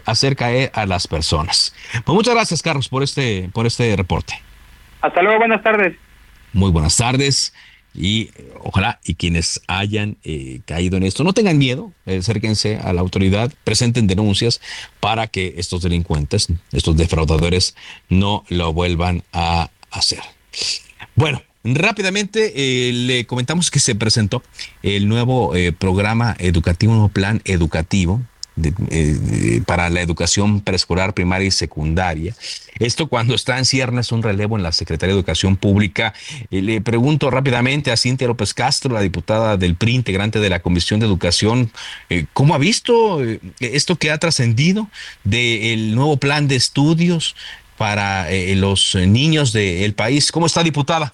hacer 0.06 0.36
caer 0.36 0.70
a 0.74 0.86
las 0.86 1.08
personas. 1.08 1.74
Pues 2.04 2.14
muchas 2.14 2.34
gracias, 2.34 2.62
Carlos, 2.62 2.88
por 2.88 3.02
este, 3.02 3.50
por 3.52 3.66
este 3.66 3.96
reporte. 3.96 4.40
Hasta 5.00 5.22
luego, 5.22 5.38
buenas 5.38 5.62
tardes. 5.62 5.96
Muy 6.52 6.70
buenas 6.70 6.96
tardes 6.96 7.52
y 7.94 8.30
eh, 8.36 8.52
ojalá 8.62 9.00
y 9.04 9.14
quienes 9.14 9.60
hayan 9.66 10.16
caído 10.64 10.96
en 10.96 11.02
esto 11.02 11.24
no 11.24 11.32
tengan 11.32 11.58
miedo, 11.58 11.92
acérquense 12.06 12.76
a 12.76 12.92
la 12.92 13.00
autoridad, 13.00 13.52
presenten 13.64 14.06
denuncias 14.06 14.60
para 15.00 15.26
que 15.26 15.54
estos 15.56 15.82
delincuentes, 15.82 16.48
estos 16.72 16.96
defraudadores 16.96 17.74
no 18.08 18.44
lo 18.48 18.72
vuelvan 18.72 19.22
a 19.32 19.70
hacer. 19.90 20.20
Bueno, 21.14 21.42
Rápidamente 21.62 22.52
eh, 22.56 22.92
le 22.92 23.26
comentamos 23.26 23.70
que 23.70 23.80
se 23.80 23.94
presentó 23.94 24.42
el 24.82 25.08
nuevo 25.08 25.54
eh, 25.54 25.72
programa 25.72 26.34
educativo, 26.38 26.92
un 26.92 26.98
nuevo 26.98 27.12
plan 27.12 27.42
educativo 27.44 28.22
eh, 28.90 29.62
para 29.66 29.88
la 29.90 30.00
educación 30.00 30.60
preescolar, 30.60 31.14
primaria 31.14 31.48
y 31.48 31.50
secundaria. 31.50 32.34
Esto 32.78 33.08
cuando 33.08 33.34
está 33.34 33.58
en 33.58 33.64
ciernes 33.64 34.12
un 34.12 34.22
relevo 34.22 34.56
en 34.56 34.62
la 34.62 34.72
Secretaría 34.72 35.14
de 35.14 35.20
Educación 35.20 35.56
Pública. 35.56 36.14
le 36.50 36.80
pregunto 36.80 37.30
rápidamente 37.30 37.92
a 37.92 37.96
Cintia 37.96 38.26
López 38.26 38.54
Castro, 38.54 38.94
la 38.94 39.02
diputada 39.02 39.56
del 39.56 39.74
PRI, 39.74 39.94
integrante 39.94 40.40
de 40.40 40.48
la 40.48 40.60
Comisión 40.60 40.98
de 41.00 41.06
Educación, 41.06 41.70
¿cómo 42.32 42.54
ha 42.54 42.58
visto 42.58 43.20
esto 43.60 43.96
que 43.96 44.10
ha 44.10 44.18
trascendido 44.18 44.88
del 45.24 45.94
nuevo 45.94 46.16
plan 46.16 46.48
de 46.48 46.56
estudios 46.56 47.36
para 47.76 48.28
los 48.54 48.94
niños 48.94 49.52
del 49.52 49.92
país? 49.92 50.32
¿Cómo 50.32 50.46
está, 50.46 50.62
diputada? 50.62 51.12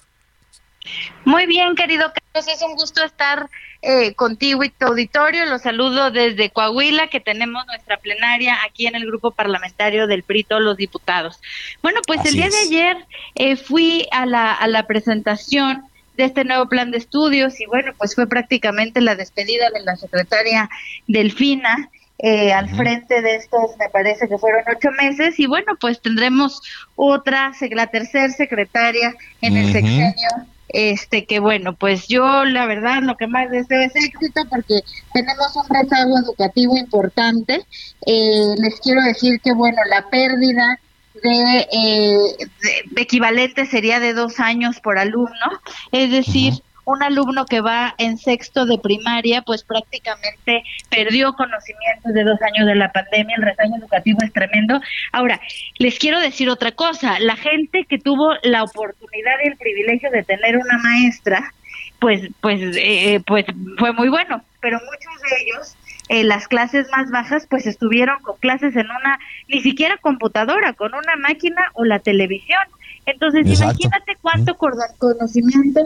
Muy 1.25 1.45
bien, 1.45 1.75
querido 1.75 2.11
Carlos, 2.13 2.53
es 2.53 2.61
un 2.61 2.75
gusto 2.75 3.03
estar 3.03 3.49
eh, 3.81 4.13
contigo 4.15 4.63
y 4.63 4.69
tu 4.69 4.85
auditorio. 4.85 5.45
Los 5.45 5.61
saludo 5.61 6.09
desde 6.09 6.49
Coahuila, 6.49 7.07
que 7.07 7.19
tenemos 7.19 7.65
nuestra 7.67 7.97
plenaria 7.97 8.57
aquí 8.65 8.87
en 8.87 8.95
el 8.95 9.05
grupo 9.05 9.31
parlamentario 9.31 10.07
del 10.07 10.23
PRI, 10.23 10.45
todos 10.45 10.61
los 10.61 10.77
diputados. 10.77 11.39
Bueno, 11.81 12.01
pues 12.07 12.25
el 12.25 12.33
día 12.33 12.49
de 12.49 12.57
ayer 12.57 12.97
eh, 13.35 13.55
fui 13.55 14.07
a 14.11 14.25
la, 14.25 14.53
a 14.53 14.67
la 14.67 14.87
presentación 14.87 15.83
de 16.15 16.23
este 16.23 16.43
nuevo 16.43 16.67
plan 16.67 16.91
de 16.91 16.97
estudios 16.97 17.59
y 17.59 17.65
bueno, 17.65 17.93
pues 17.97 18.15
fue 18.15 18.27
prácticamente 18.27 19.01
la 19.01 19.15
despedida 19.15 19.69
de 19.69 19.81
la 19.81 19.95
secretaria 19.95 20.69
Delfina. 21.07 21.89
Eh, 22.19 22.51
al 22.51 22.67
frente 22.75 23.21
de 23.21 23.35
estos, 23.35 23.77
me 23.77 23.89
parece 23.89 24.27
que 24.27 24.39
fueron 24.39 24.63
ocho 24.75 24.89
meses, 24.97 25.39
y 25.39 25.45
bueno, 25.45 25.77
pues 25.79 26.01
tendremos 26.01 26.63
otra, 26.95 27.51
la 27.69 27.87
tercera 27.87 28.29
secretaria 28.29 29.13
en 29.41 29.55
el 29.55 29.71
sexenio 29.71 30.47
este 30.69 31.25
que 31.25 31.39
bueno 31.39 31.75
pues 31.75 32.07
yo 32.07 32.45
la 32.45 32.65
verdad 32.65 33.01
lo 33.01 33.15
que 33.15 33.27
más 33.27 33.49
deseo 33.49 33.81
es 33.81 33.95
éxito 33.95 34.41
porque 34.49 34.81
tenemos 35.13 35.55
un 35.55 35.67
rezago 35.69 36.17
educativo 36.19 36.77
importante. 36.77 37.65
Eh, 38.05 38.55
les 38.57 38.79
quiero 38.79 39.01
decir 39.01 39.39
que 39.41 39.53
bueno 39.53 39.77
la 39.89 40.09
pérdida 40.09 40.79
de, 41.23 41.67
eh, 41.71 42.47
equivalente 42.95 43.65
sería 43.65 43.99
de 43.99 44.13
dos 44.13 44.39
años 44.39 44.79
por 44.81 44.97
alumno. 44.99 45.61
Es 45.91 46.11
decir 46.11 46.53
un 46.87 47.03
alumno 47.03 47.45
que 47.45 47.59
va 47.59 47.93
en 47.97 48.17
sexto 48.17 48.65
de 48.65 48.77
primaria, 48.77 49.41
pues 49.41 49.61
prácticamente 49.63 50.63
perdió 50.89 51.33
conocimientos 51.33 52.13
de 52.13 52.23
dos 52.23 52.41
años 52.41 52.65
de 52.65 52.75
la 52.75 52.93
pandemia, 52.93 53.35
el 53.35 53.43
rezago 53.43 53.75
educativo 53.75 54.19
es 54.23 54.31
tremendo. 54.31 54.79
Ahora, 55.11 55.41
les 55.79 55.99
quiero 55.99 56.21
decir 56.21 56.49
otra 56.49 56.71
cosa, 56.71 57.19
la 57.19 57.35
gente 57.35 57.85
que 57.89 57.99
tuvo 57.99 58.33
la 58.43 58.63
oportunidad 58.63 59.33
y 59.43 59.49
el 59.49 59.57
privilegio 59.57 60.09
de 60.11 60.23
tener 60.23 60.55
una 60.55 60.77
maestra, 60.77 61.53
pues, 61.99 62.29
pues, 62.39 62.61
eh, 62.77 63.21
pues 63.27 63.45
fue 63.77 63.91
muy 63.91 64.07
bueno, 64.07 64.41
pero 64.61 64.79
muchos 64.79 65.21
de 65.29 65.43
ellos 65.43 65.75
eh, 66.07 66.23
las 66.23 66.47
clases 66.47 66.87
más 66.95 67.11
bajas 67.11 67.47
pues 67.49 67.67
estuvieron 67.67 68.21
con 68.21 68.37
clases 68.37 68.77
en 68.77 68.85
una, 68.85 69.19
ni 69.49 69.59
siquiera 69.59 69.97
computadora, 69.97 70.71
con 70.71 70.93
una 70.93 71.17
máquina 71.17 71.69
o 71.73 71.83
la 71.83 71.99
televisión. 71.99 72.61
Entonces, 73.05 73.45
imagínate 73.45 74.17
cuánto 74.21 74.57
conocimiento 74.57 75.81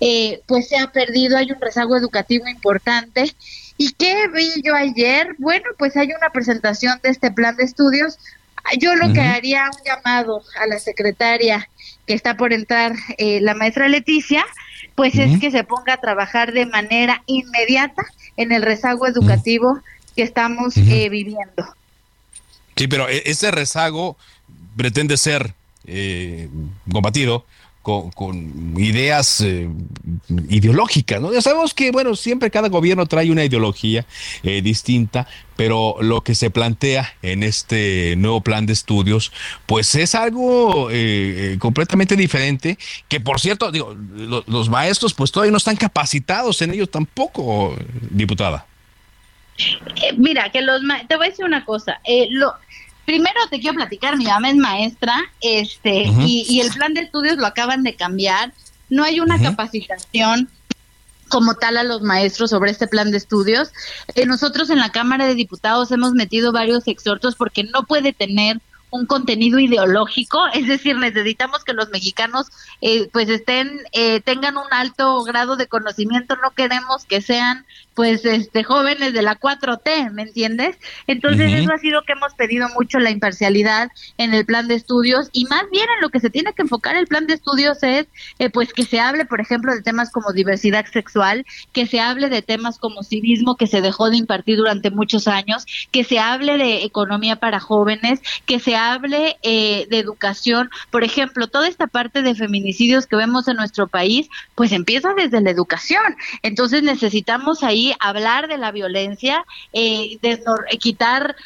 eh, 0.00 0.42
pues 0.46 0.68
se 0.68 0.76
ha 0.76 0.92
perdido, 0.92 1.36
hay 1.36 1.50
un 1.50 1.60
rezago 1.60 1.96
educativo 1.96 2.46
importante. 2.48 3.34
¿Y 3.78 3.92
qué 3.92 4.28
vi 4.34 4.62
yo 4.62 4.74
ayer? 4.74 5.34
Bueno, 5.38 5.66
pues 5.78 5.96
hay 5.96 6.08
una 6.08 6.30
presentación 6.30 6.98
de 7.02 7.10
este 7.10 7.30
plan 7.30 7.56
de 7.56 7.64
estudios. 7.64 8.18
Yo 8.78 8.94
lo 8.96 9.12
que 9.12 9.20
haría 9.20 9.64
un 9.64 9.84
llamado 9.84 10.42
a 10.60 10.66
la 10.66 10.78
secretaria 10.78 11.68
que 12.06 12.14
está 12.14 12.36
por 12.36 12.52
entrar, 12.52 12.94
eh, 13.18 13.40
la 13.40 13.54
maestra 13.54 13.88
Leticia, 13.88 14.44
pues 14.94 15.16
es 15.16 15.38
que 15.38 15.50
se 15.50 15.62
ponga 15.62 15.94
a 15.94 16.00
trabajar 16.00 16.52
de 16.52 16.66
manera 16.66 17.22
inmediata 17.26 18.04
en 18.36 18.52
el 18.52 18.62
rezago 18.62 19.06
educativo 19.06 19.80
que 20.16 20.22
estamos 20.22 20.76
eh, 20.76 21.08
viviendo. 21.08 21.74
Sí, 22.76 22.88
pero 22.88 23.08
e-, 23.08 23.22
ese 23.26 23.50
rezago 23.50 24.16
pretende 24.76 25.16
ser 25.16 25.54
combatido 26.90 27.44
con, 27.86 28.74
ideas 28.76 29.40
eh, 29.42 29.68
ideológicas, 30.48 31.20
¿no? 31.20 31.32
Ya 31.32 31.40
sabemos 31.40 31.72
que, 31.72 31.92
bueno, 31.92 32.16
siempre 32.16 32.50
cada 32.50 32.68
gobierno 32.68 33.06
trae 33.06 33.30
una 33.30 33.44
ideología 33.44 34.04
eh, 34.42 34.60
distinta, 34.60 35.28
pero 35.54 35.96
lo 36.00 36.22
que 36.22 36.34
se 36.34 36.50
plantea 36.50 37.14
en 37.22 37.44
este 37.44 38.16
nuevo 38.16 38.40
plan 38.40 38.66
de 38.66 38.72
estudios, 38.72 39.30
pues 39.66 39.94
es 39.94 40.16
algo 40.16 40.88
eh, 40.90 41.56
completamente 41.60 42.16
diferente, 42.16 42.76
que 43.06 43.20
por 43.20 43.38
cierto, 43.38 43.70
digo, 43.70 43.96
los 44.48 44.68
maestros 44.68 45.14
pues 45.14 45.30
todavía 45.30 45.52
no 45.52 45.58
están 45.58 45.76
capacitados 45.76 46.60
en 46.62 46.72
ello 46.72 46.88
tampoco, 46.88 47.76
diputada. 48.10 48.66
mira, 50.18 50.50
que 50.50 50.60
los 50.60 50.82
te 51.08 51.16
voy 51.16 51.28
a 51.28 51.30
decir 51.30 51.44
una 51.44 51.64
cosa, 51.64 52.00
lo, 52.30 52.52
primero 53.06 53.40
te 53.48 53.60
quiero 53.60 53.76
platicar, 53.76 54.18
mi 54.18 54.26
mamá 54.26 54.50
es 54.50 54.56
maestra, 54.56 55.32
este, 55.40 56.12
y, 56.20 56.60
el 56.60 56.70
plan 56.70 56.92
de 56.92 57.02
estudios 57.02 57.38
lo 57.38 57.46
acaban 57.46 57.82
de 57.82 57.94
cambiar. 57.94 58.52
No 58.90 59.04
hay 59.04 59.20
una 59.20 59.40
capacitación 59.40 60.50
como 61.28 61.54
tal 61.54 61.76
a 61.76 61.82
los 61.82 62.02
maestros 62.02 62.50
sobre 62.50 62.70
este 62.70 62.86
plan 62.86 63.10
de 63.10 63.16
estudios. 63.16 63.70
Eh, 64.14 64.26
nosotros 64.26 64.70
en 64.70 64.78
la 64.78 64.90
Cámara 64.90 65.26
de 65.26 65.34
Diputados 65.34 65.90
hemos 65.90 66.12
metido 66.12 66.52
varios 66.52 66.86
exhortos 66.86 67.36
porque 67.36 67.64
no 67.64 67.84
puede 67.84 68.12
tener 68.12 68.60
un 68.90 69.06
contenido 69.06 69.58
ideológico, 69.58 70.46
es 70.54 70.68
decir, 70.68 70.96
necesitamos 70.96 71.64
que 71.64 71.72
los 71.72 71.88
mexicanos 71.90 72.46
eh, 72.80 73.08
pues 73.12 73.28
estén, 73.28 73.80
eh, 73.92 74.20
tengan 74.20 74.56
un 74.56 74.66
alto 74.70 75.22
grado 75.24 75.56
de 75.56 75.66
conocimiento, 75.66 76.36
no 76.36 76.52
queremos 76.52 77.04
que 77.04 77.20
sean 77.20 77.66
pues 77.96 78.26
este 78.26 78.62
jóvenes 78.62 79.14
de 79.14 79.22
la 79.22 79.40
4T, 79.40 80.12
¿me 80.12 80.22
entiendes? 80.22 80.76
Entonces 81.06 81.50
eso 81.50 81.72
ha 81.72 81.78
sido 81.78 82.02
que 82.02 82.12
hemos 82.12 82.34
pedido 82.34 82.68
mucho 82.78 82.98
la 82.98 83.10
imparcialidad 83.10 83.88
en 84.18 84.34
el 84.34 84.44
plan 84.44 84.68
de 84.68 84.74
estudios 84.74 85.30
y 85.32 85.46
más 85.46 85.62
bien 85.72 85.86
en 85.96 86.02
lo 86.02 86.10
que 86.10 86.20
se 86.20 86.28
tiene 86.28 86.52
que 86.52 86.60
enfocar 86.60 86.94
el 86.94 87.06
plan 87.06 87.26
de 87.26 87.32
estudios 87.32 87.82
es 87.82 88.06
eh, 88.38 88.50
pues 88.50 88.74
que 88.74 88.84
se 88.84 89.00
hable, 89.00 89.24
por 89.24 89.40
ejemplo, 89.40 89.74
de 89.74 89.80
temas 89.80 90.10
como 90.10 90.34
diversidad 90.34 90.84
sexual, 90.92 91.46
que 91.72 91.86
se 91.86 91.98
hable 91.98 92.28
de 92.28 92.42
temas 92.42 92.78
como 92.78 93.02
civismo 93.02 93.56
que 93.56 93.66
se 93.66 93.80
dejó 93.80 94.10
de 94.10 94.18
impartir 94.18 94.58
durante 94.58 94.90
muchos 94.90 95.26
años, 95.26 95.64
que 95.90 96.04
se 96.04 96.18
hable 96.18 96.58
de 96.58 96.84
economía 96.84 97.36
para 97.36 97.60
jóvenes, 97.60 98.20
que 98.44 98.60
se 98.60 98.76
hable 98.76 99.38
eh, 99.42 99.86
de 99.88 99.98
educación. 99.98 100.68
Por 100.90 101.02
ejemplo, 101.02 101.46
toda 101.46 101.66
esta 101.66 101.86
parte 101.86 102.20
de 102.20 102.34
feminicidios 102.34 103.06
que 103.06 103.16
vemos 103.16 103.48
en 103.48 103.56
nuestro 103.56 103.86
país, 103.86 104.28
pues 104.54 104.72
empieza 104.72 105.14
desde 105.14 105.40
la 105.40 105.50
educación. 105.50 106.02
Entonces 106.42 106.82
necesitamos 106.82 107.62
ahí 107.62 107.85
hablar 108.00 108.48
de 108.48 108.58
la 108.58 108.72
violencia, 108.72 109.44
eh, 109.72 110.18
de 110.22 110.42
quitar 110.78 111.36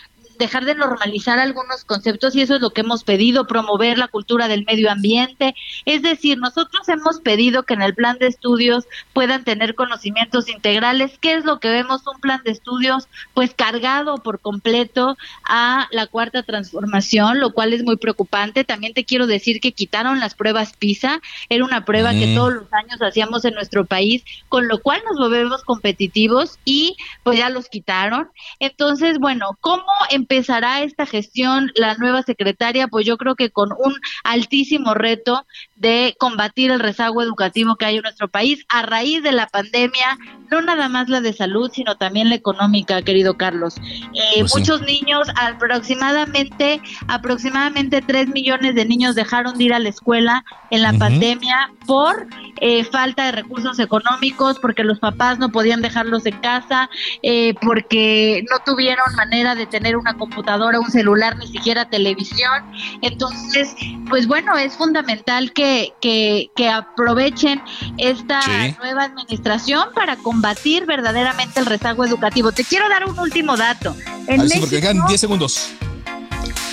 dejar 0.40 0.64
de 0.64 0.74
normalizar 0.74 1.38
algunos 1.38 1.84
conceptos 1.84 2.34
y 2.34 2.40
eso 2.40 2.56
es 2.56 2.60
lo 2.60 2.70
que 2.70 2.80
hemos 2.80 3.04
pedido, 3.04 3.46
promover 3.46 3.98
la 3.98 4.08
cultura 4.08 4.48
del 4.48 4.64
medio 4.64 4.90
ambiente. 4.90 5.54
Es 5.84 6.02
decir, 6.02 6.38
nosotros 6.38 6.88
hemos 6.88 7.20
pedido 7.20 7.62
que 7.64 7.74
en 7.74 7.82
el 7.82 7.94
plan 7.94 8.16
de 8.18 8.26
estudios 8.26 8.86
puedan 9.12 9.44
tener 9.44 9.74
conocimientos 9.74 10.48
integrales. 10.48 11.18
¿Qué 11.20 11.34
es 11.34 11.44
lo 11.44 11.60
que 11.60 11.68
vemos? 11.68 12.02
Un 12.06 12.20
plan 12.20 12.40
de 12.42 12.52
estudios 12.52 13.06
pues 13.34 13.54
cargado 13.54 14.16
por 14.16 14.40
completo 14.40 15.16
a 15.44 15.86
la 15.92 16.06
cuarta 16.06 16.42
transformación, 16.42 17.38
lo 17.38 17.52
cual 17.52 17.74
es 17.74 17.84
muy 17.84 17.96
preocupante. 17.98 18.64
También 18.64 18.94
te 18.94 19.04
quiero 19.04 19.26
decir 19.26 19.60
que 19.60 19.72
quitaron 19.72 20.20
las 20.20 20.34
pruebas 20.34 20.72
PISA, 20.78 21.20
era 21.50 21.64
una 21.64 21.84
prueba 21.84 22.12
que 22.12 22.34
todos 22.34 22.54
los 22.54 22.72
años 22.72 23.00
hacíamos 23.02 23.44
en 23.44 23.52
nuestro 23.52 23.84
país, 23.84 24.24
con 24.48 24.68
lo 24.68 24.80
cual 24.80 25.02
nos 25.04 25.18
volvemos 25.18 25.62
competitivos 25.64 26.58
y 26.64 26.96
pues 27.24 27.38
ya 27.38 27.50
los 27.50 27.68
quitaron. 27.68 28.30
Entonces, 28.58 29.18
bueno, 29.18 29.58
¿cómo 29.60 29.84
empezará 30.30 30.82
esta 30.82 31.06
gestión 31.06 31.72
la 31.74 31.94
nueva 31.94 32.22
secretaria? 32.22 32.86
Pues 32.86 33.04
yo 33.04 33.16
creo 33.16 33.34
que 33.34 33.50
con 33.50 33.70
un 33.72 33.94
altísimo 34.22 34.94
reto 34.94 35.44
de 35.74 36.14
combatir 36.18 36.70
el 36.70 36.78
rezago 36.78 37.20
educativo 37.20 37.74
que 37.74 37.86
hay 37.86 37.96
en 37.96 38.02
nuestro 38.02 38.28
país 38.28 38.64
a 38.68 38.82
raíz 38.82 39.24
de 39.24 39.32
la 39.32 39.48
pandemia, 39.48 40.18
no 40.50 40.62
nada 40.62 40.88
más 40.88 41.08
la 41.08 41.20
de 41.20 41.32
salud, 41.32 41.70
sino 41.72 41.96
también 41.96 42.28
la 42.28 42.34
económica, 42.34 43.02
querido 43.02 43.36
Carlos. 43.36 43.76
Eh, 43.78 44.40
pues 44.40 44.54
muchos 44.56 44.82
niños, 44.82 45.28
aproximadamente, 45.36 46.80
aproximadamente 47.08 48.02
3 48.02 48.28
millones 48.28 48.74
de 48.74 48.84
niños 48.84 49.14
dejaron 49.14 49.58
de 49.58 49.64
ir 49.64 49.74
a 49.74 49.78
la 49.78 49.88
escuela 49.88 50.44
en 50.70 50.82
la 50.82 50.92
pandemia 50.92 51.70
por 51.86 52.26
eh, 52.60 52.84
falta 52.84 53.26
de 53.26 53.32
recursos 53.32 53.78
económicos, 53.78 54.58
porque 54.60 54.84
los 54.84 54.98
papás 54.98 55.38
no 55.38 55.50
podían 55.50 55.82
dejarlos 55.82 56.26
en 56.26 56.38
casa, 56.40 56.90
eh, 57.22 57.54
porque 57.60 58.44
no 58.50 58.58
tuvieron 58.64 59.14
manera 59.16 59.54
de 59.54 59.66
tener 59.66 59.96
una 59.96 60.14
computadora, 60.14 60.80
un 60.80 60.90
celular, 60.90 61.36
ni 61.36 61.46
siquiera 61.46 61.88
televisión. 61.88 62.64
Entonces, 63.02 63.74
pues 64.08 64.26
bueno, 64.26 64.56
es 64.56 64.76
fundamental 64.76 65.52
que 65.52 65.92
que, 66.00 66.70
aprovechen 66.70 67.60
esta 67.98 68.40
nueva 68.78 69.04
administración 69.04 69.88
para 69.94 70.16
combatir 70.16 70.39
verdaderamente 70.86 71.60
el 71.60 71.66
rezago 71.66 72.04
educativo. 72.04 72.52
Te 72.52 72.64
quiero 72.64 72.88
dar 72.88 73.04
un 73.08 73.18
último 73.18 73.56
dato. 73.56 73.96
En 74.26 74.42
México, 74.42 74.60
porque 74.60 74.80
10 74.80 75.20
segundos. 75.20 75.70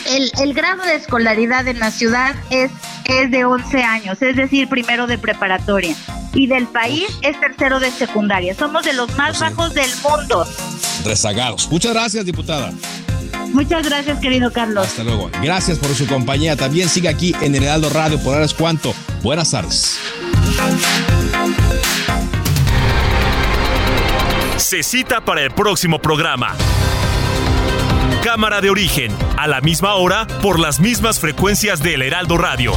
El, 0.05 0.32
el, 0.41 0.53
grado 0.53 0.84
de 0.84 0.95
escolaridad 0.95 1.68
en 1.68 1.80
la 1.80 1.91
ciudad 1.91 2.36
es, 2.49 2.72
es 3.05 3.30
de 3.30 3.43
11 3.43 3.84
años, 3.84 4.22
es 4.22 4.38
decir, 4.38 4.70
primero 4.70 5.05
de 5.05 5.18
preparatoria. 5.18 5.95
Y 6.34 6.47
del 6.47 6.68
país 6.68 7.07
es 7.24 7.39
tercero 7.39 7.80
de 7.80 7.91
secundaria. 7.91 8.53
Somos 8.55 8.86
de 8.86 8.93
los 8.93 9.15
más 9.18 9.39
bajos 9.39 9.74
del 9.74 9.89
mundo. 10.03 10.47
Rezagados. 11.03 11.70
Muchas 11.70 11.93
gracias, 11.93 12.26
diputada. 12.26 12.72
Muchas 13.53 13.88
gracias, 13.88 14.20
querido 14.20 14.51
Carlos. 14.51 14.88
Hasta 14.88 15.03
luego. 15.03 15.30
Gracias 15.41 15.80
por 15.80 15.93
su 15.95 16.05
compañía. 16.05 16.55
También 16.55 16.89
sigue 16.89 17.09
aquí 17.09 17.36
en 17.41 17.55
Heraldo 17.55 17.89
Radio. 17.89 18.20
Por 18.20 18.34
ahora 18.34 18.45
es 18.45 18.53
cuanto. 18.53 18.93
Buenas 19.24 19.51
tardes. 19.51 19.97
Se 24.68 24.84
cita 24.84 25.22
para 25.22 25.43
el 25.43 25.51
próximo 25.51 25.99
programa. 25.99 26.53
Cámara 28.22 28.59
de 28.59 28.70
origen, 28.70 29.15
a 29.38 29.47
la 29.47 29.61
misma 29.61 29.93
hora, 29.95 30.28
por 30.41 30.59
las 30.59 30.82
mismas 30.82 31.22
frecuencias 31.22 31.82
del 31.82 32.01
Heraldo 32.01 32.38
Radio. 32.38 32.74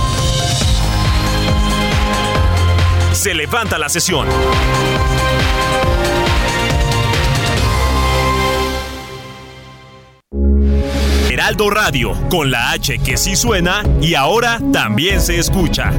Se 3.10 3.34
levanta 3.34 3.76
la 3.76 3.88
sesión. 3.88 4.28
Heraldo 11.28 11.70
Radio, 11.70 12.12
con 12.28 12.52
la 12.52 12.70
H 12.70 13.00
que 13.00 13.16
sí 13.16 13.34
suena 13.34 13.82
y 14.00 14.14
ahora 14.14 14.60
también 14.72 15.20
se 15.20 15.40
escucha. 15.40 15.90